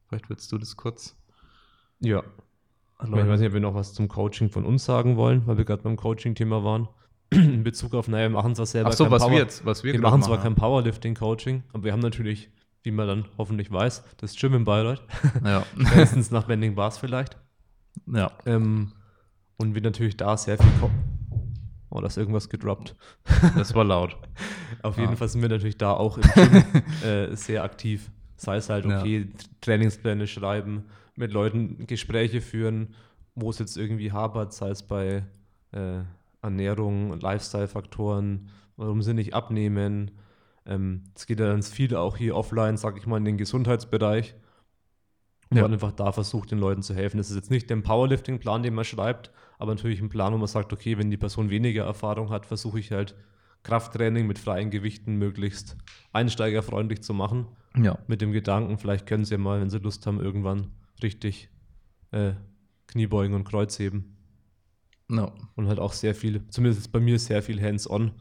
Vielleicht 0.07 0.29
willst 0.29 0.51
du 0.51 0.57
das 0.57 0.75
kurz. 0.75 1.15
Ja, 1.99 2.23
ich 3.03 3.11
weiß 3.11 3.39
nicht, 3.39 3.47
ob 3.47 3.53
wir 3.53 3.61
noch 3.61 3.75
was 3.75 3.93
zum 3.93 4.07
Coaching 4.07 4.49
von 4.49 4.65
uns 4.65 4.85
sagen 4.85 5.17
wollen, 5.17 5.45
weil 5.45 5.57
wir 5.57 5.65
gerade 5.65 5.83
beim 5.83 5.95
Coaching-Thema 5.95 6.63
waren. 6.63 6.87
In 7.31 7.63
Bezug 7.63 7.93
auf, 7.93 8.07
naja, 8.07 8.25
wir 8.25 8.35
machen 8.35 8.55
zwar 8.55 8.65
selber 8.65 8.89
Ach 8.89 8.93
so, 8.93 9.09
was 9.09 9.23
Power, 9.23 9.31
wir 9.31 9.39
jetzt, 9.39 9.65
was 9.65 9.83
wir, 9.83 9.93
wir 9.93 10.01
machen 10.01 10.21
zwar 10.21 10.41
kein 10.41 10.55
Powerlifting-Coaching, 10.55 11.63
aber 11.73 11.83
wir 11.83 11.91
haben 11.93 11.99
natürlich, 11.99 12.49
wie 12.83 12.91
man 12.91 13.07
dann 13.07 13.25
hoffentlich 13.37 13.71
weiß, 13.71 14.03
das 14.17 14.35
Gym 14.35 14.53
in 14.53 14.63
Bayreuth. 14.65 15.01
Ja. 15.43 15.65
Meistens 15.75 16.31
nach 16.31 16.43
Bending 16.43 16.75
Bars 16.75 16.97
vielleicht. 16.97 17.37
Ja. 18.07 18.31
Ähm, 18.45 18.91
und 19.57 19.75
wir 19.75 19.81
natürlich 19.81 20.17
da 20.17 20.37
sehr 20.37 20.57
viel. 20.57 20.71
Co 20.79 20.89
oh, 21.89 22.01
da 22.01 22.07
ist 22.07 22.17
irgendwas 22.17 22.49
gedroppt. 22.49 22.95
Das 23.55 23.73
war 23.75 23.83
laut. 23.83 24.17
auf 24.81 24.97
jeden 24.97 25.13
ah. 25.13 25.15
Fall 25.15 25.27
sind 25.27 25.41
wir 25.41 25.49
natürlich 25.49 25.77
da 25.77 25.93
auch 25.93 26.17
im 26.17 26.23
Gym 26.23 26.63
äh, 27.03 27.35
sehr 27.35 27.63
aktiv. 27.63 28.11
Sei 28.43 28.57
es 28.57 28.69
halt, 28.69 28.85
okay, 28.85 29.19
ja. 29.19 29.45
Trainingspläne 29.61 30.27
schreiben, 30.27 30.83
mit 31.15 31.31
Leuten 31.31 31.87
Gespräche 31.87 32.41
führen, 32.41 32.93
wo 33.35 33.49
es 33.49 33.59
jetzt 33.59 33.77
irgendwie 33.77 34.11
hapert, 34.11 34.51
sei 34.51 34.69
es 34.69 34.83
bei 34.83 35.23
äh, 35.71 35.99
Ernährung, 36.41 37.17
Lifestyle-Faktoren, 37.21 38.49
warum 38.75 39.01
sie 39.01 39.13
nicht 39.13 39.33
abnehmen. 39.33 40.11
Ähm, 40.65 41.03
es 41.15 41.25
geht 41.25 41.39
ja 41.39 41.47
ganz 41.47 41.69
viel 41.69 41.95
auch 41.95 42.17
hier 42.17 42.35
offline, 42.35 42.75
sag 42.75 42.97
ich 42.97 43.07
mal, 43.07 43.17
in 43.17 43.25
den 43.25 43.37
Gesundheitsbereich. 43.37 44.35
Und 45.49 45.57
ja. 45.57 45.63
man 45.63 45.73
einfach 45.73 45.93
da 45.93 46.11
versucht, 46.11 46.51
den 46.51 46.59
Leuten 46.59 46.81
zu 46.81 46.93
helfen. 46.93 47.17
Das 47.17 47.29
ist 47.29 47.37
jetzt 47.37 47.49
nicht 47.51 47.69
der 47.69 47.77
Powerlifting-Plan, 47.77 48.61
den 48.61 48.73
man 48.73 48.83
schreibt, 48.83 49.31
aber 49.57 49.73
natürlich 49.73 50.01
ein 50.01 50.09
Plan, 50.09 50.33
wo 50.33 50.37
man 50.37 50.47
sagt, 50.47 50.73
okay, 50.73 50.97
wenn 50.97 51.11
die 51.11 51.17
Person 51.17 51.49
weniger 51.49 51.85
Erfahrung 51.85 52.29
hat, 52.29 52.45
versuche 52.45 52.79
ich 52.79 52.91
halt 52.91 53.15
Krafttraining 53.63 54.27
mit 54.27 54.37
freien 54.37 54.69
Gewichten 54.69 55.15
möglichst 55.15 55.77
einsteigerfreundlich 56.11 57.03
zu 57.03 57.13
machen. 57.13 57.47
Ja. 57.77 57.97
Mit 58.07 58.21
dem 58.21 58.31
Gedanken, 58.31 58.77
vielleicht 58.77 59.05
können 59.05 59.25
sie 59.25 59.37
mal, 59.37 59.59
wenn 59.61 59.69
sie 59.69 59.79
Lust 59.79 60.05
haben, 60.05 60.19
irgendwann 60.19 60.67
richtig 61.01 61.49
äh, 62.11 62.33
Kniebeugen 62.87 63.35
und 63.35 63.45
Kreuzheben. 63.45 64.17
No. 65.07 65.31
Und 65.55 65.67
halt 65.67 65.79
auch 65.79 65.93
sehr 65.93 66.15
viel, 66.15 66.47
zumindest 66.49 66.91
bei 66.91 66.99
mir 66.99 67.19
sehr 67.19 67.41
viel 67.41 67.61
hands-on. 67.61 68.11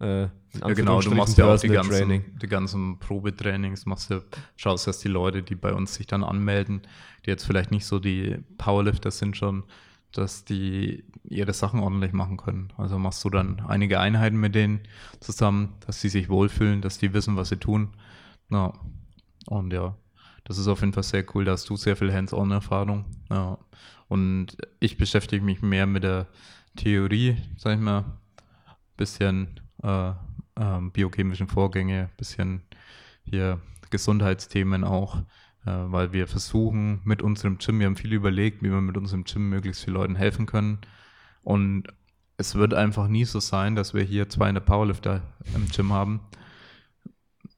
Äh, 0.00 0.22
ja, 0.22 0.30
genau, 0.74 1.00
du 1.00 1.10
machst 1.10 1.36
ja 1.36 1.52
auch 1.52 1.60
die 1.60 1.68
ganzen, 1.68 1.90
Training. 1.90 2.24
die 2.40 2.48
ganzen 2.48 2.98
Probetrainings, 2.98 3.84
machst 3.84 4.10
du, 4.10 4.24
schaust, 4.56 4.86
dass 4.86 4.98
die 4.98 5.08
Leute, 5.08 5.42
die 5.42 5.54
bei 5.54 5.74
uns 5.74 5.94
sich 5.94 6.06
dann 6.06 6.24
anmelden, 6.24 6.82
die 7.24 7.30
jetzt 7.30 7.44
vielleicht 7.44 7.70
nicht 7.70 7.84
so 7.84 7.98
die 7.98 8.38
Powerlifter 8.56 9.10
sind 9.10 9.36
schon, 9.36 9.64
dass 10.12 10.44
die 10.44 11.04
ihre 11.22 11.52
Sachen 11.52 11.80
ordentlich 11.80 12.12
machen 12.12 12.38
können. 12.38 12.72
Also 12.78 12.98
machst 12.98 13.22
du 13.24 13.30
dann 13.30 13.60
einige 13.60 14.00
Einheiten 14.00 14.40
mit 14.40 14.54
denen 14.54 14.80
zusammen, 15.20 15.74
dass 15.86 16.00
sie 16.00 16.08
sich 16.08 16.28
wohlfühlen, 16.28 16.80
dass 16.80 16.98
die 16.98 17.12
wissen, 17.12 17.36
was 17.36 17.50
sie 17.50 17.58
tun. 17.58 17.90
Ja. 18.50 18.72
Und 19.46 19.72
ja, 19.72 19.96
das 20.44 20.58
ist 20.58 20.68
auf 20.68 20.80
jeden 20.80 20.92
Fall 20.92 21.02
sehr 21.02 21.24
cool. 21.34 21.44
Da 21.44 21.52
hast 21.52 21.68
du 21.68 21.76
sehr 21.76 21.96
viel 21.96 22.12
Hands-on-Erfahrung. 22.12 23.04
Ja. 23.30 23.58
Und 24.08 24.56
ich 24.80 24.96
beschäftige 24.96 25.44
mich 25.44 25.62
mehr 25.62 25.86
mit 25.86 26.02
der 26.02 26.26
Theorie, 26.76 27.36
sag 27.56 27.74
ich 27.74 27.80
mal, 27.80 28.04
bisschen 28.96 29.60
äh, 29.82 30.10
äh, 30.10 30.80
biochemischen 30.92 31.48
Vorgänge, 31.48 32.10
bisschen 32.16 32.62
hier 33.24 33.60
Gesundheitsthemen 33.90 34.84
auch, 34.84 35.16
äh, 35.64 35.72
weil 35.72 36.12
wir 36.12 36.26
versuchen 36.26 37.00
mit 37.04 37.22
unserem 37.22 37.58
Gym, 37.58 37.78
wir 37.78 37.86
haben 37.86 37.96
viel 37.96 38.12
überlegt, 38.12 38.62
wie 38.62 38.70
wir 38.70 38.80
mit 38.80 38.96
unserem 38.96 39.24
Gym 39.24 39.48
möglichst 39.48 39.84
vielen 39.84 39.94
Leuten 39.94 40.16
helfen 40.16 40.46
können. 40.46 40.78
Und 41.42 41.84
es 42.36 42.54
wird 42.54 42.74
einfach 42.74 43.08
nie 43.08 43.24
so 43.24 43.40
sein, 43.40 43.76
dass 43.76 43.94
wir 43.94 44.02
hier 44.02 44.28
200 44.28 44.64
Powerlifter 44.64 45.22
im 45.54 45.68
Gym 45.68 45.92
haben 45.92 46.20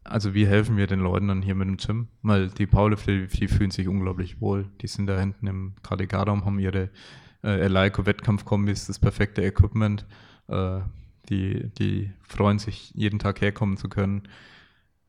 also 0.04 0.34
wie 0.34 0.46
helfen 0.46 0.76
wir 0.76 0.86
den 0.86 1.00
Leuten 1.00 1.28
dann 1.28 1.42
hier 1.42 1.54
mit 1.54 1.68
dem 1.68 1.76
Gym? 1.76 2.08
Weil 2.22 2.48
die 2.48 2.66
Powerlifter, 2.66 3.26
die 3.26 3.48
fühlen 3.48 3.70
sich 3.70 3.88
unglaublich 3.88 4.40
wohl. 4.40 4.66
Die 4.80 4.86
sind 4.86 5.06
da 5.06 5.18
hinten 5.18 5.46
im 5.46 5.74
KDK-Raum, 5.82 6.44
haben 6.44 6.58
ihre 6.58 6.90
äh, 7.42 7.60
Eleiko-Wettkampfkombis, 7.60 8.86
das 8.86 8.98
perfekte 8.98 9.42
Equipment. 9.42 10.06
Äh, 10.48 10.80
die, 11.28 11.70
die 11.78 12.12
freuen 12.22 12.58
sich, 12.58 12.90
jeden 12.94 13.18
Tag 13.18 13.40
herkommen 13.40 13.76
zu 13.76 13.88
können. 13.88 14.28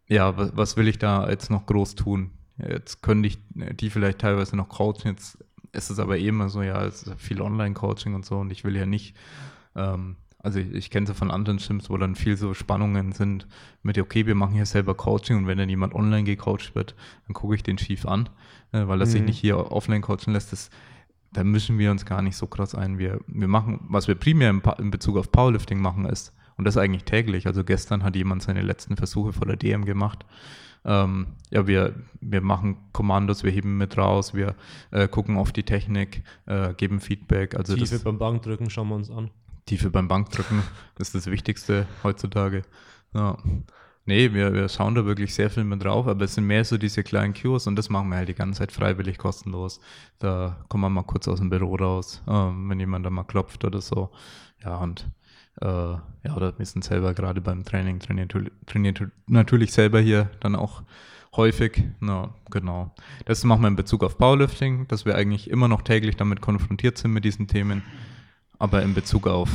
Ja, 0.07 0.37
was, 0.37 0.55
was 0.55 0.77
will 0.77 0.87
ich 0.87 0.99
da 0.99 1.29
jetzt 1.29 1.49
noch 1.49 1.65
groß 1.65 1.95
tun? 1.95 2.31
Jetzt 2.57 3.01
könnte 3.01 3.27
ich 3.27 3.39
die 3.51 3.89
vielleicht 3.89 4.19
teilweise 4.19 4.55
noch 4.55 4.69
coachen. 4.69 5.05
Jetzt 5.05 5.43
ist 5.71 5.89
es 5.89 5.99
aber 5.99 6.17
eh 6.17 6.27
immer 6.27 6.49
so, 6.49 6.61
ja, 6.61 6.85
es 6.85 7.03
ist 7.03 7.19
viel 7.19 7.41
Online-Coaching 7.41 8.13
und 8.13 8.25
so 8.25 8.37
und 8.37 8.51
ich 8.51 8.63
will 8.63 8.75
ja 8.75 8.85
nicht, 8.85 9.15
ähm, 9.75 10.17
also 10.43 10.59
ich, 10.59 10.71
ich 10.73 10.89
kenne 10.91 11.09
es 11.09 11.17
von 11.17 11.31
anderen 11.31 11.57
Gyms, 11.57 11.89
wo 11.89 11.97
dann 11.97 12.15
viel 12.15 12.37
so 12.37 12.53
Spannungen 12.53 13.13
sind 13.13 13.47
mit, 13.81 13.97
okay, 13.97 14.27
wir 14.27 14.35
machen 14.35 14.53
hier 14.53 14.65
selber 14.65 14.93
Coaching 14.93 15.37
und 15.37 15.47
wenn 15.47 15.57
dann 15.57 15.69
jemand 15.69 15.95
online 15.95 16.25
gecoacht 16.25 16.75
wird, 16.75 16.95
dann 17.25 17.33
gucke 17.33 17.55
ich 17.55 17.63
den 17.63 17.77
schief 17.77 18.05
an, 18.05 18.29
äh, 18.73 18.85
weil 18.87 19.01
er 19.01 19.07
mhm. 19.07 19.11
sich 19.11 19.21
nicht 19.23 19.39
hier 19.39 19.71
offline 19.71 20.01
coachen 20.01 20.33
lässt. 20.33 20.51
Das, 20.51 20.69
da 21.31 21.43
mischen 21.43 21.79
wir 21.79 21.89
uns 21.89 22.05
gar 22.05 22.21
nicht 22.21 22.35
so 22.35 22.45
krass 22.45 22.75
ein. 22.75 22.99
Wir, 22.99 23.21
wir 23.25 23.47
machen, 23.47 23.79
was 23.87 24.07
wir 24.07 24.15
primär 24.15 24.49
in, 24.49 24.61
in 24.79 24.91
Bezug 24.91 25.17
auf 25.17 25.31
Powerlifting 25.31 25.81
machen, 25.81 26.05
ist, 26.05 26.33
und 26.57 26.65
das 26.65 26.77
eigentlich 26.77 27.05
täglich. 27.05 27.47
Also 27.47 27.63
gestern 27.63 28.03
hat 28.03 28.15
jemand 28.15 28.43
seine 28.43 28.61
letzten 28.61 28.97
Versuche 28.97 29.33
vor 29.33 29.47
der 29.47 29.55
DM 29.55 29.85
gemacht. 29.85 30.25
Ähm, 30.85 31.27
ja, 31.49 31.65
wir, 31.65 31.95
wir 32.19 32.41
machen 32.41 32.77
Kommandos, 32.91 33.43
wir 33.43 33.51
heben 33.51 33.77
mit 33.77 33.97
raus, 33.97 34.33
wir 34.33 34.55
äh, 34.91 35.07
gucken 35.07 35.37
auf 35.37 35.53
die 35.53 35.63
Technik, 35.63 36.23
äh, 36.45 36.73
geben 36.73 36.99
Feedback. 36.99 37.55
Also 37.55 37.75
Tiefe 37.75 37.95
das, 37.95 38.03
beim 38.03 38.17
Bankdrücken 38.17 38.69
schauen 38.69 38.89
wir 38.89 38.95
uns 38.95 39.09
an. 39.09 39.31
Tiefe 39.66 39.89
beim 39.89 40.07
Bankdrücken, 40.07 40.64
ist 40.99 41.16
das 41.16 41.28
Wichtigste 41.28 41.88
heutzutage. 42.03 42.64
Ja. 43.14 43.38
Nee, 44.05 44.34
wir, 44.34 44.53
wir 44.53 44.68
schauen 44.68 44.95
da 44.95 45.05
wirklich 45.05 45.34
sehr 45.34 45.49
viel 45.49 45.64
mit 45.64 45.82
drauf, 45.82 46.07
aber 46.07 46.26
es 46.26 46.36
sind 46.36 46.45
mehr 46.45 46.66
so 46.66 46.78
diese 46.78 47.03
kleinen 47.03 47.34
Cures 47.34 47.68
und 47.68 47.78
das 47.78 47.89
machen 47.89 48.09
wir 48.09 48.18
halt 48.18 48.28
die 48.28 48.34
ganze 48.34 48.59
Zeit 48.59 48.74
freiwillig 48.74 49.18
kostenlos. 49.18 49.80
Da 50.20 50.66
kommen 50.68 50.84
wir 50.84 50.89
mal 50.89 51.03
kurz 51.03 51.30
aus 51.30 51.39
dem 51.39 51.49
Büro 51.49 51.76
raus, 51.76 52.22
ähm, 52.28 52.70
wenn 52.70 52.82
jemand 52.82 53.05
da 53.05 53.09
mal 53.09 53.24
klopft 53.24 53.64
oder 53.64 53.80
so. 53.80 54.11
Ja, 54.61 54.76
und 54.76 55.07
äh, 55.61 55.66
ja, 55.66 56.36
oder 56.36 56.57
wir 56.57 56.66
sind 56.66 56.84
selber 56.84 57.14
gerade 57.14 57.39
beim 57.39 57.64
Training, 57.64 57.99
trainiert, 57.99 58.36
trainiert 58.66 59.03
natürlich 59.28 59.72
selber 59.72 60.01
hier 60.01 60.30
dann 60.41 60.57
auch 60.57 60.84
häufig. 61.36 61.84
Na, 62.01 62.34
genau. 62.51 62.93
Das 63.26 63.43
machen 63.45 63.61
wir 63.61 63.68
in 63.70 63.76
Bezug 63.78 64.03
auf 64.03 64.18
Powerlifting, 64.18 64.88
dass 64.88 65.05
wir 65.05 65.16
eigentlich 65.16 65.49
immer 65.49 65.70
noch 65.70 65.82
täglich 65.82 66.18
damit 66.18 66.41
konfrontiert 66.41 66.97
sind 66.97 67.11
mit 67.11 67.24
diesen 67.24 67.47
Themen. 67.47 67.84
Aber 68.64 68.82
in 68.82 68.93
Bezug 68.93 69.28
auf 69.28 69.49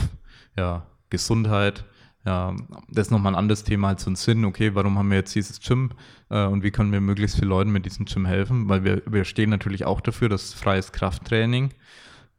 ja, 0.54 0.84
Gesundheit, 1.08 1.86
ja, 2.26 2.54
das 2.90 3.06
ist 3.06 3.10
nochmal 3.10 3.32
ein 3.32 3.38
anderes 3.38 3.64
Thema 3.64 3.88
als 3.88 4.02
so 4.02 4.10
ein 4.10 4.16
Sinn. 4.16 4.44
Okay, 4.44 4.74
warum 4.74 4.98
haben 4.98 5.08
wir 5.08 5.16
jetzt 5.16 5.34
dieses 5.34 5.60
Gym 5.60 5.92
äh, 6.28 6.44
und 6.44 6.62
wie 6.62 6.70
können 6.70 6.92
wir 6.92 7.00
möglichst 7.00 7.36
vielen 7.36 7.48
Leuten 7.48 7.70
mit 7.70 7.86
diesem 7.86 8.04
Gym 8.04 8.26
helfen? 8.26 8.68
Weil 8.68 8.84
wir, 8.84 9.02
wir 9.06 9.24
stehen 9.24 9.48
natürlich 9.48 9.86
auch 9.86 10.02
dafür, 10.02 10.28
dass 10.28 10.52
freies 10.52 10.92
Krafttraining 10.92 11.70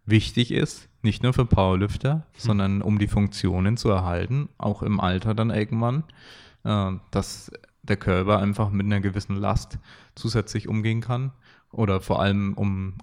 wichtig 0.06 0.52
ist, 0.52 0.90
nicht 1.02 1.24
nur 1.24 1.34
für 1.34 1.46
Powerlifter, 1.46 2.18
mhm. 2.18 2.22
sondern 2.38 2.82
um 2.84 3.00
die 3.00 3.08
Funktionen 3.08 3.76
zu 3.76 3.90
erhalten, 3.90 4.50
auch 4.60 4.84
im 4.84 5.00
Alter 5.00 5.34
dann 5.34 5.50
irgendwann, 5.50 6.04
äh, 6.66 6.92
dass 7.10 7.52
der 7.82 7.98
Körper 7.98 8.38
einfach 8.38 8.70
mit 8.70 8.86
einer 8.86 9.00
gewissen 9.00 9.38
Last 9.38 9.80
zusätzlich 10.14 10.68
umgehen 10.68 11.02
kann 11.02 11.32
oder 11.72 12.00
vor 12.00 12.22
allem 12.22 12.54
um, 12.54 12.94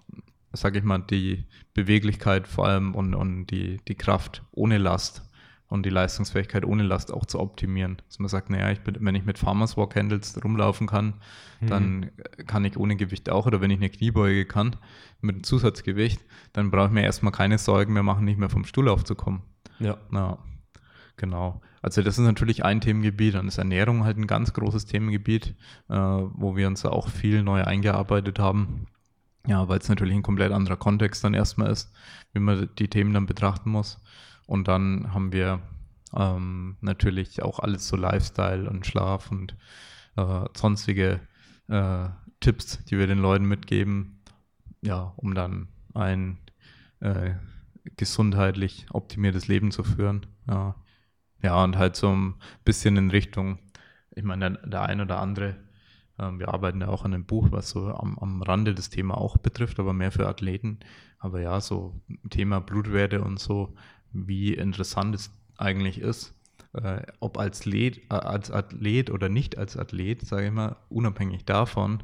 sag 0.52 0.76
ich 0.76 0.84
mal, 0.84 0.98
die 0.98 1.44
Beweglichkeit 1.74 2.46
vor 2.46 2.66
allem 2.66 2.94
und, 2.94 3.14
und 3.14 3.46
die, 3.46 3.80
die 3.88 3.94
Kraft 3.94 4.42
ohne 4.52 4.78
Last 4.78 5.22
und 5.68 5.84
die 5.84 5.90
Leistungsfähigkeit 5.90 6.64
ohne 6.64 6.84
Last 6.84 7.12
auch 7.12 7.26
zu 7.26 7.40
optimieren. 7.40 7.96
Dass 8.06 8.18
man 8.18 8.28
sagt, 8.28 8.50
naja, 8.50 8.70
ich 8.70 8.80
bin, 8.80 8.96
wenn 9.00 9.14
ich 9.14 9.24
mit 9.24 9.38
Farmers 9.38 9.76
Walk 9.76 9.96
Handles 9.96 10.42
rumlaufen 10.42 10.86
kann, 10.86 11.14
mhm. 11.60 11.66
dann 11.66 12.10
kann 12.46 12.64
ich 12.64 12.76
ohne 12.76 12.96
Gewicht 12.96 13.30
auch. 13.30 13.46
Oder 13.46 13.60
wenn 13.60 13.70
ich 13.70 13.78
eine 13.78 13.90
Kniebeuge 13.90 14.44
kann 14.46 14.76
mit 15.20 15.34
einem 15.34 15.44
Zusatzgewicht, 15.44 16.20
dann 16.52 16.70
brauche 16.70 16.86
ich 16.86 16.92
mir 16.92 17.02
erstmal 17.02 17.32
keine 17.32 17.58
Sorgen 17.58 17.92
mehr 17.92 18.04
machen, 18.04 18.24
nicht 18.24 18.38
mehr 18.38 18.50
vom 18.50 18.64
Stuhl 18.64 18.88
aufzukommen. 18.88 19.42
Ja. 19.80 19.98
ja. 20.12 20.38
Genau. 21.16 21.60
Also 21.82 22.02
das 22.02 22.18
ist 22.18 22.24
natürlich 22.24 22.64
ein 22.64 22.80
Themengebiet. 22.80 23.34
Dann 23.34 23.48
ist 23.48 23.58
Ernährung 23.58 24.04
halt 24.04 24.18
ein 24.18 24.26
ganz 24.26 24.52
großes 24.52 24.86
Themengebiet, 24.86 25.54
äh, 25.88 25.94
wo 25.94 26.56
wir 26.56 26.66
uns 26.66 26.84
auch 26.84 27.08
viel 27.08 27.42
neu 27.42 27.64
eingearbeitet 27.64 28.38
haben. 28.38 28.86
Ja, 29.46 29.68
weil 29.68 29.78
es 29.78 29.88
natürlich 29.88 30.14
ein 30.14 30.22
komplett 30.22 30.52
anderer 30.52 30.76
Kontext 30.76 31.22
dann 31.22 31.34
erstmal 31.34 31.70
ist, 31.70 31.92
wie 32.32 32.40
man 32.40 32.68
die 32.78 32.88
Themen 32.88 33.14
dann 33.14 33.26
betrachten 33.26 33.70
muss. 33.70 34.00
Und 34.46 34.68
dann 34.68 35.12
haben 35.12 35.32
wir 35.32 35.60
ähm, 36.14 36.76
natürlich 36.80 37.42
auch 37.42 37.60
alles 37.60 37.88
so 37.88 37.96
Lifestyle 37.96 38.68
und 38.68 38.86
Schlaf 38.86 39.30
und 39.30 39.56
äh, 40.16 40.44
sonstige 40.56 41.20
äh, 41.68 42.08
Tipps, 42.40 42.84
die 42.84 42.98
wir 42.98 43.06
den 43.06 43.18
Leuten 43.18 43.46
mitgeben, 43.46 44.22
ja, 44.82 45.12
um 45.16 45.34
dann 45.34 45.68
ein 45.94 46.38
äh, 47.00 47.34
gesundheitlich 47.96 48.86
optimiertes 48.90 49.48
Leben 49.48 49.70
zu 49.70 49.84
führen. 49.84 50.26
Ja. 50.48 50.74
ja, 51.42 51.62
und 51.62 51.76
halt 51.76 51.96
so 51.96 52.10
ein 52.10 52.34
bisschen 52.64 52.96
in 52.96 53.10
Richtung, 53.10 53.58
ich 54.14 54.24
meine, 54.24 54.52
der, 54.52 54.66
der 54.66 54.82
ein 54.82 55.00
oder 55.00 55.20
andere, 55.20 55.56
wir 56.18 56.48
arbeiten 56.48 56.80
ja 56.80 56.88
auch 56.88 57.04
an 57.04 57.12
einem 57.14 57.24
Buch, 57.24 57.48
was 57.50 57.70
so 57.70 57.88
am, 57.88 58.18
am 58.18 58.42
Rande 58.42 58.74
das 58.74 58.90
Thema 58.90 59.18
auch 59.18 59.36
betrifft, 59.36 59.78
aber 59.78 59.92
mehr 59.92 60.12
für 60.12 60.26
Athleten. 60.26 60.78
Aber 61.18 61.40
ja, 61.40 61.60
so 61.60 62.00
Thema 62.30 62.60
Blutwerte 62.60 63.22
und 63.22 63.38
so, 63.38 63.74
wie 64.12 64.54
interessant 64.54 65.14
es 65.14 65.30
eigentlich 65.58 66.00
ist, 66.00 66.34
äh, 66.72 67.02
ob 67.20 67.38
als, 67.38 67.64
Led, 67.64 67.98
äh, 68.10 68.14
als 68.14 68.50
Athlet 68.50 69.10
oder 69.10 69.28
nicht 69.28 69.58
als 69.58 69.76
Athlet, 69.76 70.22
sage 70.26 70.46
ich 70.46 70.52
mal, 70.52 70.76
unabhängig 70.88 71.44
davon, 71.44 72.02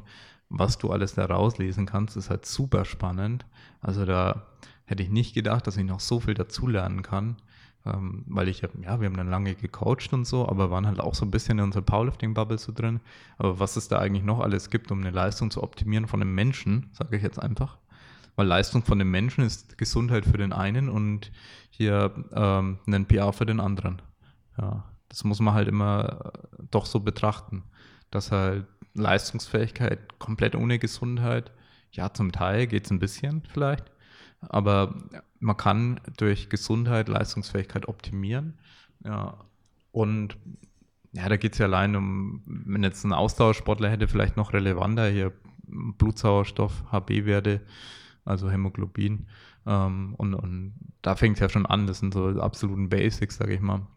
was 0.49 0.77
du 0.77 0.91
alles 0.91 1.15
da 1.15 1.25
rauslesen 1.25 1.85
kannst, 1.85 2.15
ist 2.15 2.29
halt 2.29 2.45
super 2.45 2.85
spannend. 2.85 3.45
Also 3.81 4.05
da 4.05 4.47
hätte 4.85 5.03
ich 5.03 5.09
nicht 5.09 5.33
gedacht, 5.33 5.65
dass 5.65 5.77
ich 5.77 5.85
noch 5.85 5.99
so 5.99 6.19
viel 6.19 6.35
dazulernen 6.35 7.01
kann, 7.01 7.37
ähm, 7.85 8.23
weil 8.27 8.47
ich 8.47 8.61
ja, 8.61 8.69
wir 8.73 8.91
haben 8.91 9.17
dann 9.17 9.29
lange 9.29 9.55
gecoacht 9.55 10.13
und 10.13 10.25
so, 10.25 10.47
aber 10.47 10.71
waren 10.71 10.87
halt 10.87 10.99
auch 10.99 11.15
so 11.15 11.25
ein 11.25 11.31
bisschen 11.31 11.59
in 11.59 11.65
unserer 11.65 11.83
Powerlifting-Bubble 11.83 12.57
so 12.57 12.71
drin. 12.71 13.01
Aber 13.37 13.59
was 13.59 13.75
es 13.75 13.87
da 13.87 13.99
eigentlich 13.99 14.23
noch 14.23 14.39
alles 14.39 14.69
gibt, 14.69 14.91
um 14.91 15.01
eine 15.01 15.11
Leistung 15.11 15.51
zu 15.51 15.61
optimieren 15.63 16.07
von 16.07 16.21
einem 16.21 16.33
Menschen, 16.33 16.89
sage 16.93 17.17
ich 17.17 17.23
jetzt 17.23 17.39
einfach, 17.39 17.77
weil 18.35 18.47
Leistung 18.47 18.83
von 18.83 18.99
dem 18.99 19.11
Menschen 19.11 19.43
ist 19.43 19.77
Gesundheit 19.77 20.25
für 20.25 20.37
den 20.37 20.53
einen 20.53 20.89
und 20.89 21.31
hier 21.69 22.13
ähm, 22.33 22.79
ein 22.87 23.07
PA 23.07 23.31
für 23.31 23.45
den 23.45 23.59
anderen. 23.59 24.01
Ja, 24.57 24.85
das 25.09 25.23
muss 25.23 25.39
man 25.39 25.53
halt 25.53 25.67
immer 25.67 26.31
äh, 26.33 26.63
doch 26.71 26.85
so 26.85 26.99
betrachten, 26.99 27.63
dass 28.11 28.31
halt 28.31 28.65
Leistungsfähigkeit 28.93 30.19
komplett 30.19 30.55
ohne 30.55 30.79
Gesundheit, 30.79 31.51
ja, 31.91 32.13
zum 32.13 32.31
Teil 32.31 32.67
geht 32.67 32.85
es 32.85 32.91
ein 32.91 32.99
bisschen 32.99 33.43
vielleicht, 33.51 33.91
aber 34.49 34.95
man 35.39 35.57
kann 35.57 35.99
durch 36.17 36.49
Gesundheit 36.49 37.07
Leistungsfähigkeit 37.09 37.87
optimieren. 37.87 38.59
Ja, 39.03 39.37
und 39.91 40.37
ja, 41.11 41.29
da 41.29 41.37
geht 41.37 41.53
es 41.53 41.59
ja 41.59 41.67
allein 41.67 41.95
um, 41.95 42.41
wenn 42.45 42.83
jetzt 42.83 43.03
ein 43.03 43.13
Ausdauersportler 43.13 43.89
hätte, 43.89 44.07
vielleicht 44.07 44.35
noch 44.35 44.53
relevanter 44.53 45.07
hier 45.09 45.31
Blutsauerstoff, 45.65 46.83
HB-Werte, 46.91 47.61
also 48.25 48.49
Hämoglobin. 48.49 49.27
Ähm, 49.65 50.15
und, 50.15 50.33
und 50.33 50.73
da 51.01 51.15
fängt 51.15 51.37
es 51.37 51.41
ja 51.41 51.49
schon 51.49 51.65
an, 51.65 51.87
das 51.87 51.99
sind 51.99 52.13
so 52.13 52.29
absoluten 52.41 52.89
Basics, 52.89 53.37
sage 53.37 53.53
ich 53.53 53.61
mal. 53.61 53.87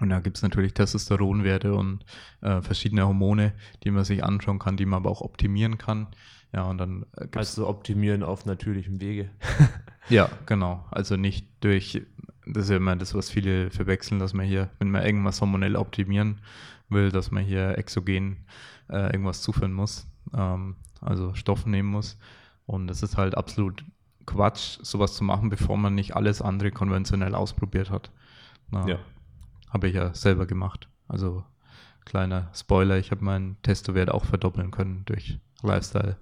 Und 0.00 0.10
da 0.10 0.20
gibt 0.20 0.36
es 0.36 0.42
natürlich 0.42 0.74
Testosteronwerte 0.74 1.74
und 1.74 2.04
äh, 2.40 2.60
verschiedene 2.60 3.06
Hormone, 3.06 3.52
die 3.84 3.90
man 3.90 4.04
sich 4.04 4.24
anschauen 4.24 4.58
kann, 4.58 4.76
die 4.76 4.86
man 4.86 4.98
aber 4.98 5.10
auch 5.10 5.20
optimieren 5.20 5.78
kann. 5.78 6.08
Ja, 6.52 6.64
und 6.64 6.78
dann 6.78 7.06
äh, 7.16 7.26
Also 7.36 7.66
optimieren 7.66 8.22
auf 8.22 8.44
natürlichem 8.44 9.00
Wege. 9.00 9.30
ja, 10.08 10.28
genau. 10.46 10.84
Also 10.90 11.16
nicht 11.16 11.46
durch, 11.60 12.02
das 12.46 12.64
ist 12.64 12.70
ja 12.70 12.76
immer 12.76 12.96
das, 12.96 13.14
was 13.14 13.30
viele 13.30 13.70
verwechseln, 13.70 14.18
dass 14.18 14.34
man 14.34 14.46
hier, 14.46 14.70
wenn 14.78 14.90
man 14.90 15.04
irgendwas 15.04 15.40
hormonell 15.40 15.76
optimieren 15.76 16.40
will, 16.88 17.10
dass 17.10 17.30
man 17.30 17.44
hier 17.44 17.78
exogen 17.78 18.44
äh, 18.90 19.12
irgendwas 19.12 19.40
zuführen 19.40 19.72
muss, 19.72 20.06
ähm, 20.34 20.76
also 21.00 21.34
Stoff 21.34 21.64
nehmen 21.64 21.88
muss. 21.88 22.18
Und 22.66 22.90
es 22.90 23.02
ist 23.02 23.16
halt 23.16 23.36
absolut 23.36 23.84
Quatsch, 24.26 24.78
sowas 24.82 25.14
zu 25.14 25.24
machen, 25.24 25.48
bevor 25.48 25.76
man 25.76 25.94
nicht 25.94 26.14
alles 26.14 26.42
andere 26.42 26.70
konventionell 26.70 27.34
ausprobiert 27.34 27.90
hat. 27.90 28.10
Na, 28.70 28.86
ja. 28.86 28.98
Habe 29.70 29.88
ich 29.88 29.94
ja 29.94 30.14
selber 30.14 30.46
gemacht. 30.46 30.88
Also 31.08 31.44
kleiner 32.04 32.50
Spoiler, 32.54 32.98
ich 32.98 33.10
habe 33.10 33.24
meinen 33.24 33.56
Testowert 33.62 34.10
auch 34.10 34.24
verdoppeln 34.24 34.70
können 34.70 35.02
durch 35.06 35.38
Lifestyle 35.62 36.16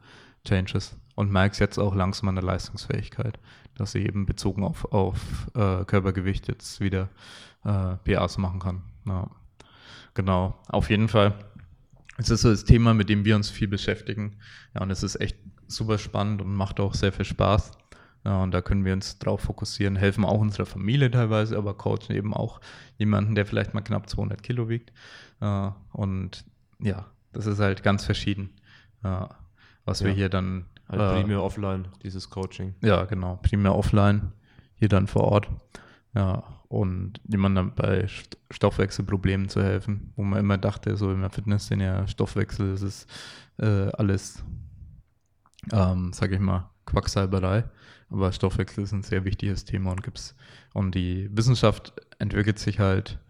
Changes 0.47 0.97
und 1.15 1.31
merke 1.31 1.53
es 1.53 1.59
jetzt 1.59 1.79
auch 1.79 1.95
langsam 1.95 2.29
an 2.29 2.37
der 2.37 2.45
Leistungsfähigkeit, 2.45 3.39
dass 3.77 3.95
ich 3.95 4.07
eben 4.07 4.27
bezogen 4.27 4.65
auf, 4.65 4.91
auf 4.93 5.49
äh, 5.55 5.85
Körpergewicht 5.85 6.49
jetzt 6.49 6.81
wieder 6.81 7.09
äh, 7.65 7.97
PAs 7.97 8.39
machen 8.39 8.61
kann. 8.61 8.83
Ja. 9.07 9.31
Genau, 10.15 10.59
auf 10.69 10.91
jeden 10.91 11.09
Fall. 11.09 11.35
Es 12.17 12.31
ist 12.31 12.43
so 12.43 12.51
das 12.51 12.65
Thema, 12.65 12.95
mit 12.95 13.09
dem 13.09 13.25
wir 13.25 13.37
uns 13.37 13.49
viel 13.49 13.69
beschäftigen. 13.69 14.37
Ja, 14.75 14.83
und 14.83 14.91
es 14.91 15.03
ist 15.03 15.21
echt 15.21 15.37
super 15.69 15.99
spannend 15.99 16.43
und 16.43 16.55
macht 16.55 16.81
auch 16.81 16.95
sehr 16.95 17.13
viel 17.13 17.25
Spaß. 17.25 17.73
Ja, 18.25 18.43
und 18.43 18.51
da 18.51 18.61
können 18.61 18.85
wir 18.85 18.93
uns 18.93 19.19
drauf 19.19 19.41
fokussieren, 19.43 19.97
helfen 19.97 20.25
auch 20.25 20.41
unserer 20.41 20.67
Familie 20.67 21.11
teilweise, 21.11 21.57
aber 21.57 21.75
coachen 21.75 22.15
eben 22.15 22.35
auch 22.35 22.61
jemanden, 22.99 23.35
der 23.35 23.47
vielleicht 23.47 23.73
mal 23.73 23.81
knapp 23.81 24.11
200 24.11 24.43
Kilo 24.43 24.69
wiegt. 24.69 24.93
Äh, 25.41 25.71
und 25.93 26.45
ja, 26.81 27.07
das 27.33 27.47
ist 27.47 27.61
halt 27.61 27.83
ganz 27.83 28.05
verschieden, 28.05 28.51
was 29.85 30.01
ja. 30.01 30.07
wir 30.07 30.13
hier 30.13 30.29
dann. 30.29 30.67
Halt 30.89 31.01
äh, 31.01 31.21
primär 31.21 31.43
offline, 31.43 31.89
dieses 32.03 32.31
Coaching. 32.31 32.75
Ja, 32.83 33.05
genau, 33.05 33.37
primär 33.43 33.75
offline, 33.75 34.33
hier 34.75 34.89
dann 34.89 35.07
vor 35.07 35.25
Ort. 35.25 35.49
Ja, 36.15 36.43
und 36.69 37.21
jemandem 37.29 37.73
bei 37.75 38.05
St- 38.07 38.37
Stoffwechselproblemen 38.51 39.49
zu 39.49 39.63
helfen, 39.63 40.13
wo 40.17 40.23
man 40.23 40.41
immer 40.41 40.59
dachte, 40.59 40.97
so 40.97 41.13
in 41.13 41.21
der 41.21 41.31
Fitness 41.31 41.69
sind 41.69 41.81
ja 41.81 42.07
Stoffwechsel, 42.09 42.73
das 42.73 42.83
ist 42.83 43.11
äh, 43.59 43.91
alles, 43.93 44.45
ähm, 45.73 46.13
sag 46.13 46.33
ich 46.33 46.41
mal, 46.41 46.71
Quacksalberei. 46.87 47.65
Aber 48.09 48.33
Stoffwechsel 48.33 48.83
ist 48.83 48.93
ein 48.93 49.05
sehr 49.05 49.25
wichtiges 49.25 49.65
Thema 49.65 49.93
und 49.93 50.03
gibt's 50.03 50.35
und 50.75 50.97
die 50.97 51.31
Wissenschaft 51.33 51.93
entwickelt 52.19 52.59
sich 52.59 52.81
halt 52.81 53.21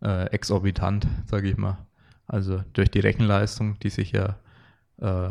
äh, 0.00 0.26
exorbitant, 0.26 1.08
sage 1.26 1.48
ich 1.48 1.56
mal. 1.56 1.86
Also 2.28 2.62
durch 2.74 2.90
die 2.90 3.00
Rechenleistung, 3.00 3.80
die 3.80 3.90
sich 3.90 4.12
ja 4.12 4.38
äh, 4.98 5.30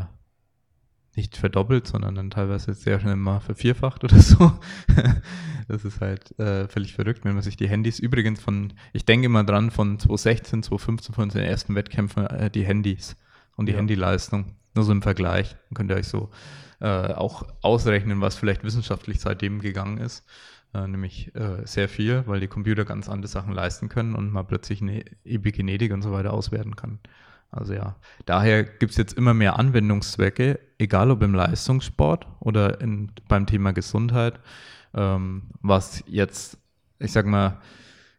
nicht 1.17 1.35
verdoppelt, 1.35 1.87
sondern 1.87 2.15
dann 2.15 2.29
teilweise 2.29 2.73
sehr 2.73 2.99
schnell 2.99 3.15
mal 3.15 3.39
vervierfacht 3.39 4.03
oder 4.03 4.19
so. 4.19 4.53
das 5.67 5.83
ist 5.83 5.99
halt 5.99 6.37
äh, 6.39 6.67
völlig 6.67 6.93
verrückt, 6.93 7.25
wenn 7.25 7.33
man 7.33 7.41
sich 7.43 7.57
die 7.57 7.67
Handys 7.67 7.99
übrigens 7.99 8.39
von, 8.39 8.73
ich 8.93 9.05
denke 9.05 9.25
immer 9.25 9.43
dran, 9.43 9.71
von 9.71 9.99
2016, 9.99 10.63
2015, 10.63 11.15
von 11.15 11.29
den 11.29 11.43
ersten 11.43 11.75
Wettkämpfen, 11.75 12.27
äh, 12.27 12.49
die 12.49 12.63
Handys 12.63 13.17
und 13.55 13.65
die 13.65 13.73
Ja. 13.73 13.79
Handyleistung. 13.79 14.55
Nur 14.75 14.85
so 14.85 14.91
im 14.91 15.01
Vergleich. 15.01 15.55
Dann 15.69 15.75
könnt 15.75 15.91
ihr 15.91 15.97
euch 15.97 16.07
so 16.07 16.29
äh, 16.79 17.13
auch 17.13 17.43
ausrechnen, 17.61 18.21
was 18.21 18.35
vielleicht 18.35 18.63
wissenschaftlich 18.63 19.19
seitdem 19.19 19.59
gegangen 19.59 19.97
ist. 19.97 20.23
Äh, 20.73 20.87
nämlich 20.87 21.33
äh, 21.35 21.65
sehr 21.65 21.89
viel, 21.89 22.23
weil 22.27 22.39
die 22.39 22.47
Computer 22.47 22.85
ganz 22.85 23.09
andere 23.09 23.27
Sachen 23.27 23.53
leisten 23.53 23.89
können 23.89 24.13
und 24.15 24.31
man 24.31 24.45
plötzlich 24.45 24.81
eine 24.81 25.03
Epigenetik 25.23 25.91
und 25.93 26.01
so 26.03 26.11
weiter 26.11 26.33
auswerten 26.33 26.75
kann. 26.75 26.99
Also 27.51 27.73
ja, 27.73 27.95
daher 28.25 28.63
gibt 28.63 28.91
es 28.91 28.97
jetzt 28.97 29.13
immer 29.13 29.33
mehr 29.33 29.57
Anwendungszwecke, 29.57 30.59
egal 30.77 31.11
ob 31.11 31.23
im 31.23 31.33
Leistungssport 31.33 32.27
oder 32.39 32.81
in, 32.81 33.11
beim 33.27 33.45
Thema 33.45 33.71
Gesundheit, 33.71 34.39
ähm, 34.93 35.43
was 35.61 36.03
jetzt, 36.07 36.57
ich 36.99 37.11
sag 37.11 37.25
mal, 37.25 37.61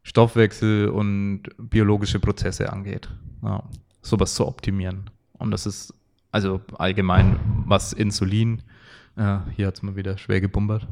Stoffwechsel 0.02 0.88
und 0.88 1.42
biologische 1.58 2.18
Prozesse 2.18 2.72
angeht. 2.72 3.10
Ja, 3.42 3.62
sowas 4.00 4.34
zu 4.34 4.46
optimieren. 4.46 5.10
Und 5.34 5.50
das 5.50 5.66
ist 5.66 5.94
also 6.32 6.60
allgemein, 6.78 7.38
was 7.66 7.92
Insulin, 7.92 8.62
äh, 9.16 9.38
hier 9.54 9.66
hat 9.66 9.76
es 9.76 9.82
mal 9.82 9.96
wieder 9.96 10.16
schwer 10.18 10.40
gebumbert. 10.40 10.88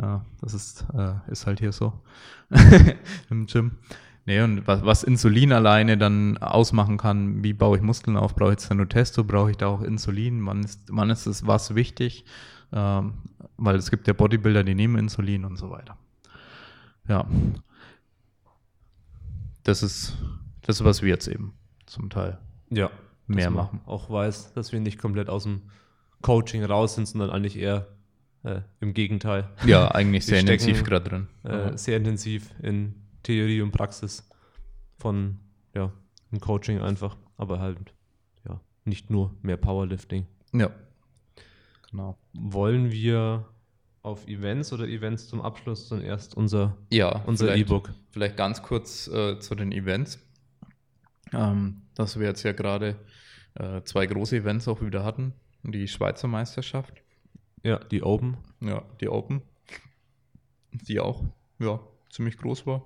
Ja, 0.00 0.24
das 0.40 0.54
ist, 0.54 0.86
äh, 0.94 1.14
ist 1.30 1.46
halt 1.46 1.60
hier 1.60 1.72
so 1.72 1.92
im 3.30 3.46
Gym. 3.46 3.72
Nee, 4.26 4.40
und 4.40 4.66
was, 4.66 4.84
was 4.84 5.02
Insulin 5.02 5.52
alleine 5.52 5.98
dann 5.98 6.38
ausmachen 6.38 6.96
kann, 6.96 7.44
wie 7.44 7.52
baue 7.52 7.76
ich 7.76 7.82
Muskeln 7.82 8.16
auf, 8.16 8.34
brauche 8.34 8.52
ich 8.54 8.60
jetzt 8.60 8.72
nur 8.72 8.88
Testo, 8.88 9.22
brauche 9.22 9.50
ich 9.50 9.58
da 9.58 9.66
auch 9.66 9.82
Insulin, 9.82 10.44
wann 10.46 10.62
ist, 10.62 10.80
wann 10.88 11.10
ist 11.10 11.26
es 11.26 11.46
was 11.46 11.74
wichtig, 11.74 12.24
ähm, 12.72 13.14
weil 13.58 13.76
es 13.76 13.90
gibt 13.90 14.06
ja 14.08 14.14
Bodybuilder, 14.14 14.64
die 14.64 14.74
nehmen 14.74 14.96
Insulin 14.96 15.44
und 15.44 15.56
so 15.58 15.70
weiter. 15.70 15.98
Ja. 17.06 17.26
Das 19.62 19.82
ist, 19.82 20.16
das 20.62 20.82
was 20.84 21.02
wir 21.02 21.10
jetzt 21.10 21.28
eben 21.28 21.52
zum 21.86 22.08
Teil 22.08 22.38
Ja. 22.70 22.90
mehr 23.26 23.50
machen. 23.50 23.80
Auch 23.84 24.08
weiß, 24.10 24.54
dass 24.54 24.72
wir 24.72 24.80
nicht 24.80 24.98
komplett 24.98 25.28
aus 25.28 25.42
dem 25.44 25.62
Coaching 26.22 26.64
raus 26.64 26.94
sind, 26.94 27.06
sondern 27.06 27.28
eigentlich 27.30 27.58
eher 27.58 27.88
äh, 28.42 28.60
im 28.80 28.94
Gegenteil. 28.94 29.50
Ja, 29.66 29.88
eigentlich 29.90 30.26
Wir 30.26 30.36
sehr 30.36 30.42
stecken, 30.42 30.62
intensiv 30.64 30.84
gerade 30.84 31.08
drin. 31.10 31.28
Äh, 31.42 31.76
sehr 31.76 31.98
intensiv 31.98 32.50
in 32.62 32.94
Theorie 33.24 33.60
und 33.60 33.72
Praxis 33.72 34.28
von 34.98 35.38
ja, 35.74 35.92
im 36.30 36.40
Coaching 36.40 36.80
einfach, 36.80 37.16
aber 37.36 37.58
halt 37.58 37.92
ja, 38.48 38.60
nicht 38.84 39.10
nur 39.10 39.34
mehr 39.42 39.56
Powerlifting. 39.56 40.26
ja. 40.52 40.70
Genau. 41.90 42.18
Wollen 42.32 42.90
wir 42.90 43.44
auf 44.02 44.26
Events 44.26 44.72
oder 44.72 44.88
Events 44.88 45.28
zum 45.28 45.40
Abschluss 45.40 45.88
dann 45.88 46.02
erst 46.02 46.36
unser, 46.36 46.76
Ja, 46.90 47.22
unser 47.26 47.46
vielleicht- 47.46 47.60
E-Book? 47.68 47.90
Vielleicht 48.10 48.36
ganz 48.36 48.62
kurz 48.62 49.06
äh, 49.06 49.38
zu 49.38 49.54
den 49.54 49.70
Events. 49.70 50.18
Ähm, 51.32 51.82
dass 51.94 52.18
wir 52.18 52.26
jetzt 52.26 52.42
ja 52.42 52.50
gerade 52.52 52.96
äh, 53.54 53.82
zwei 53.84 54.06
große 54.06 54.36
Events 54.38 54.66
auch 54.66 54.82
wieder 54.82 55.04
hatten. 55.04 55.34
Die 55.62 55.86
Schweizer 55.86 56.26
Meisterschaft, 56.26 56.94
Ja, 57.62 57.78
die 57.78 58.02
Open. 58.02 58.36
ja, 58.60 58.82
die 59.00 59.08
Open, 59.08 59.40
die 60.72 60.98
auch 60.98 61.22
ja, 61.60 61.78
ziemlich 62.10 62.36
groß 62.38 62.66
war. 62.66 62.82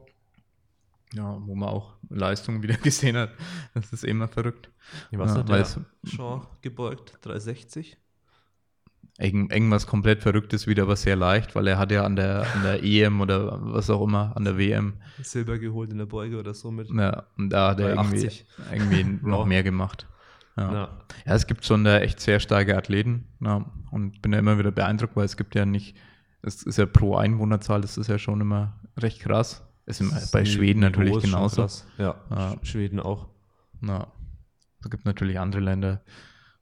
Ja, 1.14 1.38
wo 1.40 1.54
man 1.54 1.68
auch 1.68 1.94
Leistungen 2.11 2.62
wieder 2.62 2.74
gesehen 2.82 3.16
hat. 3.16 3.30
Das 3.74 3.92
ist 3.92 4.04
immer 4.04 4.28
verrückt. 4.28 4.70
Was 5.12 5.32
Ja, 5.32 5.38
hat 5.38 5.48
der 5.48 5.66
Shaw 6.04 6.46
gebeugt? 6.61 7.18
360? 7.22 7.96
Irgend, 9.20 9.52
irgendwas 9.52 9.86
komplett 9.86 10.22
Verrücktes 10.22 10.68
wieder, 10.68 10.84
aber 10.84 10.94
sehr 10.94 11.16
leicht, 11.16 11.56
weil 11.56 11.66
er 11.66 11.76
hat 11.76 11.90
ja 11.90 12.04
an 12.04 12.14
der, 12.14 12.46
an 12.54 12.62
der 12.62 12.84
EM 12.84 13.20
oder 13.20 13.59
was 13.61 13.90
auch 13.90 14.04
immer, 14.04 14.36
an 14.36 14.44
der 14.44 14.56
WM, 14.59 14.94
Silber 15.20 15.59
geholt 15.59 15.90
in 15.90 15.98
der 15.98 16.06
Beuge 16.06 16.38
oder 16.38 16.54
so 16.54 16.70
mit. 16.70 16.88
ja, 16.90 17.24
und 17.36 17.50
da 17.50 17.70
hat 17.70 17.80
er 17.80 17.90
irgendwie, 17.90 18.20
380. 18.20 18.46
irgendwie 18.72 19.04
noch 19.28 19.44
mehr 19.44 19.64
gemacht. 19.64 20.06
Ja. 20.56 20.72
Ja. 20.72 20.98
Ja, 21.26 21.34
es 21.34 21.46
gibt 21.48 21.64
schon 21.64 21.84
da 21.84 21.98
echt 21.98 22.20
sehr 22.20 22.38
starke 22.38 22.76
Athleten. 22.76 23.26
Ja, 23.40 23.64
und 23.90 24.22
bin 24.22 24.32
ja 24.32 24.38
immer 24.38 24.59
wieder 24.59 24.70
beeindruckt, 24.70 25.16
weil 25.16 25.24
es 25.24 25.36
gibt 25.36 25.54
ja 25.56 25.66
nicht, 25.66 25.96
es 26.42 26.62
ist 26.62 26.78
ja 26.78 26.86
pro 26.86 27.16
Einwohnerzahl, 27.16 27.80
das 27.80 27.98
ist 27.98 28.09
ja 28.09 28.18
schon 28.18 28.40
immer 28.40 28.78
recht 28.96 29.20
krass. 29.20 29.68
Ist 29.89 30.01
im, 30.01 30.11
bei 30.32 30.41
Das 30.41 30.49
Schweden 30.49 30.80
natürlich 30.80 31.16
ist 31.16 31.22
genauso. 31.24 31.66
Ja, 31.97 32.14
Ja. 32.30 32.53
Sch- 32.53 32.64
Schweden 32.64 33.01
auch. 33.01 33.26
Ja. 33.82 34.07
Es 34.82 34.91
gibt 34.91 35.05
natürlich 35.07 35.39
andere 35.41 35.61
Länder, 35.62 36.03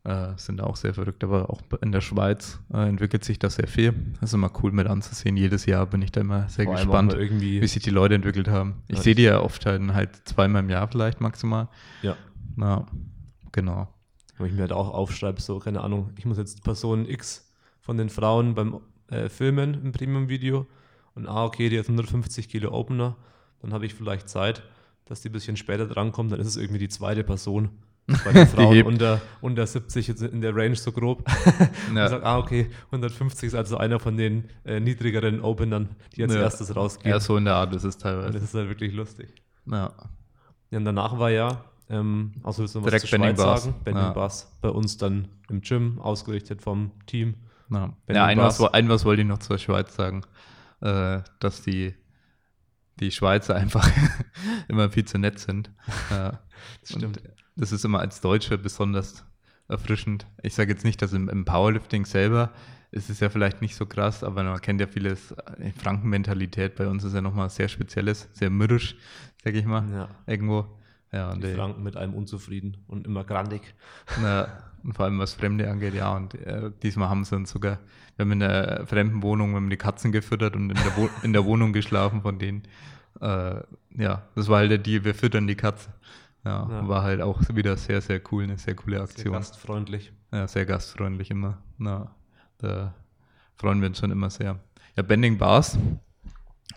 äh, 0.04 0.28
sind 0.36 0.60
auch 0.62 0.76
sehr 0.76 0.94
verrückt, 0.94 1.22
aber 1.24 1.50
auch 1.50 1.60
in 1.82 1.92
der 1.92 2.00
Schweiz 2.00 2.58
äh, 2.72 2.88
entwickelt 2.88 3.24
sich 3.24 3.38
das 3.38 3.56
sehr 3.56 3.66
viel. 3.68 3.92
Das 4.20 4.30
ist 4.30 4.34
immer 4.34 4.50
cool 4.62 4.70
mit 4.72 4.86
anzusehen. 4.86 5.36
Jedes 5.36 5.66
Jahr 5.66 5.86
bin 5.86 6.00
ich 6.02 6.12
da 6.12 6.20
immer 6.22 6.48
sehr 6.48 6.64
Vor 6.66 6.74
gespannt, 6.76 7.14
wie 7.18 7.66
sich 7.66 7.82
die 7.82 7.90
Leute 7.90 8.14
entwickelt 8.14 8.48
haben. 8.48 8.82
Ich 8.88 8.96
Ja, 8.98 9.02
sehe 9.02 9.14
die 9.14 9.22
ja 9.24 9.40
oft 9.40 9.66
halt, 9.66 9.82
halt 9.92 10.16
zweimal 10.24 10.62
im 10.62 10.70
Jahr 10.70 10.86
vielleicht 10.88 11.20
maximal. 11.20 11.68
Ja. 12.02 12.16
Ja, 12.56 12.86
genau. 13.52 13.88
Wenn 14.38 14.46
ich 14.46 14.52
mir 14.54 14.60
halt 14.62 14.72
auch 14.72 14.90
aufschreibe, 14.94 15.40
so, 15.40 15.58
keine 15.58 15.80
Ahnung, 15.82 16.10
ich 16.16 16.24
muss 16.26 16.38
jetzt 16.38 16.62
Person 16.62 17.06
X 17.08 17.50
von 17.80 17.96
den 17.98 18.08
Frauen 18.08 18.54
beim 18.54 18.80
äh, 19.08 19.28
Filmen 19.28 19.74
im 19.74 19.92
Premium-Video 19.92 20.66
und 21.16 21.26
ah, 21.26 21.44
okay, 21.44 21.68
die 21.68 21.78
hat 21.78 21.86
150 21.86 22.48
Kilo 22.48 22.70
Opener, 22.72 23.16
dann 23.60 23.72
habe 23.72 23.84
ich 23.86 23.94
vielleicht 23.94 24.28
Zeit, 24.28 24.62
dass 25.06 25.20
die 25.22 25.28
ein 25.28 25.32
bisschen 25.32 25.56
später 25.56 25.86
drankommt, 25.86 26.30
dann 26.30 26.38
ist 26.40 26.46
es 26.46 26.56
irgendwie 26.56 26.78
die 26.78 26.88
zweite 26.88 27.24
Person. 27.24 27.70
Bei 28.24 28.32
den 28.32 28.46
Frauen 28.46 28.82
unter, 28.84 29.20
unter 29.40 29.66
70 29.66 30.06
jetzt 30.06 30.22
in 30.22 30.40
der 30.40 30.54
Range 30.54 30.76
so 30.76 30.92
grob. 30.92 31.24
Ja. 31.94 32.04
Und 32.04 32.10
sagt, 32.10 32.24
ah, 32.24 32.38
okay, 32.38 32.68
150 32.86 33.48
ist 33.48 33.54
also 33.54 33.78
einer 33.78 33.98
von 33.98 34.16
den 34.16 34.44
äh, 34.64 34.78
niedrigeren 34.80 35.40
Openern, 35.40 35.88
die 36.14 36.22
als 36.22 36.34
Ja. 36.34 36.40
erstes 36.42 36.74
rausgehen. 36.76 37.10
Ja, 37.12 37.18
so 37.20 37.36
in 37.36 37.44
der 37.46 37.54
Art 37.54 37.74
ist 37.74 37.84
es 37.84 37.94
und 37.96 38.02
teilweise. 38.02 38.32
das 38.32 38.42
ist 38.42 38.54
halt 38.54 38.68
wirklich 38.68 38.92
lustig. 38.92 39.34
Ja. 39.66 39.92
Ja, 40.70 40.78
und 40.78 40.84
danach 40.84 41.18
war 41.18 41.30
ja, 41.30 41.64
ähm, 41.88 42.32
außer 42.42 42.60
willst 42.60 42.74
du 42.74 42.78
noch 42.80 42.86
was 42.86 42.90
Direkt 42.90 43.06
zur 43.08 43.18
Bending 43.18 43.36
Schweiz 43.36 43.44
Bars. 43.46 43.62
sagen, 43.64 43.74
Bending 43.84 44.04
Ja. 44.04 44.10
Bars 44.12 44.56
bei 44.60 44.68
uns 44.68 44.96
dann 44.98 45.28
im 45.48 45.60
Gym, 45.62 46.00
ausgerichtet 46.00 46.60
vom 46.62 46.90
Team. 47.06 47.34
Ja, 47.70 47.92
ja 48.08 48.24
ein, 48.26 48.38
was- 48.38 48.60
ein 48.60 48.88
was 48.88 49.04
wollte 49.04 49.22
ich 49.22 49.28
noch 49.28 49.38
zur 49.38 49.58
Schweiz 49.58 49.94
sagen, 49.94 50.22
äh, 50.80 51.20
dass 51.40 51.62
die, 51.62 51.94
die 53.00 53.10
Schweizer 53.10 53.54
einfach 53.54 53.88
immer 54.68 54.90
viel 54.90 55.04
zu 55.04 55.18
nett 55.18 55.38
sind. 55.38 55.70
Das 56.80 56.90
stimmt. 56.90 57.20
Das 57.54 57.70
ist 57.70 57.84
immer 57.84 58.00
als 58.00 58.22
Deutsche 58.22 58.56
besonders 58.56 59.26
erfrischend. 59.68 60.26
Ich 60.42 60.54
sage 60.54 60.72
jetzt 60.72 60.84
nicht, 60.84 61.02
dass 61.02 61.12
im, 61.12 61.28
im 61.28 61.44
Powerlifting 61.44 62.06
selber 62.06 62.52
ist 62.90 63.10
es 63.10 63.20
ja 63.20 63.28
vielleicht 63.28 63.60
nicht 63.60 63.76
so 63.76 63.84
krass, 63.86 64.24
aber 64.24 64.42
man 64.42 64.60
kennt 64.60 64.80
ja 64.80 64.86
vieles. 64.86 65.34
Die 65.58 65.72
Frankenmentalität 65.72 66.76
bei 66.76 66.86
uns 66.88 67.04
ist 67.04 67.14
ja 67.14 67.20
nochmal 67.20 67.50
sehr 67.50 67.68
spezielles, 67.68 68.28
sehr 68.32 68.50
mürrisch, 68.50 68.96
sage 69.44 69.58
ich 69.58 69.66
mal, 69.66 69.90
Ja, 69.92 70.08
irgendwo. 70.26 70.66
Ja, 71.12 71.30
und 71.30 71.42
die 71.42 71.48
die- 71.48 71.54
Franken 71.54 71.82
mit 71.82 71.96
einem 71.96 72.14
unzufrieden 72.14 72.76
und 72.88 73.06
immer 73.06 73.24
grandig. 73.24 73.74
na, 74.20 74.48
und 74.82 74.94
vor 74.94 75.04
allem 75.06 75.18
was 75.18 75.34
Fremde 75.34 75.70
angeht, 75.70 75.94
ja. 75.94 76.14
Und 76.14 76.34
äh, 76.34 76.70
diesmal 76.82 77.08
haben 77.08 77.24
sie 77.24 77.34
uns 77.36 77.50
sogar, 77.50 77.78
wir 78.16 78.24
haben 78.24 78.32
in 78.32 78.40
der 78.40 78.86
fremden 78.86 79.22
Wohnung, 79.22 79.50
wir 79.50 79.56
haben 79.56 79.70
die 79.70 79.76
Katzen 79.76 80.12
gefüttert 80.12 80.54
und 80.56 80.70
in 80.70 80.76
der, 80.76 80.96
Wo 80.96 81.08
in 81.22 81.32
der 81.32 81.44
Wohnung 81.44 81.72
geschlafen 81.72 82.22
von 82.22 82.38
denen. 82.38 82.62
Äh, 83.20 83.60
ja, 83.96 84.22
das 84.34 84.48
war 84.48 84.58
halt 84.58 84.70
der 84.70 84.78
Deal, 84.78 85.04
wir 85.04 85.14
füttern 85.14 85.46
die 85.46 85.54
Katze. 85.56 85.90
Ja, 86.44 86.68
Ja. 86.70 86.86
war 86.88 87.02
halt 87.02 87.20
auch 87.22 87.40
wieder 87.54 87.76
sehr, 87.76 88.00
sehr 88.00 88.20
cool, 88.30 88.44
eine 88.44 88.58
sehr 88.58 88.76
coole 88.76 88.96
Sehr 88.96 89.04
Aktion. 89.04 89.32
gastfreundlich. 89.32 90.12
Ja, 90.32 90.46
sehr 90.46 90.66
gastfreundlich 90.66 91.30
immer. 91.30 91.58
Na, 91.78 92.14
da 92.58 92.94
freuen 93.56 93.80
wir 93.80 93.88
uns 93.88 93.98
schon 93.98 94.10
immer 94.12 94.30
sehr. 94.30 94.58
Ja, 94.96 95.02
Bending 95.02 95.38
Bars. 95.38 95.78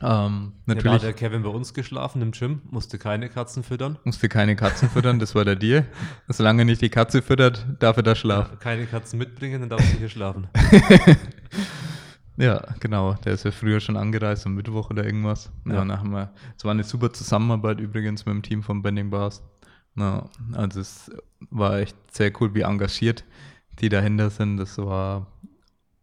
Ähm, 0.01 0.05
Ja, 0.05 0.09
da 0.09 0.11
hat 0.11 0.85
natürlich 0.85 1.01
der 1.01 1.13
Kevin 1.13 1.43
bei 1.43 1.49
uns 1.49 1.73
geschlafen 1.73 2.21
im 2.21 2.31
Gym, 2.31 2.61
musste 2.69 2.97
keine 2.97 3.29
Katzen 3.29 3.63
füttern. 3.63 3.97
musste 4.05 4.29
keine 4.29 4.55
Katzen 4.55 4.89
füttern, 4.89 5.19
das 5.19 5.35
war 5.35 5.43
der 5.45 5.55
Deal. 5.55 5.85
Solange 6.27 6.63
nicht 6.65 6.81
die 6.81 6.89
Katze 6.89 7.21
füttert, 7.21 7.65
darf 7.79 7.97
er 7.97 8.03
da 8.03 8.15
schlafen. 8.15 8.57
Keine 8.59 8.85
Katzen 8.85 9.19
mitbringen, 9.19 9.59
dann 9.61 9.69
darfst 9.69 9.93
du 9.93 9.97
hier 9.97 10.09
schlafen. 10.09 10.47
Ja, 12.37 12.63
genau. 12.79 13.15
Der 13.25 13.33
ist 13.33 13.43
ja 13.43 13.51
früher 13.51 13.81
schon 13.81 13.97
angereist, 13.97 14.45
am 14.45 14.55
Mittwoch 14.55 14.89
oder 14.89 15.03
irgendwas. 15.03 15.51
Ja, 15.65 15.73
Ja. 15.73 15.79
dann 15.79 15.99
haben 15.99 16.11
wir, 16.11 16.31
es 16.57 16.63
war 16.63 16.71
eine 16.71 16.83
super 16.85 17.11
Zusammenarbeit 17.11 17.81
übrigens 17.81 18.25
mit 18.25 18.33
dem 18.33 18.41
Team 18.43 18.63
von 18.63 18.81
Bending 18.81 19.09
Bars. 19.09 19.43
Ja, 19.97 20.29
also 20.53 20.79
es 20.79 21.11
war 21.49 21.79
echt 21.79 21.97
sehr 22.13 22.31
cool, 22.39 22.53
wie 22.55 22.61
engagiert 22.61 23.25
die 23.81 23.89
dahinter 23.89 24.29
sind. 24.29 24.55
Das 24.57 24.77
war 24.77 25.27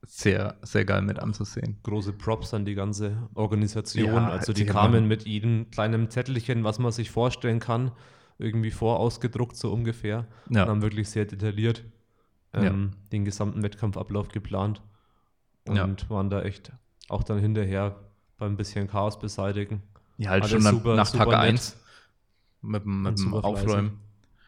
sehr, 0.06 0.56
sehr 0.62 0.84
geil 0.84 1.02
mit 1.02 1.18
anzusehen. 1.18 1.78
Große 1.82 2.12
Props 2.12 2.54
an 2.54 2.64
die 2.64 2.74
ganze 2.74 3.28
Organisation. 3.34 4.06
Ja, 4.06 4.28
also 4.28 4.52
die 4.52 4.64
kamen 4.66 5.08
mit 5.08 5.26
jedem 5.26 5.70
kleinen 5.70 6.10
Zettelchen, 6.10 6.64
was 6.64 6.78
man 6.78 6.92
sich 6.92 7.10
vorstellen 7.10 7.58
kann, 7.58 7.92
irgendwie 8.38 8.70
vorausgedruckt, 8.70 9.56
so 9.56 9.72
ungefähr. 9.72 10.26
Ja. 10.50 10.62
Und 10.62 10.68
haben 10.68 10.82
wirklich 10.82 11.08
sehr 11.10 11.24
detailliert 11.24 11.84
Ja. 12.54 12.62
ähm, 12.64 12.92
den 13.12 13.24
gesamten 13.24 13.62
Wettkampfablauf 13.62 14.28
geplant. 14.28 14.80
Und 15.68 15.76
Ja. 15.76 15.88
waren 16.08 16.30
da 16.30 16.42
echt 16.42 16.72
auch 17.08 17.24
dann 17.24 17.38
hinterher 17.38 17.96
beim 18.38 18.56
bisschen 18.56 18.88
Chaos 18.88 19.18
beseitigen. 19.18 19.82
Ja, 20.18 20.30
halt 20.30 20.44
Alles 20.44 20.52
schon 20.54 20.62
nach, 20.62 20.70
super- 20.72 20.94
nach 20.96 21.06
super 21.06 21.24
Tag 21.24 21.40
nett. 21.42 21.50
1 21.50 21.76
mit, 22.62 22.84
dem- 22.84 23.02
mit 23.02 23.18
dem. 23.18 23.34
Aufräumen. 23.34 23.98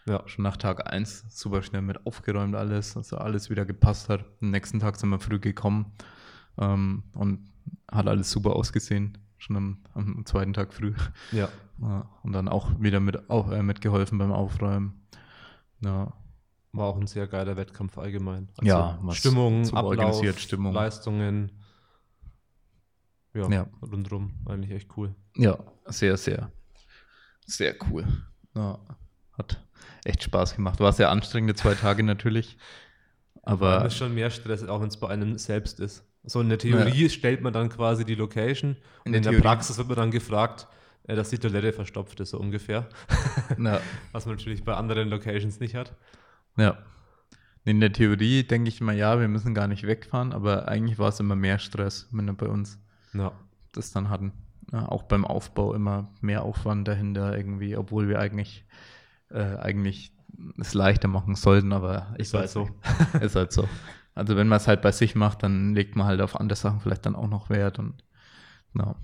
Ja. 0.08 0.22
Schon 0.26 0.42
nach 0.42 0.56
Tag 0.56 0.90
1 0.92 1.26
super 1.28 1.62
schnell 1.62 1.82
mit 1.82 2.04
aufgeräumt 2.06 2.54
alles, 2.54 2.94
dass 2.94 3.12
alles 3.12 3.50
wieder 3.50 3.64
gepasst 3.64 4.08
hat. 4.08 4.24
Am 4.40 4.50
nächsten 4.50 4.80
Tag 4.80 4.96
sind 4.96 5.10
wir 5.10 5.18
früh 5.20 5.38
gekommen 5.38 5.92
ähm, 6.58 7.04
und 7.12 7.50
hat 7.90 8.06
alles 8.08 8.30
super 8.30 8.56
ausgesehen. 8.56 9.18
Schon 9.36 9.56
am, 9.56 9.78
am 9.94 10.26
zweiten 10.26 10.52
Tag 10.52 10.72
früh. 10.74 10.94
Ja. 11.32 11.48
Ja, 11.80 12.10
und 12.24 12.32
dann 12.32 12.48
auch 12.48 12.80
wieder 12.80 12.98
mit, 12.98 13.30
auch, 13.30 13.52
äh, 13.52 13.62
mitgeholfen 13.62 14.18
beim 14.18 14.32
Aufräumen. 14.32 15.06
Ja, 15.80 16.12
War 16.72 16.86
auch 16.88 16.96
ein 16.96 17.06
sehr 17.06 17.28
geiler 17.28 17.54
Wettkampf 17.56 17.96
allgemein. 17.98 18.48
Also 18.56 18.66
Ja, 18.68 18.98
Stimmung, 19.12 19.62
Ablauf, 19.72 20.24
Stimmung. 20.40 20.74
Leistungen. 20.74 21.52
Ja, 23.32 23.48
Ja. 23.48 23.66
rundrum 23.80 24.32
eigentlich 24.46 24.72
echt 24.72 24.96
cool. 24.96 25.14
ja, 25.36 25.56
sehr, 25.86 26.16
sehr, 26.16 26.50
sehr 27.46 27.76
cool. 27.88 28.04
Ja, 28.56 28.80
hat 29.34 29.64
echt 30.08 30.22
Spaß 30.22 30.56
gemacht. 30.56 30.80
War 30.80 30.92
sehr 30.92 31.10
anstrengende 31.10 31.54
zwei 31.54 31.74
Tage 31.74 32.02
natürlich. 32.02 32.56
Aber 33.42 33.80
Das 33.80 33.92
ist 33.94 33.98
schon 33.98 34.14
mehr 34.14 34.30
Stress, 34.30 34.66
auch 34.68 34.80
wenn 34.80 34.88
es 34.88 34.96
bei 34.98 35.08
einem 35.08 35.38
selbst 35.38 35.80
ist. 35.80 36.04
So 36.24 36.40
in 36.40 36.48
der 36.48 36.58
Theorie 36.58 37.08
stellt 37.08 37.40
man 37.42 37.52
dann 37.52 37.68
quasi 37.70 38.04
die 38.04 38.14
Location 38.16 38.72
und 39.04 39.06
In 39.06 39.14
in 39.14 39.22
der 39.22 39.32
Theorie- 39.32 39.42
Praxis 39.42 39.78
wird 39.78 39.88
man 39.88 39.96
dann 39.96 40.10
gefragt, 40.10 40.66
äh, 41.04 41.14
dass 41.16 41.30
die 41.30 41.38
Toilette 41.38 41.72
verstopft 41.72 42.20
ist, 42.20 42.30
so 42.30 42.38
ungefähr. 42.38 42.88
ja, 43.58 43.80
Was 44.12 44.26
man 44.26 44.34
natürlich 44.36 44.64
bei 44.64 44.74
anderen 44.74 45.08
Locations 45.08 45.60
nicht 45.60 45.74
hat. 45.74 45.94
Ja. 46.56 46.78
In 47.64 47.80
der 47.80 47.92
Theorie 47.92 48.42
denke 48.44 48.68
ich 48.68 48.80
immer, 48.80 48.92
ja, 48.92 49.18
wir 49.20 49.28
müssen 49.28 49.54
gar 49.54 49.68
nicht 49.68 49.86
wegfahren, 49.86 50.32
aber 50.32 50.68
eigentlich 50.68 50.98
war 50.98 51.08
es 51.10 51.20
immer 51.20 51.36
mehr 51.36 51.58
Stress, 51.58 52.08
wenn 52.10 52.26
wir 52.26 52.32
bei 52.34 52.46
uns 52.48 52.78
Ja. 53.14 53.32
das 53.72 53.92
dann 53.92 54.10
hatten. 54.10 54.32
Ja, 54.72 54.86
auch 54.88 55.04
beim 55.04 55.24
Aufbau 55.24 55.72
immer 55.72 56.08
mehr 56.20 56.42
Aufwand 56.42 56.86
dahinter 56.88 57.34
irgendwie, 57.36 57.76
obwohl 57.76 58.08
wir 58.08 58.18
eigentlich, 58.18 58.64
äh, 59.30 59.56
eigentlich 59.58 60.12
es 60.58 60.74
leichter 60.74 61.08
machen 61.08 61.34
sollten, 61.34 61.72
aber 61.72 62.14
Ist 62.18 62.34
halt 62.34 62.50
so. 62.50 62.68
Ist 63.20 63.34
halt 63.36 63.52
so. 63.52 63.68
Also 64.14 64.36
wenn 64.36 64.48
man 64.48 64.56
es 64.58 64.68
halt 64.68 64.82
bei 64.82 64.92
sich 64.92 65.14
macht, 65.14 65.42
dann 65.42 65.74
legt 65.74 65.96
man 65.96 66.06
halt 66.06 66.20
auf 66.20 66.38
andere 66.38 66.56
Sachen 66.56 66.80
vielleicht 66.80 67.06
dann 67.06 67.16
auch 67.16 67.28
noch 67.28 67.50
Wert 67.50 67.78
und 67.78 68.04
ja. 68.74 68.94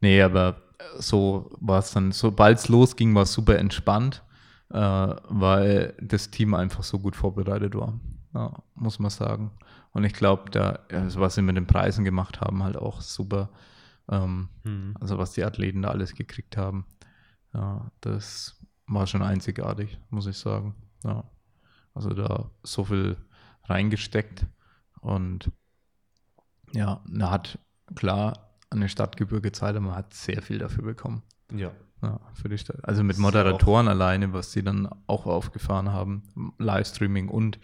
Nee, 0.00 0.22
aber 0.22 0.62
so 0.98 1.50
war 1.60 1.80
es 1.80 1.92
dann, 1.92 2.12
sobald 2.12 2.58
es 2.58 2.68
losging, 2.68 3.14
war 3.14 3.22
es 3.22 3.32
super 3.32 3.58
entspannt, 3.58 4.22
äh, 4.70 4.78
weil 4.78 5.94
das 6.00 6.30
Team 6.30 6.54
einfach 6.54 6.82
so 6.82 6.98
gut 6.98 7.16
vorbereitet 7.16 7.74
war. 7.74 7.98
Ja, 8.34 8.52
muss 8.74 8.98
man 8.98 9.10
sagen. 9.10 9.50
Und 9.92 10.04
ich 10.04 10.12
glaube, 10.12 10.50
da, 10.50 10.80
das, 10.88 11.18
was 11.18 11.34
sie 11.34 11.42
mit 11.42 11.56
den 11.56 11.66
Preisen 11.66 12.04
gemacht 12.04 12.40
haben, 12.40 12.62
halt 12.62 12.76
auch 12.76 13.00
super. 13.00 13.48
Ähm, 14.10 14.48
Mhm. 14.64 14.94
also 15.00 15.18
was 15.18 15.32
die 15.32 15.44
Athleten 15.44 15.82
da 15.82 15.88
alles 15.90 16.14
gekriegt 16.14 16.56
haben. 16.56 16.86
Ja, 17.54 17.90
das 18.00 18.57
war 18.88 19.06
schon 19.06 19.22
einzigartig, 19.22 19.98
muss 20.10 20.26
ich 20.26 20.36
sagen. 20.36 20.74
Ja. 21.04 21.24
Also 21.94 22.10
da 22.10 22.50
so 22.62 22.84
viel 22.84 23.16
reingesteckt 23.64 24.46
und 25.00 25.50
ja, 26.72 27.00
man 27.06 27.30
hat 27.30 27.58
klar 27.94 28.50
eine 28.70 28.88
Stadtgebühr 28.88 29.40
gezahlt, 29.40 29.76
aber 29.76 29.86
man 29.86 29.94
hat 29.96 30.14
sehr 30.14 30.42
viel 30.42 30.58
dafür 30.58 30.84
bekommen. 30.84 31.22
Ja. 31.52 31.72
Ja, 32.00 32.20
für 32.34 32.48
die 32.48 32.58
Stadt. 32.58 32.78
Also 32.84 33.02
mit 33.02 33.16
ist 33.16 33.18
ja 33.18 33.22
Moderatoren 33.22 33.88
alleine, 33.88 34.32
was 34.32 34.52
sie 34.52 34.62
dann 34.62 34.88
auch 35.08 35.26
aufgefahren 35.26 35.90
haben, 35.90 36.22
Livestreaming 36.58 37.28
und 37.28 37.58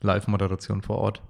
Live-Moderation 0.00 0.82
vor 0.82 0.98
Ort. 0.98 1.22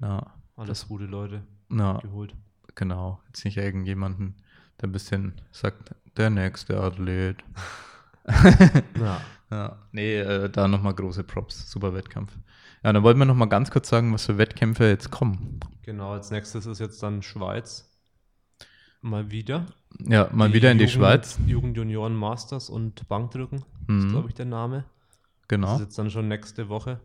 Ja, 0.00 0.34
Alles 0.56 0.88
gute 0.88 1.04
Leute 1.04 1.42
ja, 1.70 1.98
geholt. 1.98 2.34
genau. 2.74 3.20
Jetzt 3.26 3.44
nicht 3.44 3.58
irgendjemanden, 3.58 4.36
der 4.80 4.88
ein 4.88 4.92
bisschen 4.92 5.34
sagt, 5.52 5.94
der 6.16 6.30
nächste 6.30 6.80
Athlet. 6.80 7.44
Ja. 9.00 9.20
Ja, 9.50 9.78
nee, 9.92 10.18
äh, 10.18 10.50
da 10.50 10.68
nochmal 10.68 10.92
große 10.94 11.24
Props. 11.24 11.70
Super 11.70 11.94
Wettkampf. 11.94 12.36
Ja, 12.84 12.92
dann 12.92 13.02
wollten 13.02 13.18
wir 13.18 13.24
nochmal 13.24 13.48
ganz 13.48 13.70
kurz 13.70 13.88
sagen, 13.88 14.12
was 14.12 14.26
für 14.26 14.36
Wettkämpfe 14.36 14.84
jetzt 14.88 15.10
kommen. 15.10 15.58
Genau, 15.82 16.12
als 16.12 16.30
nächstes 16.30 16.66
ist 16.66 16.78
jetzt 16.80 17.02
dann 17.02 17.22
Schweiz. 17.22 17.90
Mal 19.00 19.30
wieder. 19.30 19.64
Ja, 20.00 20.28
mal 20.32 20.52
wieder 20.52 20.70
in 20.70 20.76
die 20.78 20.84
Jugend- 20.84 20.94
Schweiz. 20.98 21.38
Jugendjunioren 21.46 22.14
Masters 22.14 22.68
und 22.68 23.08
Bankdrücken. 23.08 23.64
Mhm. 23.86 23.98
ist, 24.00 24.08
glaube 24.10 24.28
ich, 24.28 24.34
der 24.34 24.44
Name. 24.46 24.84
Das 25.40 25.48
Genau. 25.48 25.74
ist 25.76 25.80
jetzt 25.80 25.98
dann 25.98 26.10
schon 26.10 26.28
nächste 26.28 26.68
Woche. 26.68 27.00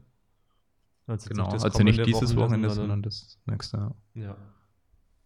Also, 1.08 1.30
Genau. 1.30 1.50
das 1.50 1.64
Also 1.64 1.82
nicht 1.84 2.06
dieses 2.06 2.36
Wochenende, 2.36 2.70
sondern- 2.70 2.76
sondern 2.90 3.02
das 3.04 3.40
nächste. 3.46 3.78
Ja. 3.78 4.22
Ja. 4.22 4.36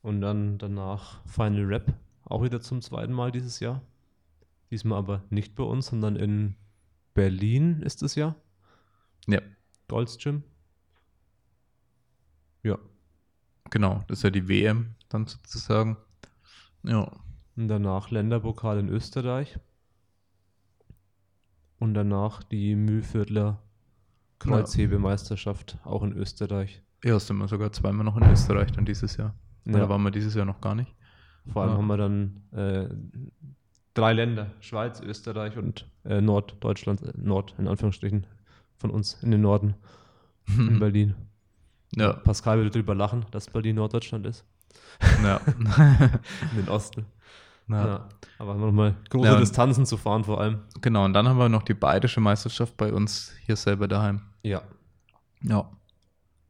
Und 0.03 0.21
dann 0.21 0.59
danach 0.59 1.19
Final 1.25 1.65
Rap, 1.65 1.93
auch 2.25 2.43
wieder 2.43 2.61
zum 2.61 2.81
zweiten 2.81 3.13
Mal 3.13 3.31
dieses 3.31 3.59
Jahr. 3.59 3.81
Diesmal 4.71 4.99
aber 4.99 5.23
nicht 5.29 5.55
bei 5.55 5.63
uns, 5.63 5.87
sondern 5.87 6.15
in 6.15 6.55
Berlin 7.13 7.81
ist 7.81 8.03
es 8.03 8.15
ja. 8.15 8.35
ja, 9.27 9.41
Golds 9.87 10.17
Gym. 10.17 10.43
Ja. 12.63 12.77
genau. 13.69 14.03
Das 14.07 14.19
ist 14.19 14.23
ja 14.23 14.29
die 14.29 14.47
WM 14.49 14.95
dann 15.09 15.25
sozusagen. 15.25 15.97
Ja. 16.83 17.09
Und 17.55 17.67
danach 17.69 18.11
Länderpokal 18.11 18.77
in 18.79 18.89
Österreich. 18.89 19.57
Und 21.79 21.93
danach 21.93 22.43
die 22.43 22.75
Mühlviertler 22.75 23.61
Kreuzhebemeisterschaft, 24.39 25.77
auch 25.83 26.03
in 26.03 26.11
Österreich. 26.13 26.81
Ja, 27.03 27.19
sind 27.19 27.37
wir 27.37 27.47
sogar 27.47 27.71
zweimal 27.71 28.03
noch 28.05 28.17
in 28.17 28.29
Österreich 28.29 28.71
dann 28.71 28.85
dieses 28.85 29.17
Jahr. 29.17 29.35
Ja. 29.65 29.73
Da 29.79 29.89
waren 29.89 30.01
wir 30.03 30.11
dieses 30.11 30.33
Jahr 30.35 30.45
noch 30.45 30.61
gar 30.61 30.75
nicht. 30.75 30.93
Vor 31.51 31.61
allem 31.63 31.71
Ja. 31.71 31.77
haben 31.77 31.87
wir 31.87 31.97
dann 31.97 32.43
äh, 32.51 32.89
drei 33.97 34.13
Länder, 34.13 34.51
Schweiz, 34.59 34.99
Österreich 35.01 35.57
und 35.57 35.87
äh, 36.05 36.21
Norddeutschland, 36.21 37.01
äh, 37.01 37.13
Nord 37.17 37.55
in 37.57 37.67
Anführungsstrichen, 37.67 38.27
von 38.77 38.91
uns 38.91 39.21
in 39.23 39.31
den 39.31 39.41
Norden, 39.41 39.75
in 40.47 40.79
Berlin. 40.79 41.15
Ja, 41.95 42.13
Pascal 42.13 42.57
würde 42.57 42.69
drüber 42.69 42.93
lachen, 42.95 43.25
dass 43.31 43.49
Berlin 43.49 43.75
Norddeutschland 43.77 44.25
ist, 44.25 44.45
ja. 45.23 45.37
in 45.47 46.57
den 46.57 46.69
Osten. 46.69 47.05
ja. 47.69 47.85
Ja. 47.87 48.09
Aber 48.39 48.55
nochmal 48.55 48.95
große 49.09 49.27
Ja, 49.27 49.39
Distanzen 49.39 49.85
zu 49.85 49.97
fahren 49.97 50.23
vor 50.23 50.39
allem. 50.39 50.59
Genau, 50.81 51.05
und 51.05 51.13
dann 51.13 51.27
haben 51.27 51.37
wir 51.39 51.49
noch 51.49 51.63
die 51.63 51.73
bayerische 51.73 52.19
Meisterschaft 52.21 52.77
bei 52.77 52.93
uns 52.93 53.33
hier 53.45 53.55
selber 53.55 53.87
daheim. 53.87 54.21
Ja. 54.43 54.61
Ja, 55.41 55.69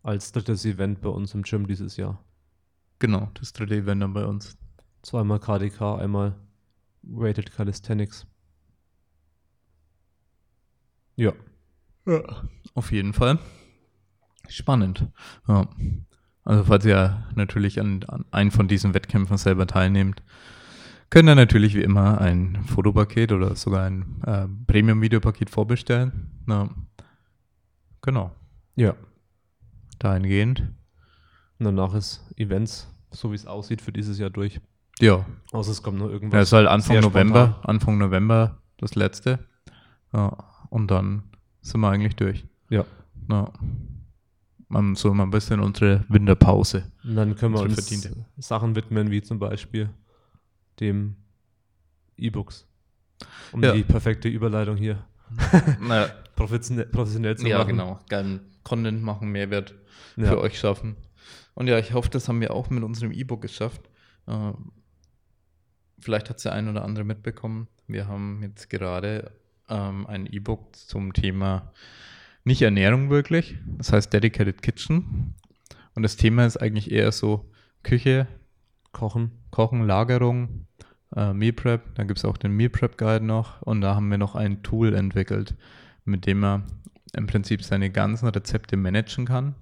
Als 0.03 0.31
drittes 0.31 0.63
Event 0.65 1.01
bei 1.01 1.09
uns 1.09 1.33
im 1.33 1.43
Gym 1.43 1.65
dieses 1.67 1.97
Jahr. 1.97 2.19
genau, 2.99 3.29
das 3.35 3.53
dritte 3.53 3.75
Event 3.75 4.01
dann 4.01 4.13
bei 4.13 4.25
uns. 4.25 4.57
Zweimal 5.01 5.39
KDK, 5.39 5.95
einmal 5.99 6.35
Weighted 7.09 7.51
Calisthenics. 7.51 8.27
Ja. 11.15 11.33
Auf 12.73 12.91
jeden 12.91 13.13
Fall. 13.13 13.39
Spannend. 14.47 15.07
Ja. 15.47 15.67
Also 16.43 16.63
falls 16.63 16.85
ihr 16.85 17.27
natürlich 17.35 17.81
an, 17.81 18.03
an 18.07 18.25
einen 18.31 18.51
von 18.51 18.67
diesen 18.67 18.93
Wettkämpfen 18.93 19.35
selber 19.37 19.67
teilnehmt, 19.67 20.23
könnt 21.09 21.27
ihr 21.27 21.35
natürlich 21.35 21.75
wie 21.75 21.81
immer 21.81 22.21
ein 22.21 22.63
Fotopaket 22.63 23.31
oder 23.33 23.55
sogar 23.55 23.85
ein 23.85 24.21
äh, 24.23 24.47
Premium-Videopaket 24.67 25.49
vorbestellen. 25.49 26.43
Ja. 26.47 26.69
Genau. 28.01 28.31
Ja. 28.75 28.95
Dahingehend. 29.99 30.61
Und 31.59 31.65
danach 31.65 31.93
ist 31.95 32.23
Events, 32.37 32.87
so 33.11 33.31
wie 33.31 33.35
es 33.35 33.47
aussieht, 33.47 33.81
für 33.81 33.91
dieses 33.91 34.19
Jahr 34.19 34.29
durch. 34.29 34.61
Ja. 34.99 35.25
Außer 35.51 35.71
es 35.71 35.81
kommt 35.83 35.99
noch 35.99 36.09
irgendwas. 36.09 36.33
Ja, 36.35 36.41
es 36.41 36.49
ist 36.49 36.53
halt 36.53 36.67
Anfang 36.67 36.99
November, 36.99 37.45
spontan. 37.47 37.69
Anfang 37.69 37.97
November 37.97 38.61
das 38.77 38.95
letzte. 38.95 39.39
Ja. 40.13 40.37
Und 40.69 40.89
dann 40.91 41.23
sind 41.61 41.81
wir 41.81 41.89
eigentlich 41.89 42.15
durch. 42.15 42.45
Ja. 42.69 42.85
Ja. 43.29 43.51
So 44.95 45.13
mal 45.13 45.23
ein 45.23 45.29
bisschen 45.31 45.61
unsere 45.61 46.03
Winterpause. 46.09 46.91
Und 47.05 47.15
dann 47.15 47.35
können 47.35 47.53
wir 47.53 47.61
uns 47.61 47.73
verdiente. 47.75 48.25
Sachen 48.37 48.75
widmen, 48.75 49.09
wie 49.11 49.21
zum 49.21 49.39
Beispiel 49.39 49.89
dem 50.81 51.15
E-Books. 52.17 52.67
Um 53.53 53.63
Ja. 53.63 53.71
die 53.71 53.83
perfekte 53.83 54.27
Überleitung 54.27 54.75
hier 54.77 55.05
naja, 55.79 56.09
professionell, 56.35 56.85
professionell 56.85 57.37
zu 57.37 57.47
ja, 57.47 57.59
machen. 57.59 57.69
genau. 57.69 57.99
Geilen 58.09 58.41
Content 58.63 59.01
machen, 59.03 59.29
Mehrwert 59.31 59.73
Ja. 60.17 60.25
für 60.27 60.41
euch 60.41 60.59
schaffen. 60.59 60.97
Und 61.53 61.67
ja, 61.67 61.79
ich 61.79 61.93
hoffe, 61.93 62.09
das 62.09 62.27
haben 62.27 62.41
wir 62.41 62.53
auch 62.53 62.69
mit 62.69 62.83
unserem 62.83 63.11
E-Book 63.11 63.41
geschafft. 63.41 63.89
Vielleicht 65.99 66.29
hat 66.29 66.37
es 66.37 66.43
der 66.43 66.53
ein 66.53 66.67
oder 66.69 66.83
andere 66.83 67.03
mitbekommen. 67.03 67.67
Wir 67.87 68.07
haben 68.07 68.41
jetzt 68.43 68.69
gerade 68.69 69.31
ähm, 69.69 70.05
ein 70.07 70.25
E-Book 70.25 70.75
zum 70.75 71.13
Thema 71.13 71.71
nicht 72.43 72.61
Ernährung 72.61 73.09
wirklich. 73.09 73.57
Das 73.65 73.91
heißt 73.91 74.13
Dedicated 74.13 74.61
Kitchen. 74.61 75.35
Und 75.95 76.03
das 76.03 76.15
Thema 76.15 76.45
ist 76.45 76.57
eigentlich 76.57 76.91
eher 76.91 77.11
so 77.11 77.49
Küche, 77.83 78.27
Kochen. 78.91 79.31
Kochen, 79.51 79.85
Lagerung, 79.85 80.67
äh, 81.15 81.33
Meal 81.33 81.53
Prep. 81.53 81.95
Da 81.95 82.03
gibt 82.03 82.19
es 82.19 82.25
auch 82.25 82.37
den 82.37 82.51
Meal 82.51 82.69
Prep 82.69 82.97
Guide 82.97 83.25
noch. 83.25 83.61
Und 83.63 83.81
da 83.81 83.95
haben 83.95 84.09
wir 84.09 84.17
noch 84.17 84.35
ein 84.35 84.63
Tool 84.63 84.93
entwickelt, 84.93 85.55
mit 86.05 86.25
dem 86.25 86.39
man 86.39 86.63
im 87.13 87.27
Prinzip 87.27 87.63
seine 87.63 87.89
ganzen 87.89 88.27
Rezepte 88.27 88.77
managen 88.77 89.25
kann. 89.25 89.55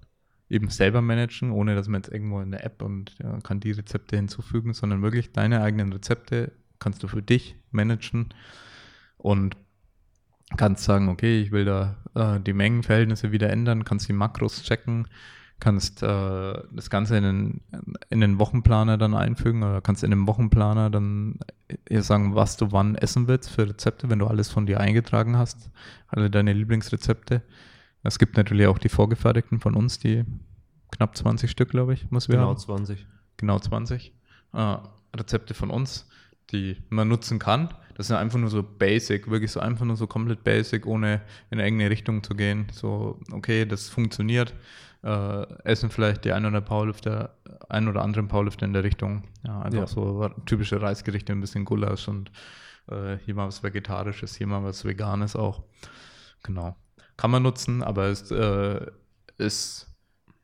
Eben 0.55 0.69
selber 0.69 1.01
managen, 1.01 1.51
ohne 1.51 1.75
dass 1.75 1.89
man 1.89 2.01
jetzt 2.01 2.13
irgendwo 2.13 2.39
in 2.39 2.51
der 2.51 2.63
App 2.63 2.81
und 2.81 3.17
ja, 3.21 3.41
kann 3.41 3.59
die 3.59 3.71
Rezepte 3.71 4.15
hinzufügen, 4.15 4.73
sondern 4.73 5.01
wirklich 5.01 5.33
deine 5.33 5.61
eigenen 5.61 5.91
Rezepte 5.91 6.53
kannst 6.79 7.03
du 7.03 7.09
für 7.09 7.21
dich 7.21 7.57
managen 7.71 8.29
und 9.17 9.57
kannst 10.55 10.85
sagen, 10.85 11.09
okay, 11.09 11.41
ich 11.41 11.51
will 11.51 11.65
da 11.65 11.97
äh, 12.13 12.39
die 12.39 12.53
Mengenverhältnisse 12.53 13.33
wieder 13.33 13.49
ändern, 13.49 13.83
kannst 13.83 14.07
die 14.07 14.13
Makros 14.13 14.63
checken, 14.63 15.09
kannst 15.59 16.03
äh, 16.03 16.53
das 16.71 16.89
Ganze 16.89 17.17
in 17.17 17.23
den, 17.23 17.61
in 18.09 18.21
den 18.21 18.39
Wochenplaner 18.39 18.97
dann 18.97 19.13
einfügen 19.13 19.61
oder 19.63 19.81
kannst 19.81 20.05
in 20.05 20.11
den 20.11 20.25
Wochenplaner 20.25 20.89
dann 20.89 21.39
ihr 21.89 22.03
sagen, 22.03 22.33
was 22.33 22.55
du 22.55 22.71
wann 22.71 22.95
essen 22.95 23.27
willst 23.27 23.49
für 23.49 23.67
Rezepte, 23.67 24.09
wenn 24.09 24.19
du 24.19 24.27
alles 24.27 24.49
von 24.49 24.65
dir 24.65 24.79
eingetragen 24.79 25.37
hast, 25.37 25.69
alle 26.07 26.29
deine 26.29 26.53
Lieblingsrezepte. 26.53 27.41
Es 28.05 28.19
gibt 28.19 28.37
natürlich 28.37 28.67
auch 28.67 28.77
die 28.77 28.89
vorgefertigten 28.89 29.59
von 29.59 29.75
uns, 29.75 29.97
die 29.97 30.23
knapp 30.91 31.17
20 31.17 31.49
Stück, 31.49 31.69
glaube 31.69 31.93
ich, 31.93 32.09
muss 32.11 32.29
wir 32.29 32.35
Genau 32.35 32.49
haben. 32.49 32.57
20. 32.59 33.05
Genau 33.37 33.57
20. 33.59 34.13
Äh, 34.53 34.77
Rezepte 35.17 35.53
von 35.55 35.71
uns, 35.71 36.07
die 36.51 36.77
man 36.89 37.07
nutzen 37.07 37.39
kann. 37.39 37.73
Das 37.95 38.07
sind 38.07 38.15
einfach 38.17 38.37
nur 38.37 38.49
so 38.49 38.61
basic, 38.61 39.29
wirklich 39.31 39.51
so 39.51 39.59
einfach 39.59 39.85
nur 39.85 39.95
so 39.95 40.05
komplett 40.05 40.43
basic, 40.43 40.85
ohne 40.85 41.21
in 41.49 41.59
irgendeine 41.59 41.89
Richtung 41.89 42.21
zu 42.23 42.35
gehen. 42.35 42.67
So, 42.71 43.19
okay, 43.31 43.65
das 43.65 43.89
funktioniert. 43.89 44.53
Äh, 45.01 45.45
essen 45.63 45.89
vielleicht 45.89 46.25
die 46.25 46.31
ein 46.31 46.45
oder, 46.45 46.61
Powerlifter, 46.61 47.35
ein 47.69 47.87
oder 47.87 48.03
anderen 48.03 48.27
Powerlifter 48.27 48.65
in 48.65 48.73
der 48.73 48.83
Richtung. 48.83 49.23
Ja, 49.45 49.61
einfach 49.61 49.79
Ja. 49.81 49.87
so 49.87 50.29
typische 50.45 50.79
Reisgerichte, 50.81 51.31
ein 51.33 51.41
bisschen 51.41 51.65
Gulasch 51.65 52.07
und 52.07 52.31
äh, 52.87 53.17
hier 53.25 53.33
mal 53.33 53.47
was 53.47 53.63
Vegetarisches, 53.63 54.35
hier 54.35 54.45
mal 54.47 54.63
was 54.63 54.85
Veganes 54.85 55.35
auch. 55.35 55.63
Genau. 56.43 56.75
Kann 57.17 57.31
man 57.31 57.43
nutzen, 57.43 57.81
aber 57.83 58.05
es 58.07 58.29
äh, 58.31 58.85
ist 59.37 59.87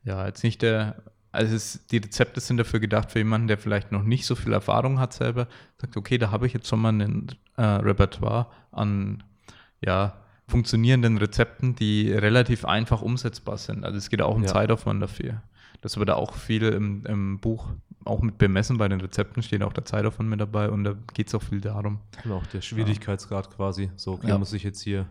ja 0.04 0.26
jetzt 0.26 0.42
nicht 0.42 0.62
der, 0.62 1.02
also 1.30 1.54
es, 1.54 1.86
die 1.86 1.98
Rezepte 1.98 2.40
sind 2.40 2.56
dafür 2.56 2.80
gedacht 2.80 3.10
für 3.12 3.18
jemanden, 3.18 3.46
der 3.48 3.58
vielleicht 3.58 3.92
noch 3.92 4.02
nicht 4.02 4.26
so 4.26 4.34
viel 4.34 4.52
Erfahrung 4.52 4.98
hat 4.98 5.12
selber, 5.12 5.48
sagt, 5.80 5.96
okay, 5.96 6.18
da 6.18 6.30
habe 6.30 6.46
ich 6.46 6.52
jetzt 6.52 6.68
schon 6.68 6.80
mal 6.80 6.92
ein 6.92 7.28
äh, 7.56 7.62
Repertoire 7.62 8.46
an 8.70 9.22
ja, 9.80 10.14
funktionierenden 10.48 11.18
Rezepten, 11.18 11.74
die 11.76 12.12
relativ 12.12 12.64
einfach 12.64 13.02
umsetzbar 13.02 13.58
sind. 13.58 13.84
Also 13.84 13.98
es 13.98 14.10
geht 14.10 14.22
auch 14.22 14.34
um 14.34 14.42
Ja. 14.42 14.48
Zeitaufwand 14.48 15.02
dafür. 15.02 15.42
Das 15.80 15.96
wird 15.96 16.08
da 16.08 16.14
auch 16.14 16.34
viel 16.34 16.62
im, 16.64 17.04
im 17.06 17.38
Buch 17.40 17.66
auch 18.04 18.20
mit 18.20 18.38
bemessen 18.38 18.78
bei 18.78 18.88
den 18.88 19.00
Rezepten, 19.00 19.42
steht 19.42 19.62
auch 19.62 19.72
der 19.72 19.84
Zeitaufwand 19.84 20.28
mit 20.28 20.40
dabei 20.40 20.68
und 20.70 20.84
da 20.84 20.94
geht 21.14 21.28
es 21.28 21.34
auch 21.34 21.42
viel 21.42 21.60
darum. 21.60 22.00
Und 22.24 22.32
auch 22.32 22.46
der 22.46 22.60
Schwierigkeitsgrad 22.60 23.50
quasi. 23.50 23.90
So, 23.96 24.12
okay, 24.12 24.28
Ja. 24.28 24.38
muss 24.38 24.52
ich 24.52 24.62
jetzt 24.64 24.82
hier 24.82 25.06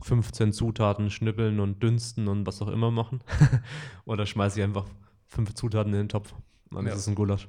15 0.00 0.52
Zutaten 0.52 1.10
schnippeln 1.10 1.60
und 1.60 1.82
dünsten 1.82 2.28
und 2.28 2.46
was 2.46 2.60
auch 2.62 2.68
immer 2.68 2.90
machen? 2.90 3.20
Oder 4.04 4.26
schmeiße 4.26 4.58
ich 4.60 4.64
einfach 4.64 4.86
fünf 5.26 5.54
Zutaten 5.54 5.92
in 5.92 6.00
den 6.00 6.08
Topf? 6.08 6.34
Dann 6.70 6.86
Ja. 6.86 6.92
ist 6.92 7.00
es 7.00 7.06
ein 7.08 7.14
Gulasch. 7.14 7.48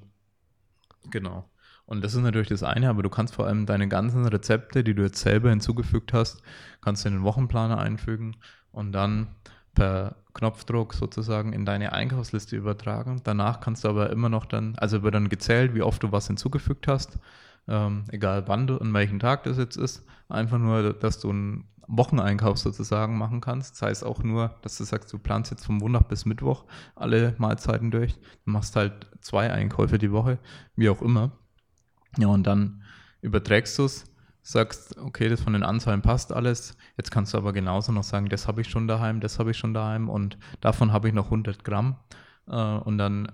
Genau. 1.11 1.49
Und 1.85 2.03
das 2.03 2.13
ist 2.13 2.21
natürlich 2.21 2.49
das 2.49 2.63
eine, 2.63 2.89
aber 2.89 3.01
du 3.01 3.09
kannst 3.09 3.35
vor 3.35 3.47
allem 3.47 3.65
deine 3.65 3.87
ganzen 3.87 4.25
Rezepte, 4.25 4.83
die 4.83 4.93
du 4.93 5.03
jetzt 5.03 5.19
selber 5.21 5.49
hinzugefügt 5.49 6.11
hast, 6.13 6.41
kannst 6.81 7.05
du 7.05 7.09
in 7.09 7.15
den 7.15 7.23
Wochenplaner 7.23 7.77
einfügen 7.79 8.35
und 8.71 8.91
dann 8.91 9.27
per 9.73 10.17
Knopfdruck 10.33 10.93
sozusagen 10.93 11.53
in 11.53 11.65
deine 11.65 11.93
Einkaufsliste 11.93 12.55
übertragen. 12.57 13.21
Danach 13.23 13.61
kannst 13.61 13.83
du 13.83 13.89
aber 13.89 14.09
immer 14.09 14.27
noch 14.27 14.45
dann, 14.45 14.75
also 14.77 15.01
wird 15.03 15.15
dann 15.15 15.29
gezählt, 15.29 15.75
wie 15.75 15.81
oft 15.81 16.03
du 16.03 16.11
was 16.11 16.27
hinzugefügt 16.27 16.87
hast, 16.87 17.19
ähm, 17.69 18.03
egal 18.09 18.47
wann 18.47 18.67
du, 18.67 18.77
an 18.79 18.93
welchem 18.93 19.19
Tag 19.19 19.43
das 19.43 19.57
jetzt 19.57 19.77
ist. 19.77 20.05
Einfach 20.29 20.57
nur, 20.57 20.93
dass 20.93 21.19
du 21.19 21.29
einen 21.29 21.65
Wocheneinkauf 21.87 22.57
sozusagen 22.57 23.17
machen 23.17 23.41
kannst. 23.41 23.75
Das 23.75 23.81
heißt 23.81 24.03
auch 24.03 24.21
nur, 24.23 24.55
dass 24.61 24.77
du 24.77 24.83
sagst, 24.83 25.11
du 25.13 25.17
planst 25.17 25.51
jetzt 25.51 25.65
vom 25.65 25.77
Montag 25.77 26.09
bis 26.09 26.25
Mittwoch 26.25 26.65
alle 26.95 27.33
Mahlzeiten 27.37 27.91
durch. 27.91 28.15
Du 28.45 28.51
machst 28.51 28.75
halt 28.75 29.07
zwei 29.21 29.51
Einkäufe 29.51 29.97
die 29.97 30.11
Woche, 30.11 30.37
wie 30.75 30.89
auch 30.89 31.01
immer. 31.01 31.31
Ja, 32.17 32.27
und 32.27 32.43
dann 32.43 32.83
überträgst 33.21 33.77
du 33.79 33.85
es, 33.85 34.05
sagst, 34.41 34.97
okay, 34.97 35.27
das 35.27 35.41
von 35.41 35.53
den 35.53 35.63
Anzahlen 35.63 36.01
passt 36.01 36.31
alles. 36.31 36.77
Jetzt 36.97 37.11
kannst 37.11 37.33
du 37.33 37.37
aber 37.37 37.53
genauso 37.53 37.91
noch 37.91 38.03
sagen, 38.03 38.29
das 38.29 38.47
habe 38.47 38.61
ich 38.61 38.69
schon 38.69 38.87
daheim, 38.87 39.19
das 39.19 39.39
habe 39.39 39.51
ich 39.51 39.57
schon 39.57 39.73
daheim 39.73 40.09
und 40.09 40.37
davon 40.61 40.93
habe 40.93 41.09
ich 41.09 41.13
noch 41.13 41.25
100 41.25 41.63
Gramm. 41.63 41.97
Äh, 42.47 42.55
und 42.55 42.97
dann 42.97 43.31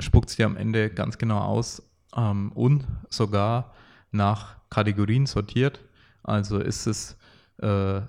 spuckt 0.00 0.30
es 0.30 0.36
dir 0.36 0.46
am 0.46 0.56
Ende 0.56 0.90
ganz 0.90 1.18
genau 1.18 1.40
aus 1.40 1.82
ähm, 2.16 2.52
und 2.52 2.86
sogar 3.10 3.72
nach 4.10 4.56
Kategorien 4.70 5.26
sortiert. 5.26 5.80
Also 6.22 6.58
ist 6.58 6.86
es 6.86 7.17
äh, 7.58 8.02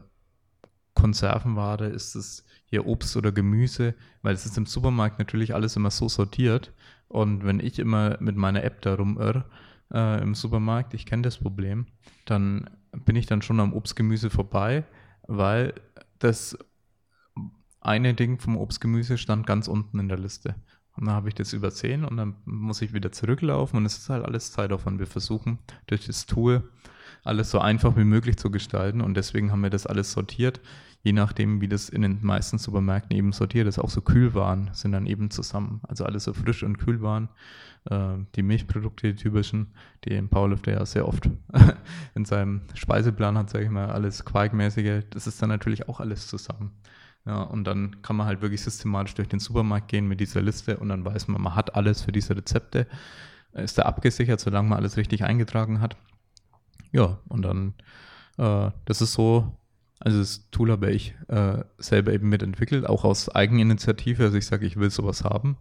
Konservenware, 0.94 1.88
ist 1.88 2.16
es 2.16 2.46
hier 2.66 2.86
Obst 2.86 3.16
oder 3.16 3.32
Gemüse, 3.32 3.96
weil 4.22 4.34
es 4.34 4.46
ist 4.46 4.58
im 4.58 4.66
Supermarkt 4.66 5.18
natürlich 5.18 5.56
alles 5.56 5.76
immer 5.76 5.92
so 5.92 6.10
sortiert. 6.10 6.74
Und 7.08 7.44
wenn 7.44 7.60
ich 7.60 7.80
immer 7.80 8.18
mit 8.20 8.36
meiner 8.36 8.64
App 8.64 8.82
da 8.82 8.96
rumirr 8.96 9.46
äh, 9.92 10.22
im 10.22 10.36
Supermarkt, 10.36 10.94
ich 10.94 11.06
kenne 11.06 11.24
das 11.24 11.38
Problem, 11.38 11.88
dann 12.26 12.70
bin 12.92 13.16
ich 13.16 13.26
dann 13.26 13.42
schon 13.42 13.60
am 13.60 13.74
Obstgemüse 13.74 14.30
vorbei, 14.30 14.84
weil 15.28 15.74
das 16.20 16.58
eine 17.82 18.14
Ding 18.14 18.40
vom 18.40 18.58
Obstgemüse 18.58 19.18
stand 19.18 19.48
ganz 19.48 19.68
unten 19.68 20.00
in 20.00 20.10
der 20.10 20.20
Liste. 20.20 20.56
Und 20.96 21.06
dann 21.06 21.16
habe 21.16 21.30
ich 21.30 21.36
das 21.36 21.54
übersehen 21.54 22.04
und 22.04 22.18
dann 22.18 22.36
muss 22.46 22.82
ich 22.82 22.94
wieder 22.94 23.12
zurücklaufen 23.12 23.78
und 23.78 23.86
es 23.86 23.98
ist 23.98 24.10
halt 24.10 24.26
alles 24.26 24.52
Zeitaufwand. 24.52 25.00
Wir 25.00 25.08
versuchen 25.08 25.60
durch 25.88 26.06
das 26.06 26.26
Tool 26.26 26.70
alles 27.24 27.52
so 27.52 27.60
einfach 27.60 27.96
wie 27.98 28.04
möglich 28.04 28.38
zu 28.38 28.52
gestalten 28.52 29.02
und 29.02 29.16
deswegen 29.16 29.52
haben 29.52 29.62
wir 29.62 29.70
das 29.70 29.86
alles 29.86 30.12
sortiert, 30.12 30.60
je 31.04 31.14
nachdem, 31.14 31.62
wie 31.62 31.68
das 31.68 31.90
in 31.90 32.02
den 32.02 32.20
meisten 32.22 32.58
Supermärkten 32.58 33.16
eben 33.16 33.32
sortiert 33.32 33.68
ist. 33.68 33.80
Auch 33.80 33.90
so 33.90 34.02
Kühlwaren 34.02 34.70
sind 34.74 34.92
dann 34.92 35.06
eben 35.06 35.32
zusammen. 35.32 35.82
Also 35.88 36.06
alles 36.06 36.26
so 36.26 36.34
Frisch- 36.34 36.64
und 36.64 36.78
Kühlwaren. 36.78 37.30
Äh, 37.86 38.18
die 38.36 38.44
Milchprodukte, 38.44 39.14
die 39.14 39.16
typischen, 39.16 39.68
die 40.04 40.16
im 40.16 40.30
Powerlifter 40.30 40.74
ja 40.74 40.86
sehr 40.86 41.08
oft 41.08 41.30
in 42.16 42.26
seinem 42.26 42.62
Speiseplan 42.74 43.38
hat, 43.38 43.50
sage 43.50 43.66
ich 43.66 43.72
mal, 43.72 43.90
alles 43.90 44.26
Quarkmäßige. 44.26 45.06
Das 45.10 45.28
ist 45.28 45.42
dann 45.42 45.50
natürlich 45.50 45.88
auch 45.88 46.00
alles 46.00 46.28
zusammen. 46.28 46.72
Ja, 47.26 47.42
und 47.44 47.66
dann 47.66 48.02
kann 48.02 48.16
man 48.16 48.28
halt 48.28 48.42
wirklich 48.42 48.62
systematisch 48.62 49.14
durch 49.14 49.28
den 49.28 49.40
Supermarkt 49.40 49.88
gehen 49.88 50.08
mit 50.08 50.20
dieser 50.20 50.42
Liste 50.42 50.78
und 50.78 50.90
dann 50.90 51.06
weiß 51.06 51.28
man, 51.28 51.42
man 51.42 51.56
hat 51.56 51.76
alles 51.76 52.02
für 52.02 52.12
diese 52.12 52.36
Rezepte. 52.36 52.88
Ist 53.54 53.78
da 53.78 53.84
abgesichert, 53.84 54.40
solange 54.40 54.70
man 54.70 54.78
alles 54.78 54.98
richtig 54.98 55.24
eingetragen 55.24 55.82
hat. 55.82 55.98
Ja, 56.92 57.20
und 57.28 57.44
dann, 57.44 57.74
äh, 58.38 58.72
das 58.86 59.02
ist 59.02 59.14
so, 59.14 59.52
also 60.00 60.20
das 60.20 60.50
Tool 60.52 60.72
habe 60.72 60.92
ich 60.92 61.14
äh, 61.28 61.64
selber 61.78 62.14
eben 62.14 62.30
mitentwickelt, 62.30 62.88
auch 62.88 63.04
aus 63.04 63.30
Eigeninitiative. 63.30 64.24
Also 64.24 64.38
ich 64.38 64.46
sage, 64.46 64.66
ich 64.66 64.78
will 64.78 64.90
sowas 64.90 65.24
haben. 65.24 65.58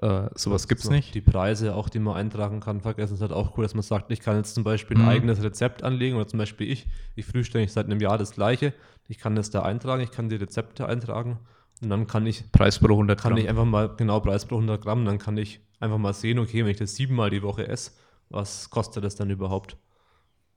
Äh, 0.00 0.28
sowas 0.34 0.68
gibt 0.68 0.80
es 0.80 0.86
So, 0.86 0.92
nicht. 0.92 1.14
Die 1.14 1.20
Preise 1.20 1.74
auch, 1.74 1.88
die 1.88 1.98
man 1.98 2.14
eintragen 2.16 2.60
kann, 2.60 2.80
vergessen 2.80 3.14
ist 3.14 3.20
halt 3.20 3.32
auch 3.32 3.58
cool, 3.58 3.64
dass 3.64 3.74
man 3.74 3.82
sagt, 3.82 4.10
ich 4.10 4.20
kann 4.20 4.36
jetzt 4.36 4.54
zum 4.54 4.64
Beispiel 4.64 4.96
ein 4.96 5.02
Mhm. 5.02 5.08
eigenes 5.08 5.42
Rezept 5.42 5.82
anlegen 5.82 6.16
oder 6.16 6.26
zum 6.28 6.38
Beispiel 6.38 6.70
ich, 6.70 6.86
ich 7.16 7.26
frühstücke 7.26 7.68
seit 7.68 7.86
einem 7.86 8.00
Jahr 8.00 8.16
das 8.16 8.30
gleiche, 8.32 8.72
ich 9.08 9.18
kann 9.18 9.34
das 9.34 9.50
da 9.50 9.62
eintragen, 9.62 10.02
ich 10.02 10.10
kann 10.12 10.28
die 10.28 10.36
Rezepte 10.36 10.86
eintragen 10.86 11.38
und 11.82 11.90
dann 11.90 12.06
kann 12.06 12.24
ich, 12.26 12.50
Preis 12.52 12.78
pro 12.78 12.92
100 12.94 13.20
kann 13.20 13.32
Gramm. 13.32 13.38
ich 13.42 13.48
einfach 13.48 13.64
mal, 13.66 13.94
genau, 13.96 14.20
Preis 14.20 14.46
pro 14.46 14.54
100 14.56 14.80
Gramm, 14.80 15.04
dann 15.04 15.18
kann 15.18 15.36
ich 15.36 15.60
einfach 15.80 15.98
mal 15.98 16.14
sehen, 16.14 16.38
okay, 16.38 16.64
wenn 16.64 16.70
ich 16.70 16.78
das 16.78 16.94
siebenmal 16.94 17.28
die 17.28 17.42
Woche 17.42 17.66
esse, 17.68 17.90
was 18.30 18.70
kostet 18.70 19.04
das 19.04 19.16
dann 19.16 19.28
überhaupt? 19.28 19.76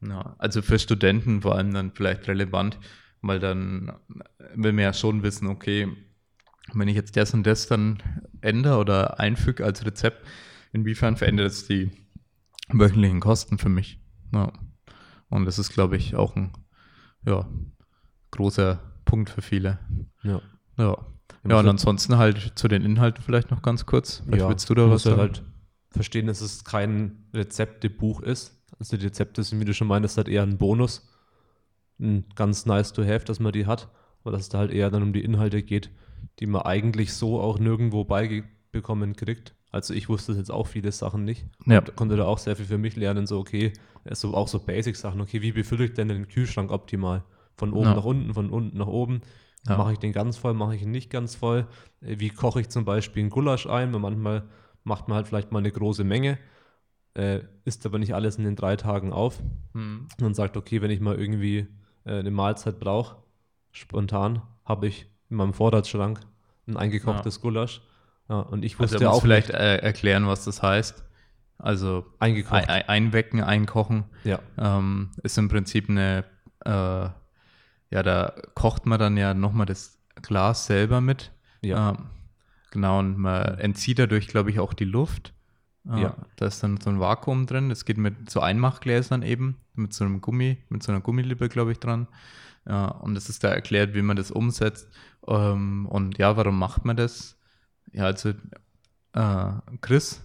Ja, 0.08 0.36
also 0.38 0.62
für 0.62 0.80
Studenten 0.80 1.42
vor 1.42 1.56
allem 1.56 1.74
dann 1.74 1.92
vielleicht 1.92 2.28
relevant, 2.28 2.78
weil 3.22 3.40
dann 3.40 3.94
will 4.56 4.74
man 4.74 4.84
ja 4.84 4.94
schon 4.94 5.24
wissen, 5.24 5.48
okay, 5.48 5.88
wenn 6.74 6.88
ich 6.88 6.96
jetzt 6.96 7.16
das 7.18 7.34
und 7.34 7.46
das 7.46 7.68
dann 7.68 8.02
ändere 8.42 8.78
oder 8.78 9.20
einfüge 9.20 9.66
als 9.66 9.86
Rezept, 9.86 10.26
inwiefern 10.72 11.18
verändert 11.18 11.52
es 11.52 11.68
die 11.68 11.92
wöchentlichen 12.70 13.20
Kosten 13.20 13.58
für 13.58 13.70
mich? 13.70 14.00
Ja. 14.34 14.52
Und 15.30 15.46
das 15.46 15.60
ist, 15.60 15.74
glaube 15.74 15.98
ich, 15.98 16.16
auch 16.16 16.36
ein 16.36 16.52
ja, 17.26 17.48
großer 18.32 18.80
Punkt 19.06 19.30
für 19.30 19.42
viele. 19.42 19.80
Ja. 20.24 20.42
Ja. 20.78 20.98
Ja, 21.46 21.60
und 21.60 21.68
ansonsten 21.68 22.18
halt 22.18 22.54
zu 22.56 22.68
den 22.70 22.84
Inhalten 22.84 23.22
vielleicht 23.22 23.52
noch 23.52 23.62
ganz 23.62 23.86
kurz. 23.86 24.22
Vielleicht 24.26 24.44
ja, 24.44 24.50
willst 24.50 24.70
du 24.70 24.76
da 24.76 24.90
was 24.90 25.04
sagen? 25.04 25.18
halt 25.18 25.44
verstehen, 25.92 26.28
dass 26.28 26.42
es 26.42 26.64
kein 26.64 27.28
Rezeptebuch 27.34 28.22
ist. 28.22 28.63
Also 28.84 28.98
die 28.98 29.06
Rezepte 29.06 29.42
sind, 29.44 29.62
wie 29.62 29.66
du 29.66 29.74
schon 29.74 29.88
meinst, 29.88 30.18
halt 30.18 30.28
eher 30.28 30.44
ein 30.44 30.58
Bonus. 30.58 31.08
Ein 32.02 32.26
ganz 32.36 32.66
nice 32.66 32.92
to 32.92 33.02
have, 33.06 33.24
dass 33.24 33.40
man 33.40 33.54
die 33.54 33.66
hat. 33.66 33.88
Aber 34.22 34.32
dass 34.34 34.42
es 34.42 34.50
da 34.50 34.58
halt 34.58 34.72
eher 34.72 34.90
dann 34.92 35.04
um 35.04 35.14
die 35.14 35.24
Inhalte 35.24 35.64
geht, 35.64 35.90
die 36.40 36.48
man 36.48 36.64
eigentlich 36.64 37.14
so 37.14 37.40
auch 37.40 37.60
nirgendwo 37.60 38.04
beibekommen 38.04 39.16
kriegt. 39.16 39.56
Also 39.72 39.94
ich 39.94 40.10
wusste 40.10 40.34
jetzt 40.34 40.52
auch 40.52 40.68
viele 40.68 40.92
Sachen 40.92 41.24
nicht. 41.24 41.46
Ja. 41.66 41.80
Konnte 41.80 42.18
da 42.18 42.26
auch 42.26 42.40
sehr 42.40 42.58
viel 42.58 42.66
für 42.66 42.78
mich 42.78 42.98
lernen. 42.98 43.26
So, 43.26 43.40
okay, 43.40 43.72
so 44.12 44.34
auch 44.34 44.50
so 44.50 44.60
Basic-Sachen. 44.60 45.22
Okay, 45.22 45.42
wie 45.42 45.54
befülle 45.54 45.86
ich 45.86 45.94
denn 45.94 46.10
den 46.10 46.28
Kühlschrank 46.28 46.70
optimal? 46.70 47.24
Von 47.56 47.72
oben 47.72 47.86
Ja. 47.86 47.96
nach 47.96 48.04
unten, 48.04 48.34
von 48.34 48.50
unten 48.50 48.78
nach 48.78 48.88
oben. 48.88 49.22
Ja. 49.66 49.78
Mache 49.78 49.94
ich 49.94 50.00
den 50.00 50.12
ganz 50.12 50.36
voll, 50.36 50.54
mache 50.54 50.76
ich 50.76 50.82
ihn 50.82 50.92
nicht 50.92 51.10
ganz 51.10 51.36
voll? 51.36 51.68
Äh, 52.02 52.16
Wie 52.20 52.32
koche 52.32 52.60
ich 52.60 52.68
zum 52.68 52.84
Beispiel 52.84 53.22
einen 53.22 53.30
Gulasch 53.30 53.66
ein? 53.66 53.94
Weil 53.94 54.02
manchmal 54.02 54.44
macht 54.84 55.08
man 55.08 55.16
halt 55.16 55.30
vielleicht 55.30 55.54
mal 55.54 55.60
eine 55.60 55.72
große 55.72 56.04
Menge, 56.04 56.38
äh, 57.16 57.42
isst 57.66 57.86
aber 57.86 58.00
nicht 58.00 58.14
alles 58.16 58.38
in 58.38 58.44
den 58.44 58.56
drei 58.56 58.76
Tagen 58.76 59.14
auf 59.14 59.40
Hm. 59.74 60.08
und 60.22 60.36
sagt, 60.36 60.58
okay, 60.58 60.82
wenn 60.82 60.92
ich 60.92 61.00
mal 61.00 61.16
irgendwie 61.20 61.68
äh, 62.06 62.20
eine 62.20 62.32
Mahlzeit 62.32 62.80
brauche, 62.80 63.18
spontan, 63.72 64.42
habe 64.66 64.88
ich 64.88 65.08
in 65.30 65.38
meinem 65.38 65.54
Vorratsschrank 65.54 66.20
ein 66.68 66.78
eingekochtes 66.78 67.42
Gulasch. 67.42 67.82
Ja, 68.30 68.40
und 68.40 68.64
ich 68.64 68.80
Also 68.80 68.94
wusste 68.94 69.06
muss 69.06 69.16
auch 69.16 69.22
vielleicht 69.22 69.50
äh, 69.50 69.78
erklären, 69.78 70.28
was 70.28 70.46
das 70.46 70.62
heißt. 70.62 71.04
Also 71.58 72.06
eingekocht. 72.20 72.54
ein, 72.54 72.68
ein, 72.70 72.90
einwecken, 72.90 73.42
einkochen 73.42 74.06
ja, 74.24 74.40
ähm, 74.58 75.12
ist 75.24 75.38
im 75.38 75.50
Prinzip 75.50 75.90
eine, 75.90 76.26
äh, 76.66 76.70
ja, 76.70 77.14
da 78.04 78.34
kocht 78.56 78.86
man 78.86 79.00
dann 79.00 79.18
ja 79.18 79.34
nochmal 79.34 79.66
das 79.66 80.00
Glas 80.22 80.66
selber 80.66 81.00
mit. 81.02 81.32
ja, 81.62 81.92
Ähm, 81.92 81.98
genau, 82.72 83.00
und 83.00 83.18
man 83.18 83.60
entzieht 83.60 84.00
dadurch, 84.00 84.28
glaube 84.28 84.50
ich, 84.50 84.60
auch 84.60 84.74
die 84.74 84.86
Luft. 84.86 85.34
Äh, 85.90 86.02
Ja. 86.02 86.16
Da 86.38 86.46
ist 86.48 86.62
dann 86.64 86.80
so 86.80 86.90
ein 86.90 87.00
Vakuum 87.00 87.46
drin. 87.46 87.70
Das 87.70 87.86
geht 87.86 87.98
mit 87.98 88.30
so 88.30 88.40
Einmachgläsern 88.40 89.22
eben, 89.24 89.58
mit 89.76 89.94
so 89.94 90.06
einem 90.06 90.22
Gummi, 90.22 90.58
mit 90.70 90.84
so 90.84 90.92
einer 90.92 91.02
Gummilippe, 91.02 91.50
glaube 91.50 91.72
ich, 91.72 91.80
dran. 91.80 92.08
Ja, 92.68 92.88
und 92.88 93.18
es 93.18 93.30
ist 93.30 93.44
da 93.44 93.50
erklärt, 93.50 93.94
wie 93.94 94.02
man 94.02 94.16
das 94.16 94.32
umsetzt. 94.32 94.88
Ähm, 95.28 95.86
und 95.88 96.18
ja, 96.18 96.38
warum 96.38 96.58
macht 96.58 96.86
man 96.86 96.96
das? 96.96 97.38
Ja, 97.92 98.06
also 98.06 98.30
äh, 99.14 99.52
Chris, 99.82 100.22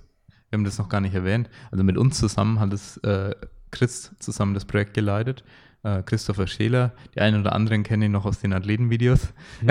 wir 0.49 0.57
haben 0.57 0.65
das 0.65 0.79
noch 0.79 0.89
gar 0.89 1.01
nicht 1.01 1.15
erwähnt, 1.15 1.51
also 1.71 1.85
mit 1.85 1.99
uns 1.99 2.19
zusammen 2.19 2.59
hat 2.61 2.73
es 2.73 2.97
äh, 2.99 3.35
Chris 3.71 4.15
zusammen 4.19 4.55
das 4.55 4.65
Projekt 4.65 4.95
geleitet. 4.95 5.45
Äh, 5.85 6.03
Christopher 6.03 6.47
Scheler, 6.47 6.93
die 7.15 7.21
einen 7.21 7.41
oder 7.41 7.55
anderen 7.55 7.85
kennen 7.85 8.03
ihn 8.03 8.13
noch 8.13 8.25
aus 8.25 8.41
den 8.41 8.53
Athletenvideos. 8.53 9.33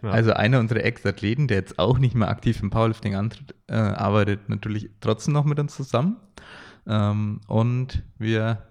Ja. 0.00 0.10
Also 0.10 0.32
einer 0.32 0.60
unserer 0.60 0.84
Ex-Athleten, 0.84 1.48
der 1.48 1.56
jetzt 1.56 1.80
auch 1.80 1.98
nicht 1.98 2.14
mehr 2.14 2.28
aktiv 2.28 2.62
im 2.62 2.70
Powerlifting 2.70 3.16
antritt, 3.16 3.56
äh, 3.66 3.74
arbeitet 3.74 4.48
natürlich 4.48 4.90
trotzdem 5.00 5.34
noch 5.34 5.44
mit 5.44 5.58
uns 5.58 5.74
zusammen. 5.74 6.18
Ähm, 6.86 7.40
und 7.48 8.04
wir 8.16 8.62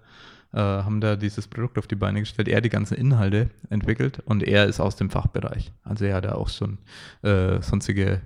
äh, 0.52 0.58
haben 0.58 1.02
da 1.02 1.16
dieses 1.16 1.46
Produkt 1.46 1.78
auf 1.78 1.86
die 1.86 1.96
Beine 1.96 2.20
gestellt. 2.20 2.48
Er 2.48 2.56
hat 2.56 2.64
die 2.64 2.70
ganzen 2.70 2.96
Inhalte 2.96 3.50
entwickelt 3.68 4.20
und 4.24 4.42
er 4.42 4.64
ist 4.64 4.80
aus 4.80 4.96
dem 4.96 5.10
Fachbereich. 5.10 5.72
Also 5.84 6.06
er 6.06 6.16
hat 6.16 6.24
da 6.24 6.32
auch 6.32 6.48
schon 6.48 6.78
äh, 7.22 7.60
sonstige 7.60 8.22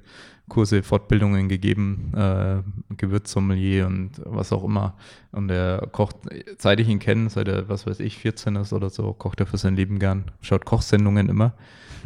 Kurse, 0.48 0.82
Fortbildungen 0.82 1.48
gegeben, 1.48 2.12
äh, 2.14 2.62
Gewürzsommelier 2.96 3.86
und 3.86 4.20
was 4.24 4.52
auch 4.52 4.64
immer. 4.64 4.94
Und 5.30 5.50
er 5.50 5.88
kocht, 5.92 6.16
seit 6.58 6.80
ich 6.80 6.88
ihn 6.88 6.98
kenne, 6.98 7.30
seit 7.30 7.48
er, 7.48 7.68
was 7.68 7.86
weiß 7.86 8.00
ich, 8.00 8.18
14 8.18 8.56
ist 8.56 8.72
oder 8.72 8.90
so, 8.90 9.12
kocht 9.12 9.40
er 9.40 9.46
für 9.46 9.56
sein 9.56 9.76
Leben 9.76 9.98
gern, 9.98 10.24
schaut 10.40 10.64
Kochsendungen 10.64 11.28
immer. 11.28 11.54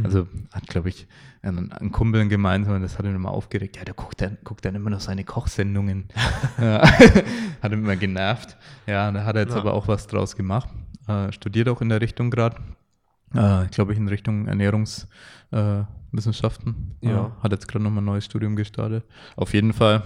Also 0.05 0.29
hat, 0.53 0.67
glaube 0.67 0.91
ich, 0.91 1.07
einen, 1.41 1.73
einen 1.73 1.91
Kumpel 1.91 2.29
gemeinsam, 2.29 2.83
das 2.83 2.99
hat 2.99 3.07
ihn 3.07 3.15
immer 3.15 3.31
aufgeregt. 3.31 3.77
Ja, 3.79 3.85
der 3.85 3.95
guckt 3.95 4.21
dann, 4.21 4.37
guckt 4.45 4.65
dann 4.65 4.75
immer 4.75 4.91
noch 4.91 5.01
seine 5.01 5.25
Kochsendungen. 5.25 6.09
ja. 6.61 6.83
hat 7.63 7.73
ihn 7.73 7.79
immer 7.79 7.97
genervt. 7.97 8.57
Ja, 8.87 9.11
da 9.11 9.25
hat 9.25 9.37
er 9.37 9.43
jetzt 9.43 9.55
Ja. 9.55 9.61
aber 9.61 9.73
auch 9.73 9.89
was 9.89 10.07
draus 10.07 10.37
gemacht. 10.37 10.69
Äh, 11.09 11.33
studiert 11.33 11.69
auch 11.69 11.81
in 11.81 11.89
der 11.89 12.01
Richtung 12.01 12.31
gerade. 12.31 12.57
Äh, 13.37 13.67
glaube 13.71 13.93
ich, 13.93 13.99
in 13.99 14.09
Richtung 14.09 14.49
Ernährungswissenschaften. 14.49 16.97
Äh. 17.03 17.11
Ja. 17.11 17.31
Hat 17.43 17.53
jetzt 17.53 17.69
gerade 17.69 17.85
nochmal 17.85 18.03
ein 18.03 18.07
neues 18.07 18.25
Studium 18.25 18.57
gestartet. 18.57 19.05
Auf 19.37 19.55
jeden 19.55 19.73
Fall. 19.73 20.03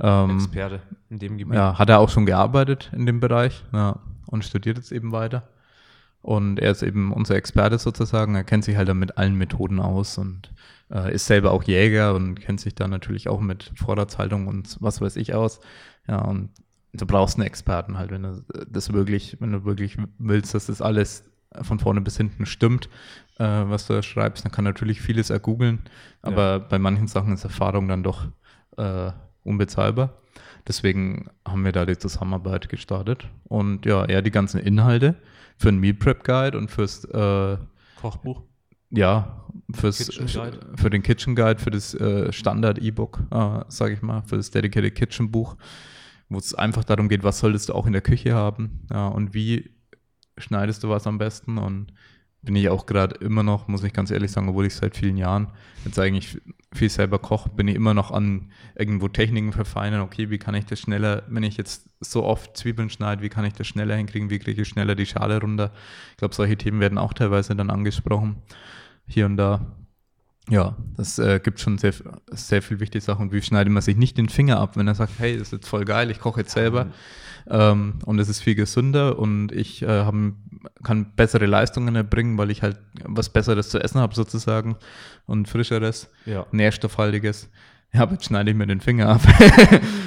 Ähm, 0.00 0.36
Experte 0.36 0.82
in 1.10 1.18
dem 1.18 1.38
Gebiet. 1.38 1.54
ja, 1.54 1.76
hat 1.78 1.88
er 1.88 1.98
auch 1.98 2.08
schon 2.08 2.24
gearbeitet 2.26 2.90
in 2.94 3.04
dem 3.06 3.18
Bereich 3.20 3.64
ja, 3.72 3.98
und 4.26 4.44
studiert 4.44 4.76
jetzt 4.76 4.92
eben 4.92 5.10
weiter. 5.12 5.48
Und 6.22 6.60
er 6.60 6.72
ist 6.72 6.82
eben 6.82 7.12
unser 7.12 7.36
Experte 7.36 7.78
sozusagen. 7.78 8.34
Er 8.34 8.44
kennt 8.44 8.64
sich 8.64 8.76
halt 8.76 8.88
dann 8.88 8.98
mit 8.98 9.18
allen 9.18 9.36
Methoden 9.36 9.80
aus 9.80 10.18
und 10.18 10.52
äh, 10.90 11.14
ist 11.14 11.26
selber 11.26 11.52
auch 11.52 11.62
Jäger 11.62 12.14
und 12.14 12.36
kennt 12.36 12.60
sich 12.60 12.74
da 12.74 12.88
natürlich 12.88 13.28
auch 13.28 13.40
mit 13.40 13.72
Vorratshaltung 13.76 14.46
und 14.46 14.76
was 14.80 15.00
weiß 15.00 15.16
ich 15.16 15.34
aus. 15.34 15.60
Ja, 16.06 16.22
und 16.22 16.50
du 16.92 17.06
brauchst 17.06 17.36
einen 17.36 17.46
Experten 17.46 17.98
halt, 17.98 18.10
wenn 18.10 18.22
du 18.22 18.44
das 18.68 18.92
wirklich, 18.92 19.36
wenn 19.40 19.52
du 19.52 19.64
wirklich 19.64 19.96
willst, 20.18 20.54
dass 20.54 20.66
das 20.66 20.82
alles 20.82 21.24
von 21.62 21.78
vorne 21.78 22.00
bis 22.00 22.16
hinten 22.16 22.46
stimmt, 22.46 22.88
äh, 23.38 23.44
was 23.44 23.86
du 23.86 23.94
da 23.94 24.02
schreibst, 24.02 24.44
dann 24.44 24.52
kann 24.52 24.64
natürlich 24.64 25.00
vieles 25.00 25.30
ergoogeln, 25.30 25.80
aber 26.22 26.60
bei 26.60 26.78
manchen 26.78 27.06
Sachen 27.06 27.32
ist 27.32 27.44
Erfahrung 27.44 27.88
dann 27.88 28.02
doch 28.02 28.26
äh, 28.76 29.12
unbezahlbar. 29.44 30.14
Deswegen 30.66 31.30
haben 31.46 31.64
wir 31.64 31.72
da 31.72 31.86
die 31.86 31.96
Zusammenarbeit 31.96 32.68
gestartet. 32.68 33.26
Und 33.44 33.86
ja, 33.86 34.04
er 34.04 34.20
die 34.20 34.30
ganzen 34.30 34.60
Inhalte 34.60 35.16
für 35.56 35.68
einen 35.68 35.80
Meal 35.80 35.94
Prep 35.94 36.24
Guide 36.24 36.58
und 36.58 36.70
fürs, 36.70 37.04
äh, 37.04 37.56
Kochbuch. 38.00 38.42
ja, 38.90 39.46
fürs, 39.72 39.98
Kitchen 39.98 40.26
Guide. 40.26 40.60
für 40.76 40.90
den 40.90 41.02
Kitchen 41.02 41.34
Guide, 41.34 41.58
für 41.58 41.70
das 41.70 41.94
äh, 41.94 42.30
Standard 42.32 42.78
E-Book, 42.78 43.20
äh, 43.30 43.60
sage 43.68 43.94
ich 43.94 44.02
mal, 44.02 44.22
für 44.22 44.36
das 44.36 44.50
Dedicated 44.50 44.94
Kitchen 44.94 45.30
Buch, 45.30 45.56
wo 46.28 46.36
es 46.38 46.54
einfach 46.54 46.84
darum 46.84 47.08
geht, 47.08 47.24
was 47.24 47.38
solltest 47.38 47.70
du 47.70 47.72
auch 47.72 47.86
in 47.86 47.94
der 47.94 48.02
Küche 48.02 48.34
haben 48.34 48.80
ja, 48.90 49.08
und 49.08 49.32
wie 49.32 49.70
schneidest 50.38 50.84
du 50.84 50.88
was 50.88 51.06
am 51.06 51.18
besten 51.18 51.58
und 51.58 51.92
bin 52.42 52.54
ich 52.54 52.68
auch 52.68 52.86
gerade 52.86 53.16
immer 53.16 53.42
noch, 53.42 53.68
muss 53.68 53.82
ich 53.82 53.92
ganz 53.92 54.10
ehrlich 54.10 54.30
sagen, 54.30 54.48
obwohl 54.48 54.66
ich 54.66 54.74
seit 54.74 54.96
vielen 54.96 55.16
Jahren 55.16 55.48
jetzt 55.84 55.98
eigentlich 55.98 56.38
viel 56.72 56.88
selber 56.88 57.18
koche, 57.18 57.50
bin 57.50 57.66
ich 57.66 57.74
immer 57.74 57.94
noch 57.94 58.10
an 58.10 58.52
irgendwo 58.76 59.08
Techniken 59.08 59.52
verfeinern. 59.52 60.02
Okay, 60.02 60.30
wie 60.30 60.38
kann 60.38 60.54
ich 60.54 60.66
das 60.66 60.78
schneller, 60.78 61.24
wenn 61.28 61.42
ich 61.42 61.56
jetzt 61.56 61.88
so 62.00 62.24
oft 62.24 62.56
Zwiebeln 62.56 62.90
schneide, 62.90 63.22
wie 63.22 63.28
kann 63.28 63.44
ich 63.44 63.54
das 63.54 63.66
schneller 63.66 63.96
hinkriegen, 63.96 64.30
wie 64.30 64.38
kriege 64.38 64.62
ich 64.62 64.68
schneller 64.68 64.94
die 64.94 65.06
Schale 65.06 65.40
runter? 65.40 65.72
Ich 66.12 66.18
glaube, 66.18 66.34
solche 66.34 66.56
Themen 66.56 66.80
werden 66.80 66.98
auch 66.98 67.12
teilweise 67.12 67.56
dann 67.56 67.70
angesprochen, 67.70 68.36
hier 69.06 69.26
und 69.26 69.36
da. 69.36 69.74
Ja, 70.48 70.76
das 70.96 71.18
äh, 71.18 71.40
gibt 71.42 71.60
schon 71.60 71.76
sehr, 71.76 71.92
sehr 72.30 72.62
viel 72.62 72.80
wichtige 72.80 73.02
Sachen. 73.02 73.32
Wie 73.32 73.42
schneidet 73.42 73.70
man 73.70 73.82
sich 73.82 73.96
nicht 73.96 74.16
den 74.16 74.30
Finger 74.30 74.58
ab, 74.58 74.76
wenn 74.76 74.88
er 74.88 74.94
sagt, 74.94 75.12
hey, 75.18 75.36
das 75.36 75.48
ist 75.48 75.52
jetzt 75.52 75.68
voll 75.68 75.84
geil, 75.84 76.10
ich 76.10 76.20
koche 76.20 76.40
jetzt 76.40 76.52
selber. 76.52 76.86
Ähm, 77.50 77.94
und 78.04 78.18
es 78.18 78.28
ist 78.28 78.40
viel 78.42 78.54
gesünder 78.54 79.18
und 79.18 79.52
ich 79.52 79.82
äh, 79.82 79.86
hab, 80.04 80.14
kann 80.82 81.12
bessere 81.16 81.46
Leistungen 81.46 81.94
erbringen, 81.96 82.36
weil 82.36 82.50
ich 82.50 82.62
halt 82.62 82.78
was 83.04 83.30
Besseres 83.30 83.70
zu 83.70 83.78
essen 83.78 84.00
habe 84.00 84.14
sozusagen 84.14 84.76
und 85.26 85.48
frischeres, 85.48 86.10
Ja. 86.26 86.46
nährstoffhaltiges. 86.52 87.50
Ja, 87.92 88.02
aber 88.02 88.12
jetzt 88.12 88.26
schneide 88.26 88.50
ich 88.50 88.56
mir 88.56 88.66
den 88.66 88.80
Finger 88.80 89.08
ab. 89.08 89.22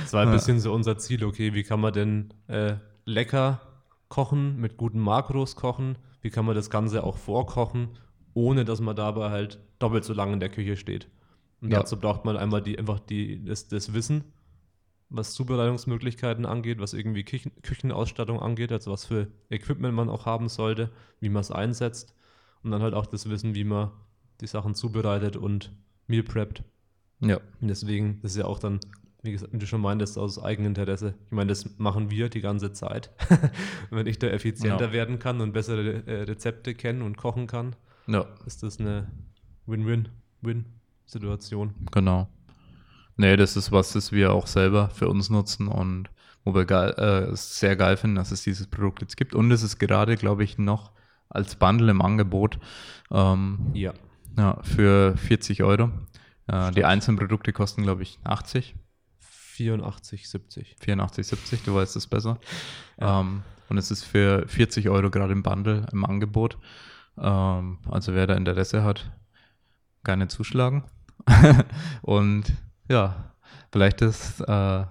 Das 0.04 0.14
war 0.14 0.24
ein 0.24 0.32
bisschen 0.32 0.60
so 0.60 0.74
unser 0.74 0.98
Ziel, 0.98 1.24
okay, 1.24 1.54
wie 1.54 1.64
kann 1.64 1.80
man 1.80 1.94
denn 1.94 2.34
äh, 2.48 2.74
lecker 3.06 3.62
kochen, 4.10 4.60
mit 4.60 4.76
guten 4.78 5.00
Makros 5.00 5.56
kochen, 5.56 5.96
wie 6.22 6.30
kann 6.30 6.46
man 6.46 6.54
das 6.54 6.70
Ganze 6.70 7.04
auch 7.04 7.18
vorkochen, 7.18 7.88
ohne 8.34 8.66
dass 8.66 8.82
man 8.82 8.96
dabei 8.96 9.30
halt 9.30 9.60
doppelt 9.80 10.04
so 10.04 10.14
lange 10.14 10.34
in 10.34 10.40
der 10.42 10.50
Küche 10.50 10.76
steht. 10.78 11.08
Und 11.62 11.72
Ja. 11.72 11.80
dazu 11.80 11.98
braucht 11.98 12.26
man 12.26 12.36
einmal 12.38 12.62
die, 12.62 12.78
einfach 12.78 13.00
die, 13.00 13.44
das, 13.46 13.68
das 13.70 13.94
Wissen, 13.94 14.26
was 15.14 15.34
Zubereitungsmöglichkeiten 15.34 16.46
angeht, 16.46 16.80
was 16.80 16.94
irgendwie 16.94 17.24
Küchen, 17.24 17.52
Küchenausstattung 17.62 18.40
angeht, 18.40 18.72
also 18.72 18.92
was 18.92 19.06
für 19.06 19.28
Equipment 19.50 19.94
man 19.94 20.10
auch 20.10 20.26
haben 20.26 20.48
sollte, 20.50 20.90
wie 21.20 21.28
man 21.30 21.42
es 21.42 21.52
einsetzt 21.52 22.16
und 22.64 22.72
dann 22.72 22.82
halt 22.82 22.94
auch 22.94 23.06
das 23.06 23.30
Wissen, 23.30 23.54
wie 23.54 23.66
man 23.66 23.92
die 24.40 24.48
Sachen 24.48 24.74
zubereitet 24.74 25.36
und 25.36 25.72
Meal 26.08 26.24
preppt. 26.24 26.64
ja, 27.20 27.38
Und 27.60 27.68
deswegen, 27.68 28.20
das 28.22 28.32
ist 28.32 28.38
ja 28.38 28.46
auch 28.46 28.58
dann, 28.60 28.80
wie 29.22 29.34
gesagt, 29.34 29.52
wie 29.54 29.58
du 29.60 29.68
schon 29.68 29.82
meintest, 29.82 30.18
aus 30.18 30.42
Eigeninteresse. 30.42 31.14
Ich 31.28 31.32
meine, 31.32 31.50
das 31.50 31.78
machen 31.78 32.10
wir 32.10 32.30
die 32.30 32.42
ganze 32.42 32.72
Zeit. 32.74 33.12
Wenn 33.92 34.08
ich 34.08 34.18
da 34.18 34.28
effizienter 34.28 34.88
Ja. 34.88 34.94
werden 34.94 35.20
kann 35.20 35.42
und 35.42 35.52
bessere 35.54 36.04
äh, 36.08 36.24
Rezepte 36.24 36.74
kennen 36.74 37.02
und 37.04 37.18
kochen 37.18 37.46
kann, 37.48 37.76
ja, 38.08 38.26
ist 38.46 38.64
das 38.64 38.80
eine 38.80 39.12
Win-Win-Win-Situation. 39.68 41.76
genau. 41.92 42.28
Nee, 43.22 43.36
das 43.36 43.56
ist 43.56 43.72
was, 43.72 43.94
das 43.94 44.12
wir 44.12 44.34
auch 44.34 44.48
selber 44.48 44.90
für 44.90 45.08
uns 45.08 45.30
nutzen 45.30 45.68
und 45.68 46.10
wo 46.44 46.56
wir 46.56 46.66
geil, 46.66 46.96
äh, 46.98 47.32
es 47.32 47.60
sehr 47.60 47.76
geil 47.76 47.96
finden, 47.96 48.16
dass 48.16 48.32
es 48.32 48.42
dieses 48.42 48.66
Produkt 48.66 49.04
jetzt 49.04 49.16
gibt. 49.16 49.36
Und 49.36 49.52
es 49.52 49.62
ist 49.62 49.78
gerade, 49.78 50.18
glaube 50.18 50.44
ich, 50.44 50.58
noch 50.58 50.92
als 51.30 51.56
Bundle 51.56 51.92
im 51.92 52.02
Angebot. 52.02 52.58
Ähm, 53.12 53.70
Ja. 53.76 53.94
Ja, 54.40 54.58
für 54.64 55.16
40 55.18 55.62
Euro. 55.62 55.92
Äh, 56.48 56.72
die 56.72 56.84
einzelnen 56.84 57.20
Produkte 57.20 57.54
kosten, 57.54 57.84
glaube 57.84 58.02
ich, 58.02 58.18
80, 58.24 58.74
84, 59.20 60.28
70. 60.28 60.78
84, 60.80 61.28
70, 61.28 61.64
du 61.64 61.76
weißt 61.76 61.96
es 61.98 62.08
besser. 62.08 62.40
Ähm, 62.98 63.44
und 63.70 63.78
es 63.78 63.92
ist 63.92 64.04
für 64.04 64.48
40 64.48 64.90
Euro 64.90 65.12
gerade 65.12 65.34
im 65.34 65.44
Bundle 65.44 65.86
im 65.92 66.06
Angebot. 66.06 66.58
Ähm, 67.20 67.78
also 67.88 68.16
wer 68.16 68.26
da 68.26 68.34
Interesse 68.34 68.84
hat, 68.84 69.12
gerne 70.04 70.28
zuschlagen. 70.28 70.86
und 72.02 72.52
ja, 72.92 73.34
vielleicht 73.72 74.02
das 74.02 74.40
äh, 74.42 74.86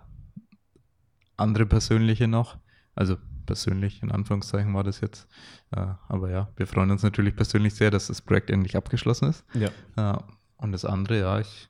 andere 1.36 1.66
persönliche 1.66 2.28
noch. 2.28 2.58
Also 2.94 3.16
persönlich, 3.46 4.02
in 4.02 4.10
Anführungszeichen 4.10 4.72
war 4.74 4.84
das 4.84 5.00
jetzt. 5.00 5.26
Äh, 5.72 5.86
aber 6.08 6.30
ja, 6.30 6.48
wir 6.56 6.66
freuen 6.66 6.90
uns 6.90 7.02
natürlich 7.02 7.34
persönlich 7.36 7.74
sehr, 7.74 7.90
dass 7.90 8.08
das 8.08 8.22
Projekt 8.22 8.50
endlich 8.50 8.76
abgeschlossen 8.76 9.28
ist. 9.28 9.44
Ja. 9.54 9.70
Ja, 9.96 10.24
und 10.56 10.72
das 10.72 10.84
andere, 10.84 11.18
ja, 11.20 11.40
ich 11.40 11.68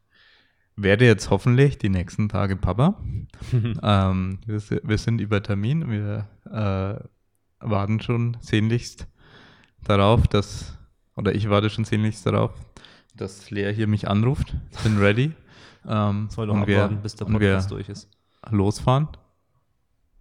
werde 0.76 1.05
jetzt 1.05 1.31
hoffentlich 1.31 1.78
die 1.78 1.89
nächsten 1.89 2.28
Tage 2.28 2.57
Papa. 2.57 2.99
ähm, 3.83 4.39
wir, 4.47 4.61
wir 4.83 4.99
sind 4.99 5.20
über 5.20 5.43
Termin. 5.43 5.91
Wir 5.91 6.28
äh, 6.47 7.05
warten 7.61 8.01
schon 8.01 8.37
sehnlichst 8.41 9.07
darauf, 9.85 10.26
dass 10.28 10.76
oder 11.16 11.35
ich 11.35 11.51
warte 11.51 11.68
schon 11.70 11.85
sehnlichst 11.85 12.24
darauf, 12.24 12.53
dass 13.14 13.51
Lea 13.51 13.72
hier 13.74 13.87
mich 13.87 14.09
anruft. 14.09 14.55
Ich 14.70 14.78
bin 14.78 14.99
ready. 14.99 15.33
Ähm, 15.87 16.28
Soll 16.31 16.47
noch 16.47 16.55
und 16.55 16.66
wir- 16.66 16.85
abwarten, 16.85 17.03
bis 17.03 17.14
der 17.16 17.24
Podcast 17.26 17.70
durch 17.70 17.89
ist. 17.89 18.09
losfahren. 18.51 19.09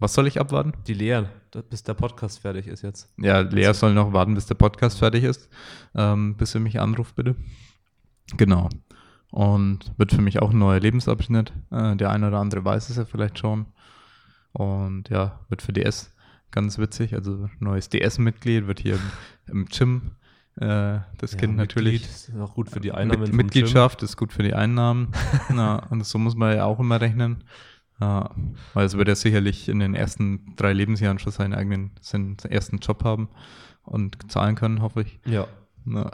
Was 0.01 0.13
soll 0.13 0.27
ich 0.27 0.39
abwarten? 0.39 0.71
Die 0.87 0.93
Lea, 0.93 1.23
bis 1.69 1.83
der 1.83 1.93
Podcast 1.93 2.39
fertig 2.39 2.67
ist 2.67 2.83
jetzt. 2.83 3.11
Ja, 3.17 3.39
Lea 3.41 3.73
soll 3.73 3.93
noch 3.93 4.13
warten, 4.13 4.33
bis 4.33 4.45
der 4.45 4.55
Podcast 4.55 4.99
fertig 4.99 5.25
ist, 5.25 5.49
ähm, 5.93 6.35
bis 6.37 6.51
sie 6.53 6.59
mich 6.59 6.79
anruft, 6.79 7.15
bitte. 7.15 7.35
Genau. 8.37 8.69
Und 9.31 9.91
wird 9.97 10.13
für 10.13 10.21
mich 10.21 10.41
auch 10.41 10.51
ein 10.51 10.57
neuer 10.59 10.79
Lebensabschnitt. 10.79 11.51
Äh, 11.71 11.97
der 11.97 12.11
eine 12.11 12.27
oder 12.29 12.39
andere 12.39 12.63
weiß 12.63 12.89
es 12.89 12.95
ja 12.95 13.03
vielleicht 13.05 13.39
schon. 13.39 13.65
Und 14.53 15.09
ja, 15.09 15.39
wird 15.49 15.61
für 15.61 15.73
DS 15.73 16.15
ganz 16.51 16.77
witzig. 16.77 17.13
Also 17.13 17.49
neues 17.59 17.89
DS-Mitglied 17.89 18.67
wird 18.67 18.79
hier 18.79 18.95
im, 18.95 19.01
im 19.47 19.65
Gym 19.65 20.11
äh, 20.59 20.99
das 21.17 21.31
Ja, 21.33 21.39
Kind 21.39 21.55
natürlich. 21.55 22.01
Mitglied 22.01 22.11
ist 22.11 22.35
auch 22.41 22.53
gut 22.53 22.69
für 22.69 22.81
die 22.81 22.91
Einnahmen. 22.91 23.21
Mit, 23.21 23.33
Mitgliedschaft 23.33 24.03
ist 24.03 24.17
gut 24.17 24.33
für 24.33 24.43
die 24.43 24.53
Einnahmen. 24.53 25.13
Na, 25.49 25.77
und 25.89 26.05
so 26.05 26.17
muss 26.17 26.35
man 26.35 26.55
ja 26.55 26.65
auch 26.65 26.79
immer 26.79 26.99
rechnen. 26.99 27.43
Ja, 28.01 28.31
weil 28.73 28.85
es 28.85 28.97
wird 28.97 29.07
er 29.07 29.15
sicherlich 29.15 29.69
in 29.69 29.79
den 29.79 29.93
ersten 29.95 30.55
drei 30.55 30.73
Lebensjahren 30.73 31.19
schon 31.19 31.31
seinen 31.33 31.53
eigenen, 31.53 31.91
seinen 32.01 32.37
ersten 32.49 32.79
Job 32.79 33.03
haben 33.03 33.29
und 33.83 34.31
zahlen 34.31 34.55
können, 34.55 34.81
hoffe 34.81 35.01
ich. 35.01 35.19
Ja, 35.25 35.47
Na. 35.85 36.09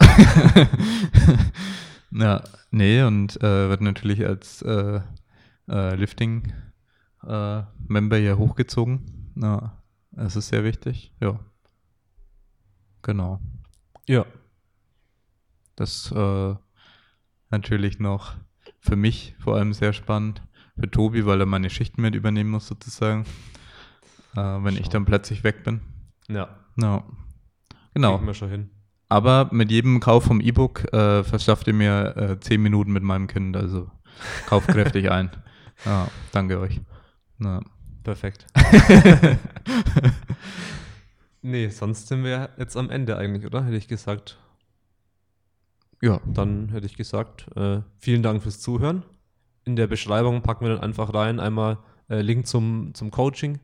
ja, 2.19 2.43
nee, 2.71 3.03
und 3.03 3.37
äh, 3.41 3.69
wird 3.69 3.81
natürlich 3.81 4.25
als 4.25 4.61
äh, 4.63 4.99
äh, 5.67 5.95
Lifting-Member 5.95 8.17
hier 8.17 8.37
hochgezogen. 8.37 9.31
Na, 9.35 9.81
das 10.11 10.35
ist 10.35 10.49
sehr 10.49 10.63
wichtig. 10.63 11.11
Ja. 11.19 11.39
Genau. 13.01 13.39
Ja. 14.07 14.25
Das 15.75 16.11
äh, 16.11 16.55
natürlich 17.49 17.99
noch 17.99 18.33
für 18.79 18.95
mich 18.95 19.35
vor 19.39 19.55
allem 19.55 19.73
sehr 19.73 19.93
spannend. 19.93 20.41
Für 20.79 20.89
Tobi, 20.91 21.25
weil 21.25 21.39
er 21.39 21.45
meine 21.45 21.69
Schichten 21.69 22.01
mit 22.01 22.15
übernehmen 22.15 22.49
muss, 22.51 22.67
sozusagen. 22.67 23.25
Äh, 24.35 24.39
wenn 24.41 24.75
ich 24.75 24.85
Schau. 24.85 24.91
dann 24.91 25.05
plötzlich 25.05 25.43
weg 25.43 25.63
bin. 25.63 25.81
Ja, 26.27 26.49
Ja. 26.77 27.03
Genau. 27.93 28.15
kriegen 28.15 28.27
wir 28.27 28.33
schon 28.33 28.49
hin. 28.49 28.69
Aber 29.07 29.49
mit 29.51 29.71
jedem 29.71 29.99
Kauf 30.01 30.25
vom 30.25 30.41
E-Book 30.41 30.91
äh, 30.93 31.23
verschafft 31.23 31.67
ihr 31.67 31.73
mir 31.73 32.17
äh, 32.17 32.39
10 32.39 32.61
Minuten 32.61 32.91
mit 32.91 33.03
meinem 33.03 33.27
Kind. 33.27 33.55
Also 33.55 33.89
kauft 34.47 34.67
kräftig 34.67 35.09
ein. 35.11 35.31
Ja, 35.83 36.07
danke 36.31 36.57
euch. 36.61 36.79
Ja. 37.39 37.59
Perfekt. 38.03 38.47
nee, 41.45 41.69
sonst 41.69 42.07
sind 42.07 42.23
wir 42.23 42.49
jetzt 42.57 42.75
am 42.77 42.89
Ende 42.89 43.17
eigentlich, 43.17 43.45
oder? 43.45 43.63
Hätte 43.63 43.77
ich 43.77 43.87
gesagt. 43.87 44.37
ja. 46.01 46.19
Dann 46.33 46.69
hätte 46.69 46.85
ich 46.85 46.95
gesagt, 46.97 47.47
äh, 47.55 47.81
vielen 47.99 48.23
Dank 48.23 48.43
fürs 48.43 48.59
Zuhören. 48.59 49.03
In 49.63 49.75
der 49.75 49.87
Beschreibung 49.87 50.41
packen 50.41 50.65
wir 50.65 50.73
dann 50.73 50.83
einfach 50.83 51.13
rein 51.13 51.39
einmal 51.39 51.77
äh, 52.09 52.21
Link 52.21 52.45
zum, 52.47 52.93
zum 52.93 53.09
Coaching, 53.11 53.59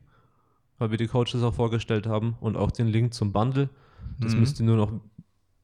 weil 0.78 0.90
wir 0.90 0.98
die 0.98 1.06
Coaches 1.06 1.42
auch 1.42 1.54
vorgestellt 1.54 2.06
haben 2.06 2.36
und 2.40 2.56
auch 2.56 2.70
den 2.72 2.88
Link 2.88 3.14
zum 3.14 3.32
Bundle. 3.32 3.68
Das 4.20 4.34
Mhm. 4.34 4.40
müsste 4.40 4.64
nur 4.64 4.76
noch 4.76 4.92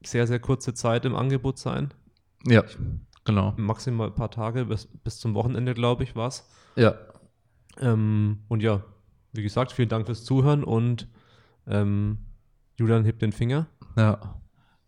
sehr, 0.05 0.27
sehr 0.27 0.39
kurze 0.39 0.73
Zeit 0.73 1.03
im 1.05 1.15
Angebot 1.15 1.57
sein. 1.57 1.93
Ja, 2.45 2.63
genau. 3.25 3.53
Maximal 3.57 4.07
ein 4.07 4.15
paar 4.15 4.31
Tage, 4.31 4.65
bis, 4.65 4.85
bis 5.03 5.19
zum 5.19 5.33
Wochenende, 5.33 5.73
glaube 5.73 6.03
ich, 6.03 6.15
war 6.15 6.29
es. 6.29 6.47
Ja. 6.77 6.95
Ähm, 7.81 8.39
und 8.47 8.63
ja, 8.63 8.81
wie 9.33 9.43
gesagt, 9.43 9.73
vielen 9.73 9.89
Dank 9.89 10.05
fürs 10.05 10.23
Zuhören 10.23 10.63
und 10.63 11.07
ähm, 11.67 12.19
Julian 12.77 13.05
hebt 13.05 13.21
den 13.21 13.31
Finger. 13.31 13.67
Ja, 13.95 14.39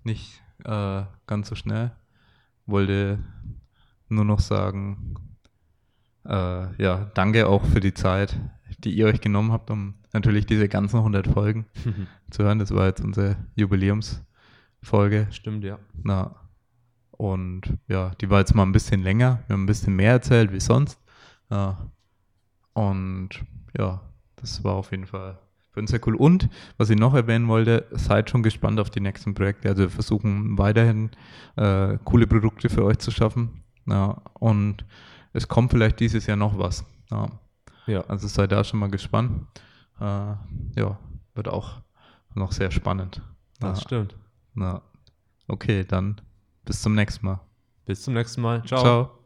nicht 0.04 0.42
äh, 0.64 1.04
ganz 1.28 1.50
so 1.50 1.56
schnell. 1.56 1.92
Wollte 2.66 3.20
nur 4.08 4.26
noch 4.26 4.40
sagen, 4.40 5.16
äh, 6.26 6.82
ja, 6.82 7.12
danke 7.14 7.48
auch 7.48 7.66
für 7.66 7.80
die 7.80 7.94
Zeit, 7.94 8.40
die 8.80 8.92
ihr 8.92 9.08
euch 9.08 9.22
genommen 9.22 9.52
habt, 9.52 9.72
um 9.72 9.96
natürlich 10.14 10.46
diese 10.46 10.70
ganzen 10.70 10.98
100 10.98 11.28
Folgen 11.28 11.66
zu 12.30 12.44
hören. 12.44 12.60
Das 12.60 12.74
war 12.74 12.88
jetzt 12.88 13.04
unsere 13.04 13.38
Jubiläumsfolge. 13.56 15.28
Stimmt, 15.32 15.64
ja. 15.64 15.80
Na, 16.04 16.36
und 17.22 17.78
ja, 17.88 18.16
die 18.20 18.30
war 18.30 18.40
jetzt 18.40 18.56
mal 18.56 18.64
ein 18.64 18.72
bisschen 18.72 19.04
länger. 19.04 19.44
Wir 19.46 19.54
haben 19.54 19.64
ein 19.64 19.68
bisschen 19.68 19.96
mehr 19.96 20.14
erzählt 20.14 20.52
wie 20.52 20.60
sonst. 20.60 21.00
Ja. 21.50 21.92
Und 22.74 23.30
ja, 23.78 24.02
das 24.38 24.64
war 24.64 24.74
auf 24.74 24.92
jeden 24.92 25.06
Fall 25.06 25.38
für 25.72 25.80
uns 25.80 25.92
sehr 25.92 26.00
cool. 26.08 26.16
Und 26.16 26.50
was 26.78 26.90
ich 26.90 26.98
noch 27.00 27.14
erwähnen 27.14 27.48
wollte, 27.48 27.86
seid 27.92 28.30
schon 28.30 28.44
gespannt 28.44 28.80
auf 28.80 28.90
die 28.90 29.00
nächsten 29.00 29.34
Projekte. 29.34 29.70
Also 29.70 29.84
wir 29.84 29.90
versuchen 29.90 30.58
weiterhin 30.58 31.12
äh, 31.56 31.98
coole 32.04 32.28
Produkte 32.28 32.70
für 32.70 32.84
euch 32.86 33.00
zu 33.00 33.12
schaffen. 33.12 33.64
Ja, 33.86 34.22
und 34.34 34.86
es 35.34 35.48
kommt 35.48 35.72
vielleicht 35.72 36.00
dieses 36.00 36.28
Jahr 36.28 36.38
noch 36.38 36.58
was. 36.58 36.86
Ja, 37.10 37.30
Ja, 37.88 38.02
also 38.02 38.28
seid 38.28 38.52
da 38.52 38.64
schon 38.64 38.80
mal 38.80 38.90
gespannt. 38.90 39.46
Äh, 40.00 40.04
ja, 40.04 41.00
wird 41.36 41.48
auch 41.48 41.82
noch 42.36 42.52
sehr 42.52 42.72
spannend. 42.72 43.22
das 43.60 43.80
Ja. 43.80 43.84
stimmt. 43.88 44.16
Na, 44.54 44.82
okay, 45.48 45.86
dann 45.86 46.20
bis 46.66 46.82
zum 46.82 46.96
nächsten 46.96 47.26
Mal. 47.26 47.40
Bis 47.86 48.04
zum 48.04 48.14
nächsten 48.14 48.42
Mal. 48.42 48.64
Ciao. 48.66 49.21